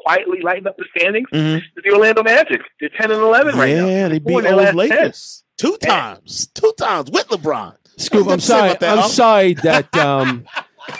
quietly 0.09 0.41
lighting 0.43 0.67
up 0.67 0.77
the 0.77 0.85
standings 0.97 1.29
Mhm. 1.33 1.57
is 1.59 1.63
the 1.85 1.91
Orlando 1.93 2.23
Magic. 2.23 2.61
They're 2.81 2.89
ten 2.99 3.11
and 3.11 3.21
eleven 3.21 3.57
right 3.59 3.77
now. 3.77 3.87
yeah, 3.87 4.09
they 4.09 4.19
beat 4.19 4.37
in 4.39 4.45
their 4.45 4.57
those 4.57 4.65
10. 4.67 4.77
Lakers 4.77 5.45
two 5.59 5.77
times, 5.79 6.47
two 6.55 6.73
times 6.79 7.11
with 7.11 7.29
LeBron. 7.29 7.75
Scoop, 7.97 8.29
I 8.29 8.33
I'm 8.33 8.41
sorry. 8.41 8.69
that. 8.71 8.83
I'm 8.85 8.99
I'm- 9.01 9.09
sorry 9.11 9.53
that 9.65 9.95
um, 9.97 10.45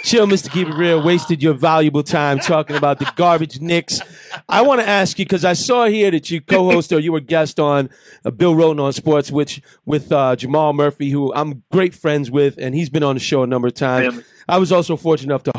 Chill, 0.03 0.27
Mr. 0.27 0.51
Keep 0.53 0.69
It 0.69 0.75
Real, 0.75 1.03
wasted 1.03 1.43
your 1.43 1.55
valuable 1.55 2.03
time 2.03 2.39
talking 2.41 2.77
about 2.77 2.99
the 2.99 3.11
garbage 3.17 3.59
Knicks. 3.61 4.01
I 4.47 4.61
want 4.61 4.83
to 4.83 4.87
ask 4.87 5.19
you 5.19 5.25
because 5.25 5.47
I 5.47 5.55
saw 5.55 5.87
here 5.87 6.11
that 6.11 6.31
you 6.31 6.43
co-host 6.43 6.93
or 6.93 6.99
you 6.99 7.11
were 7.13 7.21
guest 7.21 7.59
on 7.59 7.89
uh, 8.25 8.31
Bill 8.31 8.55
Rhoden 8.55 8.83
on 8.83 8.93
Sports, 8.93 9.31
which 9.31 9.63
with 9.87 10.13
uh, 10.13 10.37
Jamal 10.37 10.75
Murphy, 10.75 11.09
who 11.09 11.33
I'm 11.33 11.63
great 11.73 11.95
friends 11.95 12.31
with, 12.31 12.59
and 12.59 12.75
he's 12.75 12.91
been 12.91 13.03
on 13.03 13.15
the 13.17 13.21
show 13.21 13.43
a 13.43 13.47
number 13.47 13.69
of 13.69 13.75
times. 13.75 14.09
Family. 14.09 14.25
I 14.47 14.59
was 14.59 14.73
also 14.73 14.95
fortunate 14.97 15.33
enough 15.33 15.45
to 15.45 15.53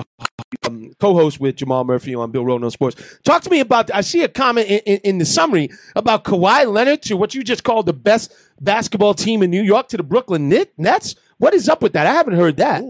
um, 0.69 0.93
co-host 0.99 1.39
with 1.39 1.57
Jamal 1.57 1.83
Murphy 1.83 2.15
on 2.15 2.31
Bill 2.31 2.43
Rhoden 2.43 2.63
on 2.63 2.71
Sports. 2.71 3.19
Talk 3.23 3.41
to 3.43 3.49
me 3.49 3.59
about. 3.59 3.93
I 3.93 4.01
see 4.01 4.23
a 4.23 4.29
comment 4.29 4.67
in, 4.67 4.79
in, 4.79 4.97
in 5.03 5.17
the 5.17 5.25
summary 5.25 5.69
about 5.95 6.23
Kawhi 6.23 6.71
Leonard 6.71 7.01
to 7.03 7.17
what 7.17 7.35
you 7.35 7.43
just 7.43 7.63
called 7.63 7.85
the 7.85 7.93
best 7.93 8.33
basketball 8.61 9.13
team 9.13 9.43
in 9.43 9.49
New 9.51 9.63
York 9.63 9.87
to 9.89 9.97
the 9.97 10.03
Brooklyn 10.03 10.49
Knit- 10.49 10.73
Nets. 10.77 11.15
What 11.37 11.53
is 11.53 11.69
up 11.69 11.81
with 11.81 11.93
that? 11.93 12.07
I 12.07 12.13
haven't 12.13 12.35
heard 12.35 12.57
that. 12.57 12.83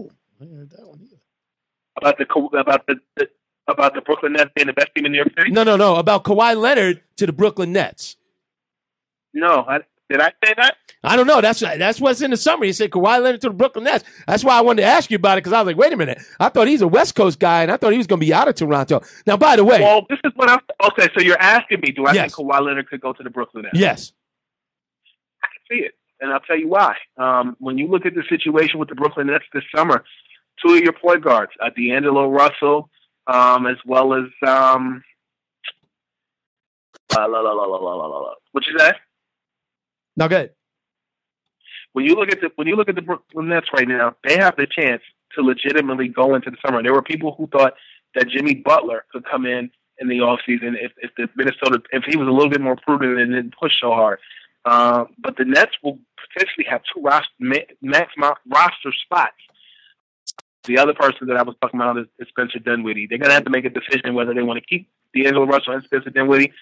about 1.96 2.18
the 2.18 2.58
about 2.58 2.86
the, 2.86 2.96
the 3.16 3.28
about 3.68 3.94
the 3.94 4.00
Brooklyn 4.00 4.32
Nets 4.32 4.50
being 4.54 4.66
the 4.66 4.72
best 4.72 4.88
team 4.94 5.06
in 5.06 5.12
New 5.12 5.18
York 5.18 5.32
City. 5.38 5.50
No, 5.50 5.62
no, 5.62 5.76
no. 5.76 5.96
About 5.96 6.24
Kawhi 6.24 6.56
Leonard 6.56 7.02
to 7.16 7.26
the 7.26 7.32
Brooklyn 7.32 7.72
Nets. 7.72 8.16
No, 9.32 9.64
I, 9.68 9.80
did 10.10 10.20
I 10.20 10.32
say 10.44 10.54
that? 10.56 10.76
I 11.04 11.14
don't 11.14 11.28
know. 11.28 11.40
That's 11.40 11.60
that's 11.60 12.00
what's 12.00 12.20
in 12.20 12.32
the 12.32 12.36
summary. 12.36 12.66
He 12.66 12.72
said 12.72 12.90
Kawhi 12.90 13.22
Leonard 13.22 13.40
to 13.42 13.48
the 13.48 13.54
Brooklyn 13.54 13.84
Nets. 13.84 14.04
That's 14.26 14.44
why 14.44 14.58
I 14.58 14.60
wanted 14.60 14.82
to 14.82 14.88
ask 14.88 15.08
you 15.08 15.16
about 15.16 15.38
it 15.38 15.44
because 15.44 15.52
I 15.52 15.60
was 15.60 15.66
like, 15.66 15.76
wait 15.76 15.92
a 15.92 15.96
minute. 15.96 16.20
I 16.40 16.48
thought 16.48 16.66
he's 16.66 16.82
a 16.82 16.88
West 16.88 17.14
Coast 17.14 17.38
guy, 17.38 17.62
and 17.62 17.70
I 17.70 17.76
thought 17.76 17.92
he 17.92 17.98
was 17.98 18.08
going 18.08 18.20
to 18.20 18.26
be 18.26 18.34
out 18.34 18.48
of 18.48 18.56
Toronto. 18.56 19.00
Now, 19.24 19.36
by 19.36 19.54
the 19.54 19.64
way, 19.64 19.80
well, 19.80 20.04
this 20.10 20.18
is 20.24 20.32
what 20.34 20.50
I'm. 20.50 20.58
Okay, 20.90 21.08
so 21.16 21.22
you're 21.22 21.40
asking 21.40 21.80
me, 21.80 21.92
do 21.92 22.06
I 22.06 22.12
yes. 22.12 22.34
think 22.34 22.48
Kawhi 22.48 22.60
Leonard 22.60 22.88
could 22.88 23.00
go 23.00 23.12
to 23.12 23.22
the 23.22 23.30
Brooklyn 23.30 23.62
Nets? 23.62 23.78
Yes, 23.78 24.12
I 25.44 25.46
can 25.46 25.76
see 25.78 25.84
it, 25.84 25.94
and 26.20 26.32
I'll 26.32 26.40
tell 26.40 26.58
you 26.58 26.68
why. 26.68 26.96
Um, 27.16 27.56
when 27.60 27.78
you 27.78 27.86
look 27.86 28.04
at 28.04 28.14
the 28.14 28.24
situation 28.28 28.80
with 28.80 28.88
the 28.88 28.96
Brooklyn 28.96 29.28
Nets 29.28 29.44
this 29.54 29.64
summer, 29.74 30.04
two 30.64 30.74
of 30.74 30.80
your 30.80 30.92
point 30.92 31.22
guards, 31.22 31.52
uh, 31.62 31.70
D'Angelo 31.70 32.28
Russell, 32.28 32.90
um, 33.28 33.66
as 33.66 33.76
well 33.86 34.12
as 34.12 34.26
um, 34.46 35.02
uh, 37.16 37.28
la, 37.28 37.40
la, 37.40 37.52
la, 37.52 37.64
la, 37.64 37.76
la, 37.78 37.94
la, 37.94 38.18
la. 38.18 38.34
what 38.52 38.66
you 38.66 38.76
say? 38.76 38.92
Now 40.16 40.28
good. 40.28 40.50
when 41.92 42.04
you 42.04 42.14
look 42.14 42.30
at 42.30 42.40
the 42.40 42.50
when 42.56 42.66
you 42.68 42.76
look 42.76 42.88
at 42.88 42.94
the 42.94 43.02
Brooklyn 43.02 43.48
Nets 43.48 43.68
right 43.74 43.88
now, 43.88 44.16
they 44.24 44.36
have 44.36 44.56
the 44.56 44.66
chance 44.66 45.02
to 45.34 45.42
legitimately 45.42 46.08
go 46.08 46.34
into 46.34 46.50
the 46.50 46.56
summer. 46.64 46.82
There 46.82 46.92
were 46.92 47.02
people 47.02 47.34
who 47.36 47.46
thought 47.46 47.74
that 48.14 48.28
Jimmy 48.28 48.54
Butler 48.54 49.04
could 49.12 49.24
come 49.24 49.46
in 49.46 49.70
in 49.98 50.08
the 50.08 50.18
offseason 50.18 50.74
if 50.80 50.92
if 50.98 51.10
the 51.16 51.28
Minnesota 51.36 51.82
if 51.92 52.04
he 52.04 52.16
was 52.16 52.28
a 52.28 52.30
little 52.30 52.50
bit 52.50 52.60
more 52.60 52.76
prudent 52.76 53.18
and 53.18 53.32
didn't 53.32 53.54
push 53.58 53.72
so 53.80 53.92
hard. 53.92 54.18
Um, 54.64 55.14
but 55.18 55.36
the 55.36 55.44
Nets 55.44 55.72
will 55.82 55.98
potentially 56.34 56.66
have 56.68 56.82
two 56.92 57.00
roster, 57.00 57.30
max 57.38 58.12
roster 58.18 58.92
spots. 59.04 59.36
The 60.64 60.78
other 60.78 60.92
person 60.92 61.26
that 61.28 61.38
I 61.38 61.42
was 61.42 61.56
talking 61.62 61.80
about 61.80 61.96
is, 61.96 62.06
is 62.18 62.28
Spencer 62.28 62.58
Dinwiddie. 62.58 63.06
They're 63.06 63.16
going 63.18 63.30
to 63.30 63.34
have 63.34 63.44
to 63.44 63.50
make 63.50 63.64
a 63.64 63.70
decision 63.70 64.14
whether 64.14 64.34
they 64.34 64.42
want 64.42 64.60
to 64.60 64.66
keep 64.66 64.90
D'Angelo 65.14 65.46
Russell 65.46 65.72
and 65.72 65.84
Spencer 65.84 66.10
Dinwiddie 66.10 66.52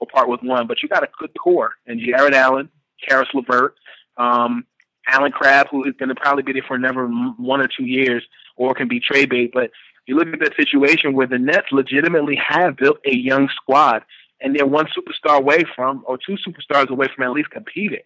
or 0.00 0.08
part 0.08 0.28
with 0.28 0.42
one. 0.42 0.66
But 0.66 0.82
you 0.82 0.88
got 0.88 1.04
a 1.04 1.08
good 1.16 1.30
core 1.38 1.74
and 1.86 2.00
Jarrett 2.00 2.34
Allen, 2.34 2.68
Caris 3.06 3.28
LeVert, 3.34 3.74
um, 4.16 4.64
Allen 5.06 5.32
Crabbe, 5.32 5.68
who 5.70 5.84
is 5.84 5.94
going 5.98 6.08
to 6.08 6.14
probably 6.14 6.42
be 6.42 6.52
there 6.52 6.64
for 6.66 6.76
another 6.76 7.06
one 7.06 7.60
or 7.60 7.68
two 7.68 7.84
years, 7.84 8.24
or 8.56 8.74
can 8.74 8.88
be 8.88 9.00
trade 9.00 9.30
bait. 9.30 9.50
But 9.52 9.70
you 10.06 10.16
look 10.16 10.28
at 10.28 10.40
that 10.40 10.56
situation 10.56 11.14
where 11.14 11.26
the 11.26 11.38
Nets 11.38 11.68
legitimately 11.72 12.36
have 12.36 12.76
built 12.76 12.98
a 13.06 13.14
young 13.14 13.48
squad, 13.54 14.02
and 14.40 14.54
they're 14.54 14.66
one 14.66 14.86
superstar 14.86 15.38
away 15.38 15.64
from, 15.74 16.04
or 16.06 16.18
two 16.18 16.36
superstars 16.46 16.88
away 16.88 17.08
from 17.14 17.24
at 17.24 17.32
least 17.32 17.50
competing. 17.50 18.02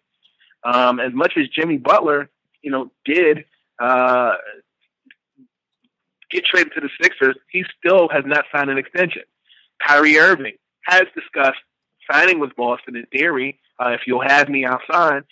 Um, 0.64 1.00
as 1.00 1.12
much 1.12 1.34
as 1.36 1.48
Jimmy 1.48 1.76
Butler, 1.76 2.30
you 2.62 2.70
know, 2.70 2.90
did 3.04 3.44
uh, 3.78 4.34
get 6.30 6.44
traded 6.44 6.72
to 6.74 6.80
the 6.80 6.90
Sixers, 7.00 7.36
he 7.50 7.64
still 7.78 8.08
has 8.08 8.24
not 8.26 8.44
signed 8.52 8.70
an 8.70 8.78
extension. 8.78 9.22
Kyrie 9.84 10.18
Irving 10.18 10.54
has 10.82 11.04
discussed 11.14 11.58
signing 12.10 12.40
with 12.40 12.54
Boston 12.56 12.96
in 12.96 13.06
theory. 13.06 13.58
Uh, 13.78 13.90
if 13.90 14.02
you'll 14.06 14.26
have 14.26 14.48
me, 14.48 14.64
I'll 14.64 14.80
sign. 14.90 15.24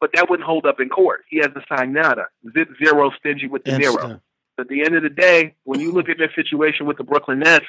But 0.00 0.10
that 0.14 0.28
wouldn't 0.28 0.46
hold 0.46 0.66
up 0.66 0.80
in 0.80 0.88
court. 0.88 1.24
He 1.28 1.38
hasn't 1.38 1.64
signed 1.68 1.94
nada. 1.94 2.26
Zip 2.52 2.68
zero, 2.82 3.12
stingy 3.18 3.46
with 3.46 3.64
the 3.64 3.76
zero. 3.76 4.20
But 4.56 4.64
at 4.64 4.68
the 4.68 4.82
end 4.84 4.96
of 4.96 5.02
the 5.02 5.10
day, 5.10 5.54
when 5.64 5.80
you 5.80 5.92
look 5.92 6.08
at 6.08 6.18
their 6.18 6.32
situation 6.34 6.86
with 6.86 6.96
the 6.96 7.04
Brooklyn 7.04 7.38
Nets, 7.38 7.66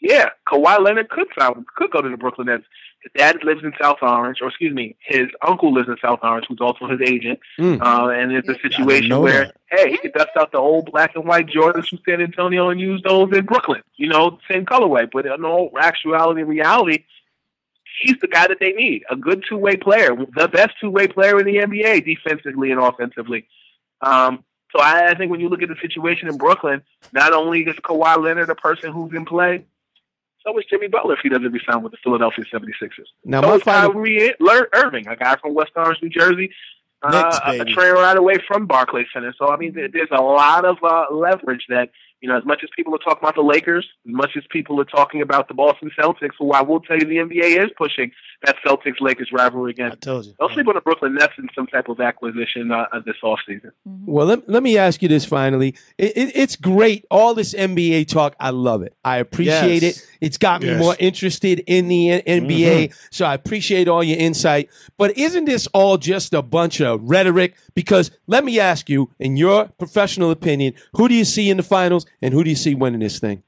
yeah, 0.00 0.30
Kawhi 0.46 0.80
Leonard 0.80 1.08
could 1.08 1.28
sign, 1.38 1.64
could 1.76 1.90
go 1.90 2.02
to 2.02 2.08
the 2.08 2.16
Brooklyn 2.16 2.46
Nets. 2.46 2.64
His 3.02 3.12
dad 3.16 3.42
lives 3.42 3.64
in 3.64 3.72
South 3.80 3.98
Orange, 4.02 4.38
or 4.40 4.48
excuse 4.48 4.72
me, 4.72 4.96
his 5.00 5.28
uncle 5.46 5.72
lives 5.72 5.88
in 5.88 5.96
South 6.02 6.20
Orange, 6.22 6.46
who's 6.48 6.60
also 6.60 6.86
his 6.86 7.00
agent. 7.00 7.38
Mm. 7.58 7.80
Uh, 7.80 8.10
and 8.10 8.32
it's 8.32 8.48
a 8.48 8.58
situation 8.60 9.18
where, 9.18 9.46
that. 9.46 9.56
hey, 9.70 9.90
he 9.90 9.98
could 9.98 10.12
dust 10.12 10.30
out 10.38 10.52
the 10.52 10.58
old 10.58 10.90
black 10.92 11.14
and 11.14 11.24
white 11.24 11.46
Jordans 11.46 11.88
from 11.88 12.00
San 12.06 12.20
Antonio 12.20 12.70
and 12.70 12.80
use 12.80 13.02
those 13.02 13.32
in 13.32 13.44
Brooklyn. 13.44 13.82
You 13.96 14.08
know, 14.08 14.38
same 14.50 14.64
colorway. 14.64 15.08
But 15.10 15.26
in 15.26 15.44
all 15.44 15.70
actuality 15.78 16.42
and 16.42 16.50
reality, 16.50 17.04
he's 18.00 18.16
the 18.20 18.28
guy 18.28 18.46
that 18.48 18.58
they 18.60 18.72
need. 18.72 19.04
A 19.10 19.16
good 19.16 19.44
two 19.48 19.56
way 19.56 19.76
player, 19.76 20.10
the 20.36 20.48
best 20.48 20.72
two 20.80 20.90
way 20.90 21.06
player 21.06 21.38
in 21.38 21.46
the 21.46 21.56
NBA, 21.56 22.04
defensively 22.04 22.70
and 22.70 22.80
offensively. 22.80 23.46
Um, 24.00 24.44
so 24.74 24.82
I, 24.82 25.10
I 25.10 25.14
think 25.14 25.30
when 25.30 25.40
you 25.40 25.48
look 25.48 25.62
at 25.62 25.68
the 25.68 25.76
situation 25.80 26.28
in 26.28 26.36
Brooklyn, 26.36 26.82
not 27.12 27.32
only 27.32 27.60
is 27.62 27.76
Kawhi 27.76 28.22
Leonard 28.22 28.50
a 28.50 28.54
person 28.54 28.92
who's 28.92 29.14
in 29.14 29.24
play, 29.24 29.64
so 30.44 30.58
is 30.58 30.64
Jimmy 30.68 30.88
Butler 30.88 31.14
if 31.14 31.20
he 31.22 31.28
doesn't 31.28 31.52
resign 31.52 31.82
with 31.82 31.92
the 31.92 31.98
Philadelphia 32.02 32.44
76ers. 32.52 33.06
Now, 33.24 33.40
so 33.40 33.48
my 33.48 33.54
is 33.54 33.62
final- 33.62 33.92
Kyrie 33.92 34.34
Ir- 34.40 34.68
Irving, 34.74 35.06
a 35.08 35.16
guy 35.16 35.36
from 35.36 35.54
West 35.54 35.72
Orange, 35.76 35.98
New 36.02 36.10
Jersey, 36.10 36.50
Knicks, 37.10 37.38
uh, 37.38 37.56
a 37.60 37.64
train 37.64 37.92
right 37.94 38.16
away 38.16 38.36
from 38.46 38.66
Barclays 38.66 39.06
Center. 39.12 39.34
So 39.38 39.48
I 39.48 39.56
mean, 39.56 39.74
there's 39.74 40.08
a 40.10 40.22
lot 40.22 40.64
of 40.64 40.78
uh, 40.82 41.06
leverage 41.10 41.66
that 41.68 41.90
you 42.24 42.30
know. 42.30 42.38
As 42.38 42.44
much 42.46 42.60
as 42.64 42.70
people 42.74 42.94
are 42.94 42.98
talking 42.98 43.18
about 43.22 43.34
the 43.34 43.42
Lakers, 43.42 43.86
as 44.08 44.14
much 44.14 44.30
as 44.36 44.44
people 44.50 44.80
are 44.80 44.84
talking 44.86 45.20
about 45.20 45.48
the 45.48 45.54
Boston 45.54 45.90
Celtics, 45.98 46.30
who 46.38 46.52
I 46.52 46.62
will 46.62 46.80
tell 46.80 46.96
you, 46.98 47.04
the 47.06 47.16
NBA 47.18 47.62
is 47.64 47.70
pushing 47.76 48.10
that 48.44 48.56
Celtics 48.66 49.00
Lakers 49.00 49.30
rivalry 49.32 49.70
again. 49.72 49.92
I 49.92 49.94
told 49.96 50.24
you. 50.26 50.34
Don't 50.40 50.52
sleep 50.52 50.66
on 50.68 50.74
the 50.74 50.80
Brooklyn 50.80 51.14
Nets 51.14 51.34
in 51.38 51.48
some 51.54 51.66
type 51.66 51.88
of 51.88 52.00
acquisition 52.00 52.70
uh, 52.72 52.86
uh, 52.92 53.00
this 53.04 53.16
offseason. 53.22 53.70
Well, 53.84 54.26
let, 54.26 54.48
let 54.48 54.62
me 54.62 54.76
ask 54.78 55.02
you 55.02 55.08
this 55.08 55.24
finally. 55.24 55.74
It, 55.98 56.16
it, 56.16 56.32
it's 56.34 56.56
great. 56.56 57.04
All 57.10 57.34
this 57.34 57.52
NBA 57.54 58.08
talk, 58.08 58.34
I 58.40 58.50
love 58.50 58.82
it. 58.82 58.94
I 59.04 59.18
appreciate 59.18 59.82
Yes. 59.82 59.98
it. 59.98 60.08
It's 60.20 60.38
got 60.38 60.62
me 60.62 60.68
Yes. 60.68 60.80
more 60.80 60.96
interested 60.98 61.60
in 61.66 61.88
the 61.88 62.10
N- 62.10 62.22
NBA. 62.46 62.94
So 63.10 63.24
I 63.26 63.34
appreciate 63.34 63.88
all 63.88 64.02
your 64.02 64.18
insight. 64.18 64.70
But 64.96 65.16
isn't 65.18 65.44
this 65.44 65.66
all 65.68 65.98
just 65.98 66.32
a 66.34 66.42
bunch 66.42 66.80
of 66.80 67.00
rhetoric? 67.02 67.54
Because 67.74 68.10
let 68.26 68.44
me 68.44 68.58
ask 68.60 68.88
you, 68.88 69.10
in 69.18 69.36
your 69.36 69.66
professional 69.78 70.30
opinion, 70.30 70.74
who 70.94 71.08
do 71.08 71.14
you 71.14 71.24
see 71.24 71.50
in 71.50 71.56
the 71.56 71.62
finals 71.62 72.06
and 72.22 72.34
who 72.34 72.44
do 72.44 72.50
you 72.50 72.56
see 72.56 72.74
winning 72.74 73.00
this 73.00 73.18
thing? 73.18 73.42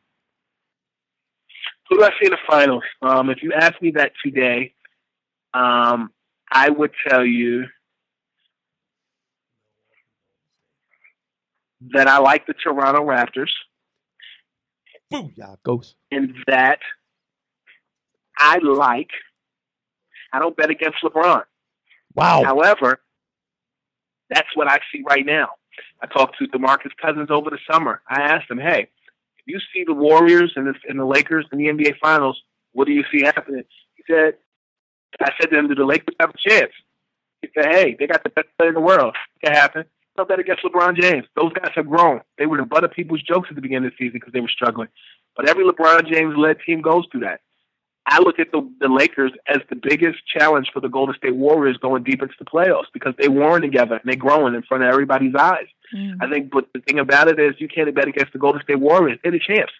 Who 1.88 1.98
do 1.98 2.04
I 2.04 2.10
see 2.20 2.26
in 2.26 2.30
the 2.30 2.38
finals? 2.48 2.82
Um, 3.02 3.30
if 3.30 3.42
you 3.42 3.52
ask 3.52 3.80
me 3.80 3.92
that 3.92 4.12
today, 4.24 4.74
um, 5.54 6.10
I 6.50 6.68
would 6.68 6.90
tell 7.08 7.24
you 7.24 7.66
that 11.92 12.08
I 12.08 12.18
like 12.18 12.46
the 12.46 12.54
Toronto 12.54 13.02
Raptors 13.02 13.50
Booyah, 15.12 15.56
Ghost. 15.62 15.94
and 16.10 16.34
that 16.46 16.80
I 18.38 18.58
like. 18.58 19.10
I 20.32 20.40
don't 20.40 20.56
bet 20.56 20.70
against 20.70 20.98
LeBron. 21.02 21.44
Wow. 22.14 22.42
However, 22.42 23.00
that's 24.28 24.48
what 24.54 24.68
I 24.70 24.80
see 24.92 25.02
right 25.08 25.24
now. 25.24 25.50
I 26.02 26.06
talked 26.06 26.38
to 26.38 26.46
DeMarcus 26.48 26.96
Cousins 27.00 27.30
over 27.30 27.50
the 27.50 27.58
summer. 27.70 28.02
I 28.08 28.22
asked 28.22 28.50
him, 28.50 28.58
"Hey, 28.58 28.88
if 29.38 29.46
you 29.46 29.58
see 29.72 29.84
the 29.84 29.94
Warriors 29.94 30.52
and 30.56 30.66
the, 30.66 30.74
and 30.88 30.98
the 30.98 31.04
Lakers 31.04 31.46
in 31.52 31.58
the 31.58 31.68
NBA 31.68 31.98
Finals, 32.00 32.42
what 32.72 32.86
do 32.86 32.92
you 32.92 33.04
see 33.10 33.22
happening?" 33.22 33.64
He 33.94 34.02
said, 34.06 34.34
"I 35.20 35.32
said 35.40 35.50
to 35.50 35.58
him, 35.58 35.68
do 35.68 35.74
the 35.74 35.84
Lakers 35.84 36.14
have 36.20 36.30
a 36.30 36.48
chance?" 36.48 36.72
He 37.42 37.48
said, 37.54 37.66
"Hey, 37.66 37.96
they 37.98 38.06
got 38.06 38.22
the 38.24 38.30
best 38.30 38.48
player 38.58 38.70
in 38.70 38.74
the 38.74 38.80
world. 38.80 39.14
It 39.36 39.46
can 39.46 39.54
happen. 39.54 39.84
Don't 40.16 40.28
bet 40.28 40.38
against 40.38 40.64
LeBron 40.64 40.98
James. 40.98 41.26
Those 41.36 41.52
guys 41.52 41.72
have 41.74 41.88
grown. 41.88 42.22
They 42.38 42.46
were 42.46 42.56
the 42.56 42.64
butt 42.64 42.84
of 42.84 42.90
people's 42.90 43.22
jokes 43.22 43.48
at 43.50 43.54
the 43.54 43.60
beginning 43.60 43.86
of 43.86 43.92
the 43.92 44.04
season 44.06 44.18
because 44.18 44.32
they 44.32 44.40
were 44.40 44.48
struggling. 44.48 44.88
But 45.36 45.48
every 45.48 45.64
LeBron 45.64 46.10
James-led 46.10 46.58
team 46.64 46.80
goes 46.80 47.04
through 47.12 47.20
that. 47.20 47.40
I 48.06 48.20
look 48.20 48.38
at 48.38 48.52
the, 48.52 48.68
the 48.80 48.88
Lakers 48.88 49.32
as 49.48 49.58
the 49.68 49.76
biggest 49.76 50.18
challenge 50.26 50.70
for 50.72 50.80
the 50.80 50.88
Golden 50.88 51.16
State 51.16 51.34
Warriors 51.34 51.76
going 51.76 52.04
deep 52.04 52.22
into 52.22 52.34
the 52.38 52.44
playoffs 52.44 52.86
because 52.92 53.14
they 53.18 53.28
weren't 53.28 53.64
together 53.64 53.96
and 53.96 54.04
they're 54.04 54.16
growing 54.16 54.54
in 54.54 54.62
front 54.62 54.84
of 54.84 54.88
everybody's 54.88 55.34
eyes. 55.34 55.66
I 56.20 56.28
think, 56.30 56.50
but 56.50 56.66
the 56.72 56.80
thing 56.80 56.98
about 56.98 57.28
it 57.28 57.38
is, 57.38 57.54
you 57.58 57.68
can't 57.68 57.92
bet 57.94 58.08
against 58.08 58.32
the 58.32 58.38
Golden 58.38 58.62
State 58.62 58.80
Warriors. 58.80 59.18
They're 59.22 59.32
the 59.32 59.40
champs 59.40 59.72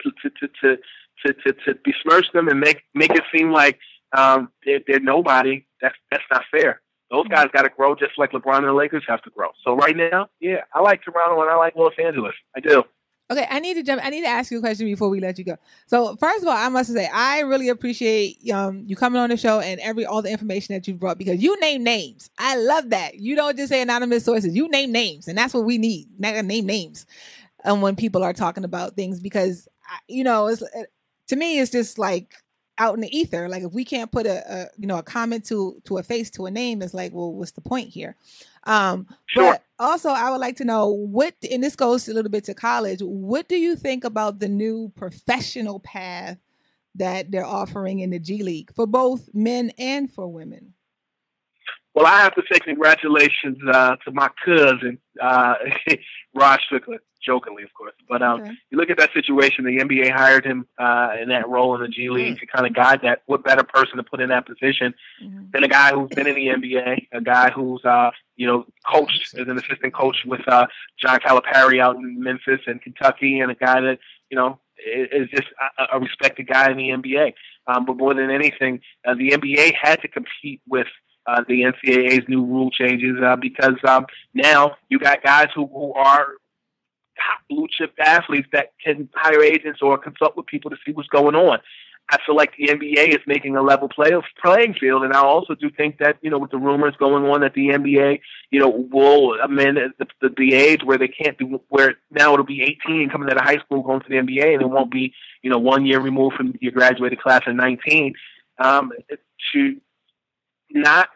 to 0.00 0.10
to 0.10 0.30
to 0.30 0.48
to 0.60 0.78
to, 1.24 1.32
to, 1.32 1.52
to 1.52 1.78
besmirch 1.84 2.26
them 2.32 2.48
and 2.48 2.58
make 2.60 2.82
make 2.94 3.10
it 3.10 3.22
seem 3.34 3.52
like 3.52 3.78
um, 4.16 4.50
they're, 4.64 4.80
they're 4.86 5.00
nobody. 5.00 5.64
That's 5.80 5.94
that's 6.10 6.24
not 6.30 6.42
fair. 6.50 6.80
Those 7.10 7.28
guys 7.28 7.48
got 7.52 7.62
to 7.62 7.68
grow 7.68 7.94
just 7.94 8.16
like 8.16 8.32
LeBron 8.32 8.58
and 8.58 8.68
the 8.68 8.72
Lakers 8.72 9.04
have 9.06 9.22
to 9.22 9.30
grow. 9.30 9.50
So 9.64 9.76
right 9.76 9.94
now, 9.94 10.30
yeah, 10.40 10.62
I 10.72 10.80
like 10.80 11.02
Toronto 11.02 11.42
and 11.42 11.50
I 11.50 11.56
like 11.56 11.76
Los 11.76 11.92
Angeles. 12.02 12.34
I 12.56 12.60
do. 12.60 12.84
Okay, 13.32 13.46
I 13.50 13.60
need 13.60 13.74
to 13.74 13.82
jump. 13.82 14.04
I 14.04 14.10
need 14.10 14.22
to 14.22 14.28
ask 14.28 14.50
you 14.50 14.58
a 14.58 14.60
question 14.60 14.86
before 14.86 15.08
we 15.08 15.18
let 15.18 15.38
you 15.38 15.44
go. 15.44 15.56
So, 15.86 16.16
first 16.16 16.42
of 16.42 16.48
all, 16.48 16.56
I 16.56 16.68
must 16.68 16.92
say 16.92 17.08
I 17.12 17.40
really 17.40 17.70
appreciate 17.70 18.50
um, 18.50 18.84
you 18.86 18.94
coming 18.94 19.20
on 19.20 19.30
the 19.30 19.38
show 19.38 19.60
and 19.60 19.80
every 19.80 20.04
all 20.04 20.20
the 20.20 20.30
information 20.30 20.74
that 20.74 20.86
you 20.86 20.94
brought 20.94 21.16
because 21.16 21.42
you 21.42 21.58
name 21.60 21.82
names. 21.82 22.28
I 22.38 22.56
love 22.56 22.90
that. 22.90 23.14
You 23.14 23.34
don't 23.34 23.56
just 23.56 23.70
say 23.70 23.80
anonymous 23.80 24.24
sources. 24.24 24.54
You 24.54 24.68
name 24.68 24.92
names, 24.92 25.28
and 25.28 25.38
that's 25.38 25.54
what 25.54 25.64
we 25.64 25.78
need. 25.78 26.08
Not 26.18 26.44
name 26.44 26.66
names, 26.66 27.06
and 27.64 27.80
when 27.80 27.96
people 27.96 28.22
are 28.22 28.34
talking 28.34 28.64
about 28.64 28.96
things 28.96 29.18
because 29.18 29.66
you 30.08 30.24
know, 30.24 30.48
it's 30.48 30.62
to 31.28 31.36
me, 31.36 31.58
it's 31.58 31.70
just 31.70 31.98
like 31.98 32.34
out 32.78 32.94
in 32.94 33.00
the 33.00 33.16
ether. 33.16 33.48
Like 33.48 33.62
if 33.62 33.72
we 33.72 33.84
can't 33.84 34.12
put 34.12 34.26
a, 34.26 34.42
a 34.52 34.66
you 34.78 34.86
know 34.86 34.98
a 34.98 35.02
comment 35.02 35.46
to 35.46 35.80
to 35.84 35.98
a 35.98 36.02
face 36.02 36.30
to 36.32 36.46
a 36.46 36.50
name, 36.50 36.82
it's 36.82 36.94
like, 36.94 37.12
well, 37.12 37.32
what's 37.32 37.52
the 37.52 37.60
point 37.60 37.88
here? 37.88 38.16
Um, 38.64 39.06
Sure. 39.26 39.52
but 39.52 39.62
also, 39.82 40.10
I 40.10 40.30
would 40.30 40.40
like 40.40 40.56
to 40.56 40.64
know 40.64 40.88
what, 40.88 41.34
and 41.50 41.62
this 41.62 41.76
goes 41.76 42.08
a 42.08 42.14
little 42.14 42.30
bit 42.30 42.44
to 42.44 42.54
college. 42.54 43.00
What 43.00 43.48
do 43.48 43.56
you 43.56 43.76
think 43.76 44.04
about 44.04 44.38
the 44.38 44.48
new 44.48 44.92
professional 44.96 45.80
path 45.80 46.38
that 46.94 47.30
they're 47.30 47.44
offering 47.44 48.00
in 48.00 48.10
the 48.10 48.18
G 48.18 48.42
League 48.42 48.74
for 48.74 48.86
both 48.86 49.28
men 49.34 49.72
and 49.78 50.10
for 50.10 50.28
women? 50.28 50.74
Well, 51.94 52.06
I 52.06 52.20
have 52.20 52.34
to 52.36 52.42
say 52.50 52.58
congratulations 52.58 53.58
uh, 53.70 53.96
to 54.04 54.12
my 54.12 54.30
cousin, 54.44 54.98
uh, 55.20 55.54
Rod 56.34 56.60
Strickland, 56.64 57.00
jokingly, 57.24 57.62
of 57.62 57.72
course. 57.74 57.92
But 58.08 58.22
um, 58.22 58.40
Okay. 58.40 58.52
you 58.70 58.78
look 58.78 58.90
at 58.90 58.98
that 58.98 59.12
situation, 59.12 59.64
the 59.64 59.78
NBA 59.78 60.10
hired 60.12 60.44
him 60.44 60.66
uh, 60.78 61.10
in 61.20 61.28
that 61.28 61.48
role 61.48 61.74
in 61.74 61.80
the 61.82 61.88
G 61.88 62.08
League 62.10 62.38
to 62.40 62.46
kind 62.46 62.66
of 62.66 62.74
guide 62.74 63.00
that. 63.02 63.22
What 63.26 63.44
better 63.44 63.62
person 63.62 63.96
to 63.96 64.02
put 64.02 64.20
in 64.20 64.28
that 64.30 64.46
position 64.46 64.94
Mhm. 65.22 65.52
than 65.52 65.64
a 65.64 65.68
guy 65.68 65.92
who's 65.92 66.10
been 66.10 66.26
in 66.26 66.34
the 66.34 66.48
NBA, 66.48 67.06
a 67.12 67.20
guy 67.20 67.50
who's, 67.50 67.84
uh, 67.84 68.10
you 68.36 68.46
know, 68.46 68.66
coached 68.90 69.34
as 69.38 69.46
an 69.48 69.58
assistant 69.58 69.94
coach 69.94 70.16
with 70.26 70.46
uh, 70.48 70.66
John 70.98 71.18
Calipari 71.20 71.80
out 71.80 71.96
in 71.96 72.20
Memphis 72.22 72.60
and 72.66 72.80
Kentucky, 72.82 73.40
and 73.40 73.50
a 73.50 73.54
guy 73.54 73.80
that, 73.80 73.98
you 74.30 74.36
know, 74.36 74.58
is 74.84 75.28
just 75.30 75.48
a, 75.78 75.96
a 75.96 76.00
respected 76.00 76.46
guy 76.48 76.70
in 76.70 76.76
the 76.76 76.88
NBA. 76.90 77.34
Um, 77.68 77.84
but 77.84 77.96
more 77.96 78.14
than 78.14 78.30
anything, 78.30 78.80
uh, 79.06 79.14
the 79.14 79.30
NBA 79.30 79.74
had 79.80 80.00
to 80.02 80.08
compete 80.08 80.60
with 80.66 80.88
uh, 81.26 81.44
the 81.46 81.62
NCAA's 81.62 82.28
new 82.28 82.44
rule 82.44 82.70
changes 82.70 83.16
uh, 83.22 83.36
because 83.36 83.76
um, 83.86 84.06
now 84.34 84.72
you 84.88 84.98
got 84.98 85.22
guys 85.22 85.48
who, 85.54 85.66
who 85.68 85.92
are 85.94 86.32
top 87.26 87.40
blue 87.48 87.66
chip 87.70 87.92
athletes 87.98 88.48
that 88.52 88.72
can 88.84 89.08
hire 89.14 89.42
agents 89.42 89.80
or 89.82 89.98
consult 89.98 90.36
with 90.36 90.46
people 90.46 90.70
to 90.70 90.76
see 90.84 90.92
what's 90.92 91.08
going 91.08 91.34
on. 91.34 91.58
I 92.10 92.18
feel 92.26 92.36
like 92.36 92.52
the 92.56 92.66
NBA 92.66 93.08
is 93.08 93.20
making 93.26 93.56
a 93.56 93.62
level 93.62 93.88
play 93.88 94.12
of 94.12 94.24
playing 94.42 94.74
field, 94.74 95.04
and 95.04 95.14
I 95.14 95.20
also 95.20 95.54
do 95.54 95.70
think 95.70 95.98
that 95.98 96.18
you 96.20 96.30
know 96.30 96.38
with 96.38 96.50
the 96.50 96.58
rumors 96.58 96.94
going 96.98 97.24
on 97.24 97.40
that 97.40 97.54
the 97.54 97.68
NBA, 97.68 98.20
you 98.50 98.60
know, 98.60 98.68
will 98.68 99.40
amend 99.40 99.78
the, 99.98 100.06
the, 100.20 100.28
the 100.36 100.52
age 100.52 100.82
where 100.84 100.98
they 100.98 101.08
can't 101.08 101.38
do 101.38 101.60
where 101.68 101.94
now 102.10 102.32
it'll 102.34 102.44
be 102.44 102.62
18 102.62 103.08
coming 103.08 103.30
out 103.30 103.38
of 103.38 103.44
high 103.44 103.58
school 103.58 103.82
going 103.82 104.00
to 104.00 104.08
the 104.08 104.16
NBA, 104.16 104.52
and 104.52 104.62
it 104.62 104.68
won't 104.68 104.90
be 104.90 105.14
you 105.42 105.48
know 105.48 105.58
one 105.58 105.86
year 105.86 106.00
removed 106.00 106.36
from 106.36 106.54
your 106.60 106.72
graduated 106.72 107.20
class 107.20 107.42
of 107.46 107.54
19. 107.54 108.14
Um, 108.58 108.92
to 109.52 109.76
not 110.70 111.08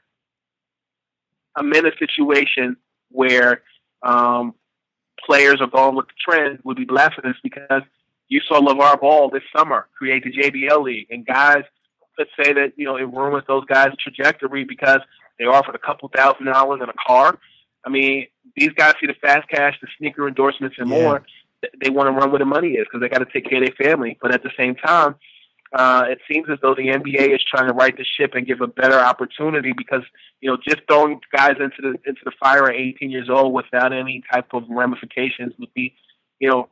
amend 1.56 1.86
a 1.86 1.96
situation 1.98 2.76
where 3.10 3.62
um, 4.02 4.54
players 5.24 5.60
are 5.60 5.66
going 5.68 5.94
with 5.96 6.06
the 6.06 6.12
trend 6.18 6.58
would 6.64 6.76
be 6.76 6.84
blasphemous 6.84 7.36
because 7.42 7.82
you 8.28 8.40
saw 8.46 8.60
LeVar 8.60 9.00
Ball 9.00 9.30
this 9.30 9.42
summer 9.56 9.86
create 9.96 10.24
the 10.24 10.32
JBL 10.32 10.82
League, 10.82 11.06
and 11.10 11.24
guys 11.24 11.62
could 12.16 12.28
say 12.42 12.52
that 12.52 12.72
you 12.76 12.84
know 12.86 12.96
it 12.96 13.04
ruins 13.04 13.44
those 13.46 13.64
guys' 13.66 13.92
trajectory 13.98 14.64
because 14.64 15.00
They 15.38 15.44
offered 15.44 15.74
a 15.74 15.78
couple 15.78 16.08
thousand 16.08 16.46
dollars 16.46 16.80
and 16.80 16.88
a 16.90 16.94
car. 17.06 17.38
I 17.84 17.90
mean, 17.90 18.26
these 18.56 18.70
guys 18.70 18.94
see 19.00 19.06
the 19.06 19.14
fast 19.20 19.48
cash, 19.48 19.78
the 19.82 19.88
sneaker 19.98 20.26
endorsements, 20.26 20.76
and 20.78 20.88
Yeah. 20.90 20.96
more. 20.98 21.22
They 21.82 21.90
want 21.90 22.06
to 22.08 22.12
run 22.12 22.30
where 22.30 22.38
the 22.38 22.46
money 22.46 22.70
is 22.70 22.86
because 22.86 23.00
they 23.00 23.08
got 23.08 23.18
to 23.18 23.26
take 23.32 23.48
care 23.48 23.62
of 23.62 23.66
their 23.68 23.86
family. 23.86 24.16
But 24.20 24.32
at 24.32 24.42
the 24.42 24.50
same 24.56 24.76
time, 24.76 25.14
uh, 25.76 26.04
it 26.08 26.18
seems 26.30 26.48
as 26.50 26.58
though 26.62 26.74
the 26.74 26.88
NBA 26.88 27.34
is 27.34 27.42
trying 27.44 27.68
to 27.68 27.74
right 27.74 27.96
the 27.96 28.04
ship 28.04 28.34
and 28.34 28.46
give 28.46 28.60
a 28.60 28.66
better 28.66 28.98
opportunity 28.98 29.72
because 29.76 30.02
you 30.40 30.50
know 30.50 30.56
just 30.66 30.80
throwing 30.88 31.20
guys 31.32 31.56
into 31.60 31.80
the 31.82 31.90
into 32.08 32.20
the 32.24 32.32
fire 32.40 32.68
at 32.70 32.76
18 32.76 33.10
years 33.10 33.28
old 33.28 33.52
without 33.52 33.92
any 33.92 34.22
type 34.32 34.52
of 34.54 34.64
ramifications 34.68 35.52
would 35.58 35.72
be, 35.74 35.94
you 36.40 36.48
know, 36.48 36.68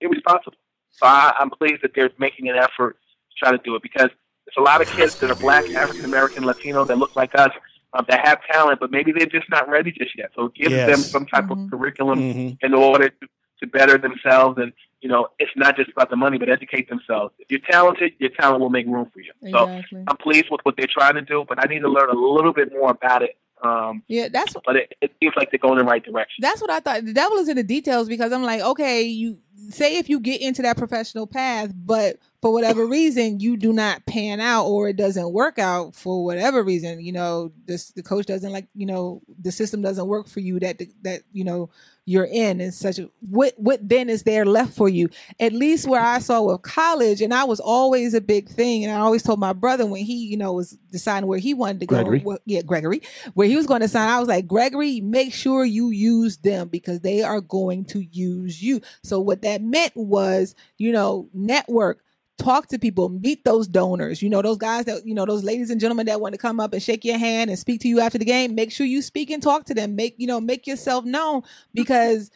irresponsible. 0.00 0.56
So 1.00 1.06
I, 1.06 1.32
I'm 1.38 1.50
pleased 1.50 1.82
that 1.82 1.92
they're 1.94 2.10
making 2.18 2.48
an 2.48 2.56
effort 2.56 2.96
to 3.30 3.34
try 3.44 3.50
to 3.52 3.58
do 3.58 3.74
it 3.76 3.82
because 3.82 4.08
there's 4.44 4.56
a 4.58 4.62
lot 4.62 4.80
of 4.80 4.88
kids 4.88 5.14
that 5.16 5.30
are 5.30 5.34
black, 5.36 5.64
African 5.74 6.04
American, 6.04 6.44
Latino 6.44 6.84
that 6.84 6.98
look 6.98 7.14
like 7.16 7.34
us 7.34 7.50
um, 7.94 8.04
that 8.08 8.26
have 8.26 8.40
talent, 8.50 8.80
but 8.80 8.90
maybe 8.90 9.12
they're 9.12 9.26
just 9.26 9.48
not 9.50 9.68
ready 9.68 9.92
just 9.92 10.16
yet. 10.16 10.30
So 10.34 10.46
it 10.46 10.54
gives 10.54 10.70
Yes. 10.74 10.86
them 10.86 10.98
some 11.04 11.26
type 11.26 11.46
Mhm. 11.46 11.64
of 11.64 11.70
curriculum 11.70 12.18
Mhm. 12.18 12.58
in 12.62 12.74
order 12.74 13.10
to, 13.10 13.28
to 13.60 13.66
better 13.66 13.98
themselves. 13.98 14.58
And, 14.58 14.72
you 15.02 15.08
know, 15.08 15.28
it's 15.38 15.50
not 15.56 15.76
just 15.76 15.90
about 15.90 16.08
the 16.10 16.16
money, 16.16 16.38
but 16.38 16.48
educate 16.48 16.88
themselves. 16.88 17.34
If 17.40 17.50
you're 17.50 17.60
talented, 17.68 18.12
your 18.18 18.30
talent 18.30 18.60
will 18.60 18.70
make 18.70 18.86
room 18.86 19.10
for 19.12 19.20
you. 19.20 19.32
So 19.50 19.66
I'm 20.06 20.16
pleased 20.16 20.46
with 20.50 20.60
what 20.62 20.76
they're 20.76 20.86
trying 20.86 21.14
to 21.14 21.22
do, 21.22 21.44
but 21.46 21.58
I 21.62 21.66
need 21.68 21.80
to 21.80 21.88
learn 21.88 22.08
a 22.08 22.14
little 22.14 22.52
bit 22.52 22.72
more 22.72 22.92
about 22.92 23.22
it. 23.22 23.36
Um, 23.62 24.02
Yeah, 24.08 24.28
that's 24.28 24.54
but 24.64 24.76
it, 24.76 24.94
it 25.00 25.12
seems 25.20 25.34
like 25.36 25.50
they're 25.50 25.58
going 25.58 25.78
in 25.78 25.84
the 25.84 25.90
right 25.90 26.04
direction. 26.04 26.40
That's 26.40 26.60
what 26.60 26.70
I 26.70 26.80
thought. 26.80 27.04
The 27.04 27.12
devil 27.12 27.38
is 27.38 27.48
in 27.48 27.56
the 27.56 27.62
details 27.62 28.08
because 28.08 28.32
I'm 28.32 28.42
like, 28.42 28.60
okay, 28.60 29.02
you 29.02 29.38
say 29.70 29.98
if 29.98 30.08
you 30.08 30.18
get 30.18 30.40
into 30.40 30.62
that 30.62 30.76
professional 30.76 31.26
path, 31.26 31.72
but 31.74 32.16
for 32.42 32.52
whatever 32.52 32.84
reason 32.84 33.38
you 33.38 33.56
do 33.56 33.72
not 33.72 34.04
pan 34.04 34.40
out 34.40 34.66
or 34.66 34.88
it 34.88 34.96
doesn't 34.96 35.32
work 35.32 35.60
out 35.60 35.94
for 35.94 36.24
whatever 36.24 36.64
reason, 36.64 37.00
you 37.00 37.12
know, 37.12 37.52
this 37.66 37.92
the 37.92 38.02
coach 38.02 38.26
doesn't 38.26 38.50
like, 38.50 38.66
you 38.74 38.84
know, 38.84 39.22
the 39.40 39.52
system 39.52 39.80
doesn't 39.80 40.08
work 40.08 40.28
for 40.28 40.40
you 40.40 40.58
that 40.58 40.82
that 41.02 41.22
you 41.32 41.44
know 41.44 41.70
you're 42.04 42.24
in 42.24 42.60
and 42.60 42.74
such 42.74 42.98
a 42.98 43.08
what 43.20 43.54
what 43.58 43.88
then 43.88 44.08
is 44.08 44.24
there 44.24 44.44
left 44.44 44.74
for 44.74 44.88
you? 44.88 45.08
At 45.38 45.52
least 45.52 45.86
where 45.86 46.02
I 46.02 46.18
saw 46.18 46.42
with 46.42 46.62
college, 46.62 47.22
and 47.22 47.32
I 47.32 47.44
was 47.44 47.60
always 47.60 48.12
a 48.12 48.20
big 48.20 48.48
thing, 48.48 48.84
and 48.84 48.92
I 48.92 48.98
always 48.98 49.22
told 49.22 49.38
my 49.38 49.52
brother 49.52 49.86
when 49.86 50.04
he, 50.04 50.26
you 50.26 50.36
know, 50.36 50.52
was 50.52 50.72
deciding 50.90 51.28
where 51.28 51.38
he 51.38 51.54
wanted 51.54 51.78
to 51.78 51.86
Gregory. 51.86 52.18
go, 52.18 52.38
yeah, 52.44 52.62
Gregory, 52.62 53.02
where 53.34 53.46
he 53.46 53.54
was 53.54 53.66
going 53.66 53.82
to 53.82 53.88
sign, 53.88 54.08
I 54.08 54.18
was 54.18 54.28
like, 54.28 54.48
Gregory, 54.48 55.00
make 55.00 55.32
sure 55.32 55.64
you 55.64 55.90
use 55.90 56.38
them 56.38 56.66
because 56.66 57.00
they 57.00 57.22
are 57.22 57.40
going 57.40 57.84
to 57.86 58.00
use 58.00 58.60
you. 58.60 58.80
So 59.04 59.20
what 59.20 59.42
that 59.42 59.62
meant 59.62 59.92
was, 59.94 60.56
you 60.78 60.90
know, 60.90 61.28
network, 61.32 62.02
talk 62.38 62.66
to 62.68 62.78
people, 62.78 63.08
meet 63.08 63.44
those 63.44 63.68
donors, 63.68 64.22
you 64.22 64.28
know, 64.28 64.42
those 64.42 64.58
guys 64.58 64.84
that, 64.86 65.06
you 65.06 65.14
know, 65.14 65.24
those 65.24 65.44
ladies 65.44 65.70
and 65.70 65.80
gentlemen 65.80 66.06
that 66.06 66.20
want 66.20 66.34
to 66.34 66.38
come 66.38 66.60
up 66.60 66.72
and 66.72 66.82
shake 66.82 67.04
your 67.04 67.18
hand 67.18 67.50
and 67.50 67.58
speak 67.58 67.80
to 67.80 67.88
you 67.88 68.00
after 68.00 68.18
the 68.18 68.24
game. 68.24 68.54
Make 68.54 68.72
sure 68.72 68.86
you 68.86 69.02
speak 69.02 69.30
and 69.30 69.42
talk 69.42 69.64
to 69.66 69.74
them. 69.74 69.94
Make, 69.94 70.14
you 70.18 70.26
know, 70.26 70.40
make 70.40 70.66
yourself 70.66 71.04
known 71.04 71.42
because 71.74 72.30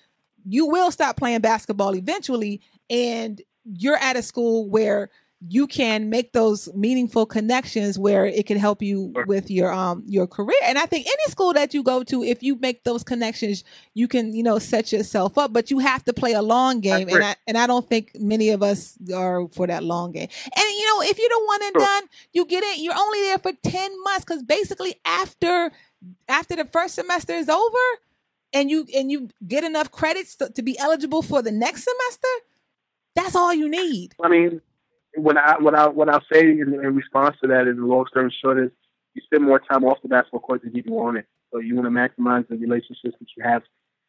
you 0.44 0.66
will 0.66 0.90
stop 0.90 1.16
playing 1.16 1.40
basketball 1.40 1.94
eventually. 1.94 2.60
And 2.88 3.40
you're 3.64 3.96
at 3.96 4.16
a 4.16 4.22
school 4.22 4.68
where 4.68 5.10
you 5.40 5.66
can 5.66 6.08
make 6.08 6.32
those 6.32 6.72
meaningful 6.74 7.26
connections 7.26 7.98
where 7.98 8.24
it 8.24 8.46
can 8.46 8.56
help 8.56 8.80
you 8.80 9.12
with 9.26 9.50
your 9.50 9.70
um 9.70 10.02
your 10.06 10.26
career. 10.26 10.56
And 10.64 10.78
i 10.78 10.86
think 10.86 11.06
any 11.06 11.30
school 11.30 11.52
that 11.52 11.74
you 11.74 11.82
go 11.82 12.02
to 12.04 12.24
if 12.24 12.42
you 12.42 12.56
make 12.56 12.84
those 12.84 13.02
connections 13.02 13.62
you 13.94 14.08
can 14.08 14.34
you 14.34 14.42
know 14.42 14.58
set 14.58 14.92
yourself 14.92 15.36
up 15.36 15.52
but 15.52 15.70
you 15.70 15.78
have 15.78 16.04
to 16.04 16.12
play 16.12 16.32
a 16.32 16.42
long 16.42 16.80
game. 16.80 17.08
And 17.08 17.22
i 17.22 17.36
and 17.46 17.58
i 17.58 17.66
don't 17.66 17.88
think 17.88 18.12
many 18.18 18.48
of 18.50 18.62
us 18.62 18.96
are 19.14 19.46
for 19.48 19.66
that 19.66 19.84
long 19.84 20.12
game. 20.12 20.28
And 20.44 20.64
you 20.78 20.86
know 20.86 21.02
if 21.02 21.16
the 21.16 21.42
one 21.46 21.62
and 21.62 21.72
Sure. 21.76 21.80
done 21.80 22.02
you 22.32 22.44
get 22.46 22.62
it. 22.64 22.78
You're 22.78 22.96
only 22.96 23.20
there 23.20 23.38
for 23.38 23.52
10 23.52 24.02
months 24.04 24.24
because 24.24 24.42
basically 24.42 24.94
after 25.04 25.70
after 26.28 26.56
the 26.56 26.64
first 26.64 26.94
semester 26.94 27.34
is 27.34 27.48
over 27.48 27.76
and 28.52 28.70
you 28.70 28.86
and 28.96 29.10
you 29.10 29.28
get 29.46 29.64
enough 29.64 29.90
credits 29.90 30.36
to, 30.36 30.48
to 30.50 30.62
be 30.62 30.78
eligible 30.78 31.22
for 31.22 31.42
the 31.42 31.52
next 31.52 31.84
semester 31.84 32.28
that's 33.16 33.34
all 33.34 33.52
you 33.52 33.68
need. 33.68 34.14
I 34.22 34.28
mean, 34.28 34.60
what 35.16 35.36
I 35.36 35.58
what 35.58 35.74
I 35.74 35.88
what 35.88 36.08
I'll 36.08 36.24
say 36.32 36.42
in, 36.50 36.74
in 36.82 36.94
response 36.94 37.36
to 37.42 37.48
that 37.48 37.66
is 37.66 37.76
the 37.76 37.84
long 37.84 38.06
story 38.08 38.34
short 38.42 38.58
is 38.58 38.70
you 39.14 39.22
spend 39.24 39.44
more 39.44 39.58
time 39.58 39.84
off 39.84 40.00
the 40.02 40.08
basketball 40.08 40.40
court 40.40 40.62
than 40.62 40.74
you 40.74 40.82
do 40.82 40.98
on 40.98 41.16
it. 41.16 41.26
So 41.52 41.58
you 41.58 41.74
want 41.74 41.86
to 41.86 41.90
maximize 41.90 42.46
the 42.48 42.56
relationships 42.56 43.16
that 43.18 43.28
you 43.36 43.42
have 43.42 43.62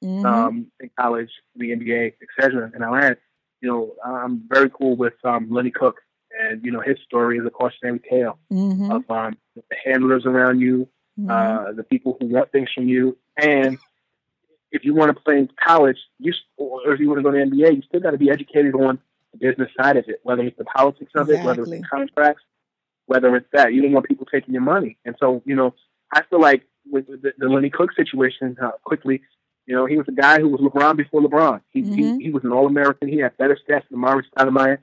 Mhm. 0.04 0.26
um, 0.26 0.68
in 0.80 0.90
college, 1.00 1.32
the 1.56 1.72
NBA, 1.72 2.14
etc. 2.22 2.72
And 2.74 2.84
I'll 2.84 2.96
add, 2.96 3.18
you 3.62 3.70
know, 3.70 3.96
I'm 4.06 4.44
very 4.48 4.70
cool 4.70 4.96
with 4.96 5.14
um, 5.24 5.50
Lenny 5.50 5.72
Cooke, 5.72 6.02
and 6.40 6.64
you 6.64 6.72
know 6.72 6.82
his 6.82 6.98
story 7.06 7.38
is 7.38 7.46
a 7.46 7.50
cautionary 7.50 8.00
tale 8.00 8.38
Mhm. 8.52 8.92
of 8.96 9.10
um, 9.10 9.38
the 9.56 9.64
handlers 9.86 10.26
around 10.26 10.60
you, 10.60 10.88
Mhm. 11.20 11.30
uh, 11.30 11.72
the 11.74 11.84
people 11.84 12.18
who 12.20 12.28
want 12.28 12.52
things 12.52 12.72
from 12.72 12.88
you, 12.88 13.18
and 13.38 13.80
if 14.72 14.84
you 14.84 14.94
want 14.94 15.16
to 15.16 15.24
play 15.24 15.40
in 15.40 15.50
college, 15.64 15.98
you 16.20 16.34
or 16.58 16.92
if 16.94 17.00
you 17.00 17.08
want 17.08 17.20
to 17.20 17.24
go 17.24 17.32
to 17.32 17.38
the 17.38 17.44
NBA, 17.44 17.72
you 17.72 17.82
still 17.84 18.02
got 18.02 18.12
to 18.12 18.18
be 18.18 18.30
educated 18.30 18.76
on 18.76 19.00
business 19.40 19.70
side 19.80 19.98
of 19.98 20.06
it, 20.08 20.20
whether 20.24 20.44
it's 20.44 20.58
the 20.58 20.66
politics 20.66 21.12
of 21.16 21.30
it, 21.30 21.44
whether 21.44 21.62
it's 21.64 21.72
the 21.72 21.78
contracts, 21.90 22.44
whether 23.06 23.36
it's 23.36 23.48
that. 23.54 23.74
You 23.74 23.82
don't 23.82 23.94
want 23.94 24.08
people 24.08 24.26
taking 24.26 24.54
your 24.54 24.64
money, 24.64 24.98
and 25.06 25.16
so 25.20 25.42
you 25.46 25.56
know, 25.56 25.74
I 26.14 26.24
feel 26.30 26.42
like 26.42 26.64
with 26.90 27.08
the, 27.08 27.34
the 27.38 27.48
Lenny 27.50 27.70
Cooke 27.70 27.94
situation, 27.94 28.56
uh, 28.62 28.72
quickly, 28.84 29.22
you 29.66 29.76
know, 29.76 29.86
he 29.86 29.98
was 29.98 30.08
a 30.08 30.12
guy 30.14 30.40
who 30.40 30.50
was 30.50 30.62
LeBron 30.62 30.96
before 30.98 31.22
LeBron. 31.22 31.62
He 31.72 31.82
Mhm. 31.84 31.96
he, 32.20 32.26
he 32.26 32.30
was 32.32 32.44
an 32.44 32.52
All 32.52 32.66
American. 32.68 33.08
He 33.10 33.18
had 33.20 33.36
better 33.38 33.58
stats 33.68 33.84
than 33.90 34.00
Maurice 34.00 34.28
Stoudemire, 34.38 34.80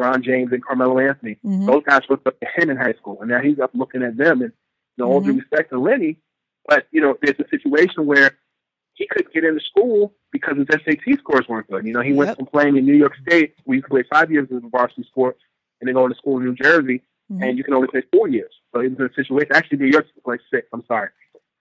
LeBron 0.00 0.22
James, 0.22 0.52
and 0.52 0.64
Carmelo 0.64 0.98
Anthony 0.98 1.36
Mhm. 1.44 1.66
those 1.66 1.82
guys 1.84 2.02
looked 2.08 2.26
up 2.26 2.38
to 2.40 2.46
him 2.56 2.70
in 2.70 2.76
high 2.76 2.94
school, 2.94 3.18
and 3.20 3.30
now 3.30 3.40
he's 3.40 3.58
up 3.58 3.70
looking 3.74 4.02
at 4.02 4.16
them. 4.16 4.42
And 4.42 4.52
you 4.96 5.04
know, 5.04 5.10
all 5.12 5.20
due 5.20 5.32
Mhm. 5.32 5.38
respect 5.40 5.70
to 5.70 5.78
Lenny, 5.78 6.16
but 6.66 6.86
you 6.92 7.00
know, 7.00 7.16
there's 7.22 7.38
a 7.40 7.48
situation 7.48 8.06
where 8.06 8.32
he 9.00 9.06
couldn't 9.10 9.32
get 9.32 9.44
into 9.44 9.60
school 9.64 10.14
because 10.30 10.56
his 10.58 10.66
SAT 10.70 11.18
scores 11.18 11.46
weren't 11.48 11.66
good. 11.68 11.86
You 11.86 11.92
know, 11.94 12.02
he 12.02 12.12
went 12.12 12.36
from 12.36 12.46
playing 12.46 12.76
in 12.76 12.84
New 12.84 12.94
York 13.04 13.14
State, 13.26 13.54
where 13.64 13.76
you 13.76 13.82
could 13.82 13.90
play 13.90 14.04
five 14.12 14.30
years 14.30 14.46
of 14.50 14.62
varsity 14.70 15.04
sport, 15.04 15.36
and 15.80 15.88
then 15.88 15.94
going 15.94 16.10
to 16.12 16.16
school 16.16 16.36
in 16.38 16.44
New 16.44 16.54
Jersey, 16.54 17.02
Mhm. 17.32 17.42
and 17.42 17.58
you 17.58 17.64
can 17.64 17.74
only 17.74 17.88
play 17.88 18.02
four 18.12 18.28
years. 18.28 18.52
So 18.72 18.80
he 18.80 18.88
was 18.88 18.98
in 18.98 19.06
a 19.06 19.14
situation. 19.14 19.48
Actually, 19.54 19.78
New 19.78 19.86
York 19.96 20.06
could 20.14 20.22
play 20.22 20.38
six. 20.52 20.68
I'm 20.74 20.84
sorry, 20.86 21.08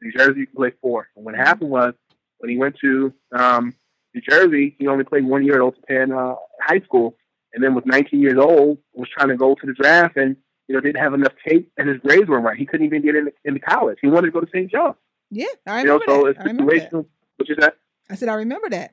New 0.01 0.11
Jersey 0.11 0.41
you 0.41 0.47
could 0.47 0.55
play 0.63 0.71
four. 0.81 1.07
And 1.15 1.23
what 1.25 1.35
happened 1.35 1.69
was 1.71 1.93
when 2.39 2.49
he 2.51 2.57
went 2.57 2.75
to 2.85 3.13
um, 3.31 3.73
New 4.13 4.21
Jersey, 4.21 4.75
he 4.79 4.87
only 4.87 5.05
played 5.05 5.25
one 5.25 5.43
year 5.45 5.55
at 5.55 5.61
Old 5.61 5.75
Tappan 5.77 6.11
uh, 6.11 6.35
High 6.61 6.81
School, 6.81 7.15
and 7.53 7.63
then 7.63 7.73
was 7.73 7.85
19 7.85 8.19
years 8.19 8.37
old, 8.37 8.77
was 8.93 9.07
trying 9.09 9.29
to 9.29 9.37
go 9.37 9.55
to 9.55 9.65
the 9.65 9.73
draft, 9.73 10.17
and 10.17 10.35
you 10.67 10.75
know 10.75 10.81
didn't 10.81 11.01
have 11.01 11.13
enough 11.13 11.33
tape, 11.47 11.71
and 11.77 11.87
his 11.87 11.99
grades 11.99 12.27
weren't 12.27 12.43
right. 12.43 12.57
He 12.57 12.65
couldn't 12.65 12.85
even 12.85 13.01
get 13.01 13.15
into, 13.15 13.31
into 13.45 13.59
college. 13.61 13.97
He 14.01 14.07
wanted 14.07 14.27
to 14.27 14.31
go 14.33 14.41
to 14.41 14.47
St. 14.53 14.69
John's. 14.69 14.95
yeah 15.31 15.45
i 15.67 15.79
You 15.81 15.85
know, 15.87 16.01
so 16.07 16.23
that 16.23 16.29
it's 16.31 16.39
i 16.39 16.43
remember 16.43 16.73
that 16.77 16.91
situational. 16.91 17.05
Which 17.39 17.49
is 17.49 17.57
that. 17.59 17.75
i 18.09 18.15
said 18.15 18.29
i 18.29 18.33
remember 18.33 18.69
that 18.69 18.91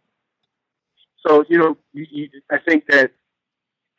So 1.27 1.45
you 1.49 1.59
know, 1.59 1.77
you, 1.93 2.07
you, 2.11 2.29
I 2.51 2.59
think 2.67 2.87
that 2.89 3.11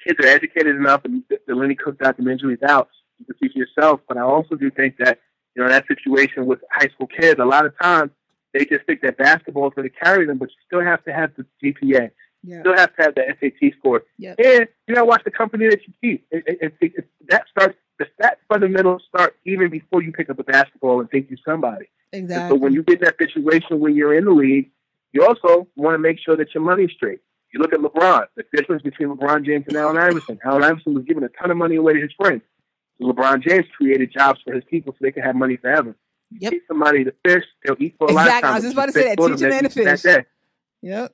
kids 0.05 0.17
are 0.23 0.27
educated 0.27 0.75
enough, 0.75 1.01
and 1.05 1.23
the, 1.29 1.39
the 1.47 1.55
Lenny 1.55 1.75
Cooke 1.75 1.99
documentary 1.99 2.53
is 2.53 2.63
out. 2.63 2.89
You 3.19 3.25
can 3.25 3.35
see 3.39 3.49
for 3.51 3.59
yourself. 3.59 3.99
But 4.07 4.17
I 4.17 4.21
also 4.21 4.55
do 4.55 4.69
think 4.71 4.95
that 5.03 5.19
you 5.55 5.61
know 5.63 5.69
that 5.69 5.85
situation 5.87 6.45
with 6.45 6.59
high 6.71 6.87
school 6.93 7.07
kids. 7.07 7.39
A 7.39 7.45
lot 7.45 7.65
of 7.65 7.73
times 7.81 8.11
they 8.53 8.63
just 8.65 8.85
think 8.85 9.01
that 9.01 9.17
basketball 9.17 9.67
is 9.67 9.73
going 9.75 9.89
to 9.89 9.95
carry 10.05 10.25
them, 10.25 10.37
but 10.37 10.49
you 10.49 10.55
still 10.65 10.81
have 10.91 11.03
to 11.03 11.11
have 11.13 11.31
the 11.37 11.43
GPA. 11.61 12.11
yeah 12.43 12.55
You 12.55 12.59
still 12.61 12.77
have 12.77 12.95
to 12.95 13.01
have 13.03 13.15
the 13.15 13.23
SAT 13.39 13.73
score, 13.77 14.03
Yep. 14.19 14.39
and 14.39 14.67
you 14.87 14.95
got 14.95 15.01
to 15.01 15.05
watch 15.13 15.23
the 15.25 15.31
company 15.41 15.67
that 15.67 15.81
you 15.85 15.93
keep. 16.01 16.25
It, 16.31 16.43
it, 16.47 16.73
it, 16.79 17.09
that 17.29 17.43
starts. 17.51 17.77
The 17.99 18.07
that 18.19 18.39
fundamentals 18.47 19.03
start 19.09 19.35
even 19.45 19.69
before 19.69 20.01
you 20.03 20.11
pick 20.11 20.29
up 20.29 20.37
a 20.39 20.43
basketball 20.43 20.99
and 20.99 21.09
think 21.09 21.29
you're 21.29 21.39
somebody. 21.45 21.87
And 22.13 22.23
exactly 22.23 22.55
so 22.57 22.61
when 22.61 22.73
you 22.73 22.83
get 22.83 22.99
in 22.99 23.05
that 23.05 23.17
situation 23.17 23.79
when 23.79 23.95
you're 23.95 24.13
in 24.17 24.25
the 24.25 24.31
league, 24.31 24.69
you 25.13 25.25
also 25.25 25.67
want 25.75 25.95
to 25.95 25.99
make 25.99 26.19
sure 26.19 26.35
that 26.37 26.53
your 26.53 26.63
money's 26.63 26.91
straight. 26.91 27.19
You 27.53 27.59
look 27.61 27.73
at 27.73 27.79
LeBron, 27.79 28.25
the 28.35 28.43
difference 28.55 28.83
between 28.83 29.09
LeBron 29.09 29.45
James 29.45 29.65
and 29.67 29.77
Allen 29.77 29.97
Iverson. 29.97 30.37
Allen 30.45 30.63
Iverson 30.63 30.93
was 30.93 31.05
giving 31.05 31.23
a 31.23 31.29
ton 31.29 31.49
of 31.49 31.57
money 31.57 31.75
away 31.77 31.93
to 31.93 32.01
his 32.01 32.11
friends. 32.13 32.41
So 33.01 33.07
LeBron 33.11 33.41
James 33.41 33.65
created 33.75 34.11
jobs 34.11 34.39
for 34.43 34.53
his 34.53 34.63
people 34.65 34.93
so 34.93 34.97
they 35.01 35.11
could 35.11 35.23
have 35.23 35.35
money 35.35 35.57
forever. 35.57 35.95
Yep. 36.39 36.51
Teach 36.51 36.63
somebody 36.67 37.03
to 37.05 37.13
fish, 37.25 37.45
they'll 37.65 37.77
eat 37.79 37.95
for 37.97 38.07
a 38.07 38.11
Exactly. 38.11 38.31
lifetime. 38.33 38.51
I 38.51 38.55
was 38.55 38.63
just 38.63 38.73
about 38.73 38.85
to 38.87 38.91
say 38.91 39.03
that. 39.15 39.17
Teach 39.17 39.41
a 39.41 39.49
man 39.49 39.63
to 39.69 39.83
that 39.85 39.99
fish. 39.99 40.01
day. 40.03 40.25
yep 40.81 41.13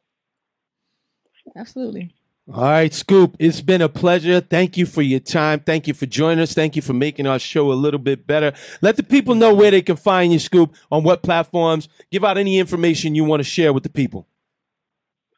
absolutely 1.56 2.14
All 2.52 2.62
right, 2.62 2.94
Scoop, 2.94 3.38
it's 3.40 3.62
been 3.62 3.82
a 3.82 3.88
pleasure. 3.88 4.42
Thank 4.42 4.76
you 4.76 4.86
for 4.86 5.02
your 5.02 5.22
time. 5.22 5.62
Thank 5.62 5.88
you 5.88 5.94
for 5.94 6.06
joining 6.06 6.42
us. 6.42 6.54
Thank 6.54 6.76
you 6.76 6.82
for 6.82 6.92
making 6.92 7.26
our 7.26 7.40
show 7.40 7.72
a 7.72 7.74
little 7.74 8.02
bit 8.02 8.28
better. 8.28 8.52
Let 8.82 8.98
the 8.98 9.04
people 9.04 9.34
know 9.34 9.54
where 9.54 9.72
they 9.72 9.82
can 9.82 9.96
find 9.96 10.34
you, 10.34 10.40
Scoop, 10.40 10.76
on 10.92 11.04
what 11.04 11.24
platforms. 11.24 11.88
Give 12.12 12.26
out 12.26 12.38
any 12.38 12.60
information 12.60 13.16
you 13.16 13.24
want 13.24 13.40
to 13.40 13.46
share 13.46 13.72
with 13.72 13.84
the 13.84 13.90
people. 13.90 14.28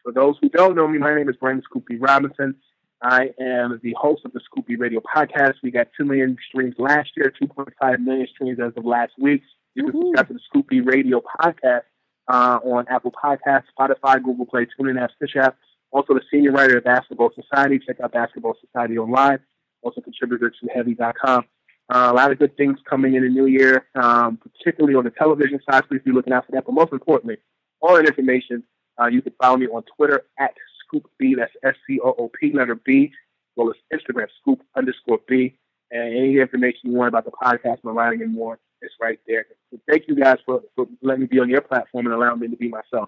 For 0.01 0.14
those 0.14 0.36
who 0.41 0.49
don't 0.49 0.76
know 0.76 0.88
me, 0.88 0.97
my 0.97 1.14
name 1.14 1.30
is 1.30 1.36
Brandon 1.36 1.62
Scoop 1.64 1.86
B 1.86 1.97
Robinson. 1.97 2.56
I 3.03 3.30
am 3.39 3.80
the 3.84 3.93
host 3.95 4.26
of 4.26 4.34
the 4.34 4.39
Scoop 4.39 4.66
B 4.66 4.76
Radio 4.76 4.99
podcast. 4.99 5.56
We 5.62 5.70
got 5.70 5.89
2 5.95 6.06
million 6.06 6.36
streams 6.47 6.74
last 6.80 7.12
year, 7.16 7.32
2.5 7.39 7.99
million 7.99 8.28
streams 8.34 8.60
as 8.60 8.74
of 8.76 8.84
last 8.84 9.14
week. 9.20 9.43
You 9.76 9.84
can 9.84 10.01
subscribe 10.01 10.28
to 10.30 10.34
the 10.34 10.39
Scoop 10.47 10.70
B 10.70 10.82
Radio 10.82 11.22
podcast 11.22 11.84
uh, 12.28 12.60
on 12.64 12.88
Apple 12.89 13.12
Podcasts, 13.12 13.66
Spotify, 13.78 14.24
Google 14.24 14.47
Play, 14.47 14.66
TuneIn 14.66 14.99
app, 14.99 15.12
Stitch 15.18 15.36
app. 15.36 15.56
Also, 15.95 16.13
the 16.13 16.21
senior 16.29 16.51
writer 16.51 16.77
of 16.77 16.83
Basketball 16.83 17.31
Society. 17.33 17.79
Check 17.79 18.01
out 18.01 18.11
Basketball 18.11 18.53
Society 18.59 18.97
online. 18.97 19.39
Also, 19.81 20.01
contributor 20.01 20.49
to 20.49 20.67
Heavy.com. 20.67 21.45
Uh, 21.87 22.09
a 22.11 22.13
lot 22.13 22.33
of 22.33 22.37
good 22.37 22.57
things 22.57 22.77
coming 22.89 23.15
in 23.15 23.23
the 23.23 23.29
new 23.29 23.45
year, 23.45 23.85
um, 23.95 24.35
particularly 24.35 24.93
on 24.93 25.05
the 25.05 25.09
television 25.11 25.57
side. 25.69 25.87
Please 25.87 26.01
be 26.03 26.11
looking 26.11 26.33
out 26.33 26.45
for 26.45 26.51
that. 26.51 26.65
But 26.65 26.73
most 26.73 26.91
importantly, 26.91 27.37
all 27.79 27.95
that 27.95 28.05
information, 28.05 28.61
uh, 29.01 29.05
you 29.05 29.21
can 29.21 29.31
follow 29.41 29.55
me 29.55 29.67
on 29.67 29.83
Twitter 29.95 30.23
at 30.37 30.53
Scoop 30.85 31.09
B. 31.17 31.33
That's 31.33 31.53
S 31.63 31.75
C 31.87 31.97
O 32.03 32.13
O 32.19 32.29
P 32.41 32.51
letter 32.51 32.75
B. 32.75 33.05
As 33.05 33.55
well 33.55 33.69
as 33.69 33.97
Instagram 33.97 34.27
Scoop 34.41 34.61
underscore 34.75 35.21
B. 35.29 35.57
And 35.91 36.13
any 36.13 36.39
information 36.39 36.91
you 36.91 36.97
want 36.97 37.07
about 37.07 37.23
the 37.23 37.31
podcast, 37.31 37.77
my 37.85 37.91
writing, 37.91 38.21
and 38.21 38.33
more, 38.33 38.59
it's 38.81 38.95
right 38.99 39.19
there. 39.27 39.45
So 39.71 39.79
thank 39.89 40.09
you 40.09 40.15
guys 40.15 40.39
for, 40.45 40.61
for 40.75 40.87
letting 41.01 41.21
me 41.21 41.27
be 41.27 41.39
on 41.39 41.49
your 41.49 41.61
platform 41.61 42.05
and 42.07 42.13
allowing 42.13 42.41
me 42.41 42.49
to 42.49 42.57
be 42.57 42.67
myself. 42.67 43.07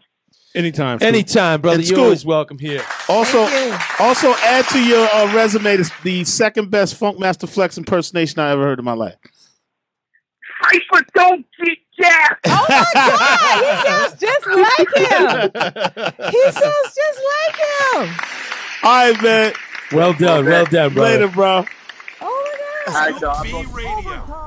Anytime. 0.56 0.98
Scoop. 1.00 1.08
Anytime, 1.08 1.62
brother. 1.62 1.76
And 1.80 1.84
You're 1.88 1.96
Scoop. 1.96 2.04
always 2.06 2.26
welcome 2.26 2.58
here. 2.58 2.84
Also, 3.10 3.40
also 4.00 4.34
add 4.44 4.66
to 4.70 4.84
your 4.84 5.08
uh, 5.14 5.32
resume 5.36 5.78
this, 5.78 5.92
the 6.04 6.24
second 6.24 6.72
best 6.72 6.96
Funk 6.96 7.20
Master 7.20 7.46
Flex 7.48 7.78
impersonation 7.78 8.40
I 8.40 8.52
ever 8.52 8.64
heard 8.64 8.80
in 8.80 8.86
my 8.86 8.94
life. 8.94 9.16
Cypher, 10.64 11.06
don't 11.14 11.46
get 11.64 11.78
jacked! 12.00 12.48
Oh 12.50 12.66
my 12.70 12.86
God, 12.94 13.64
he 13.64 13.88
sounds 13.88 14.20
just 14.20 14.48
like 14.48 14.96
him. 14.96 16.32
He 16.32 16.52
sounds 16.52 16.96
just 16.96 17.22
like 17.36 17.56
him. 17.56 18.16
All 18.84 19.12
right, 19.12 19.22
man. 19.24 19.54
Well 19.92 20.14
done. 20.14 20.46
Well 20.46 20.66
done, 20.66 20.94
brother. 20.94 21.20
Later, 21.20 21.28
bro. 21.28 21.66
Oh 22.22 22.86
my 22.88 22.94
God. 22.94 22.96
All 22.96 23.12
right, 23.12 23.22
dog. 23.22 23.46
I'm 23.46 23.52
gonna- 23.52 24.47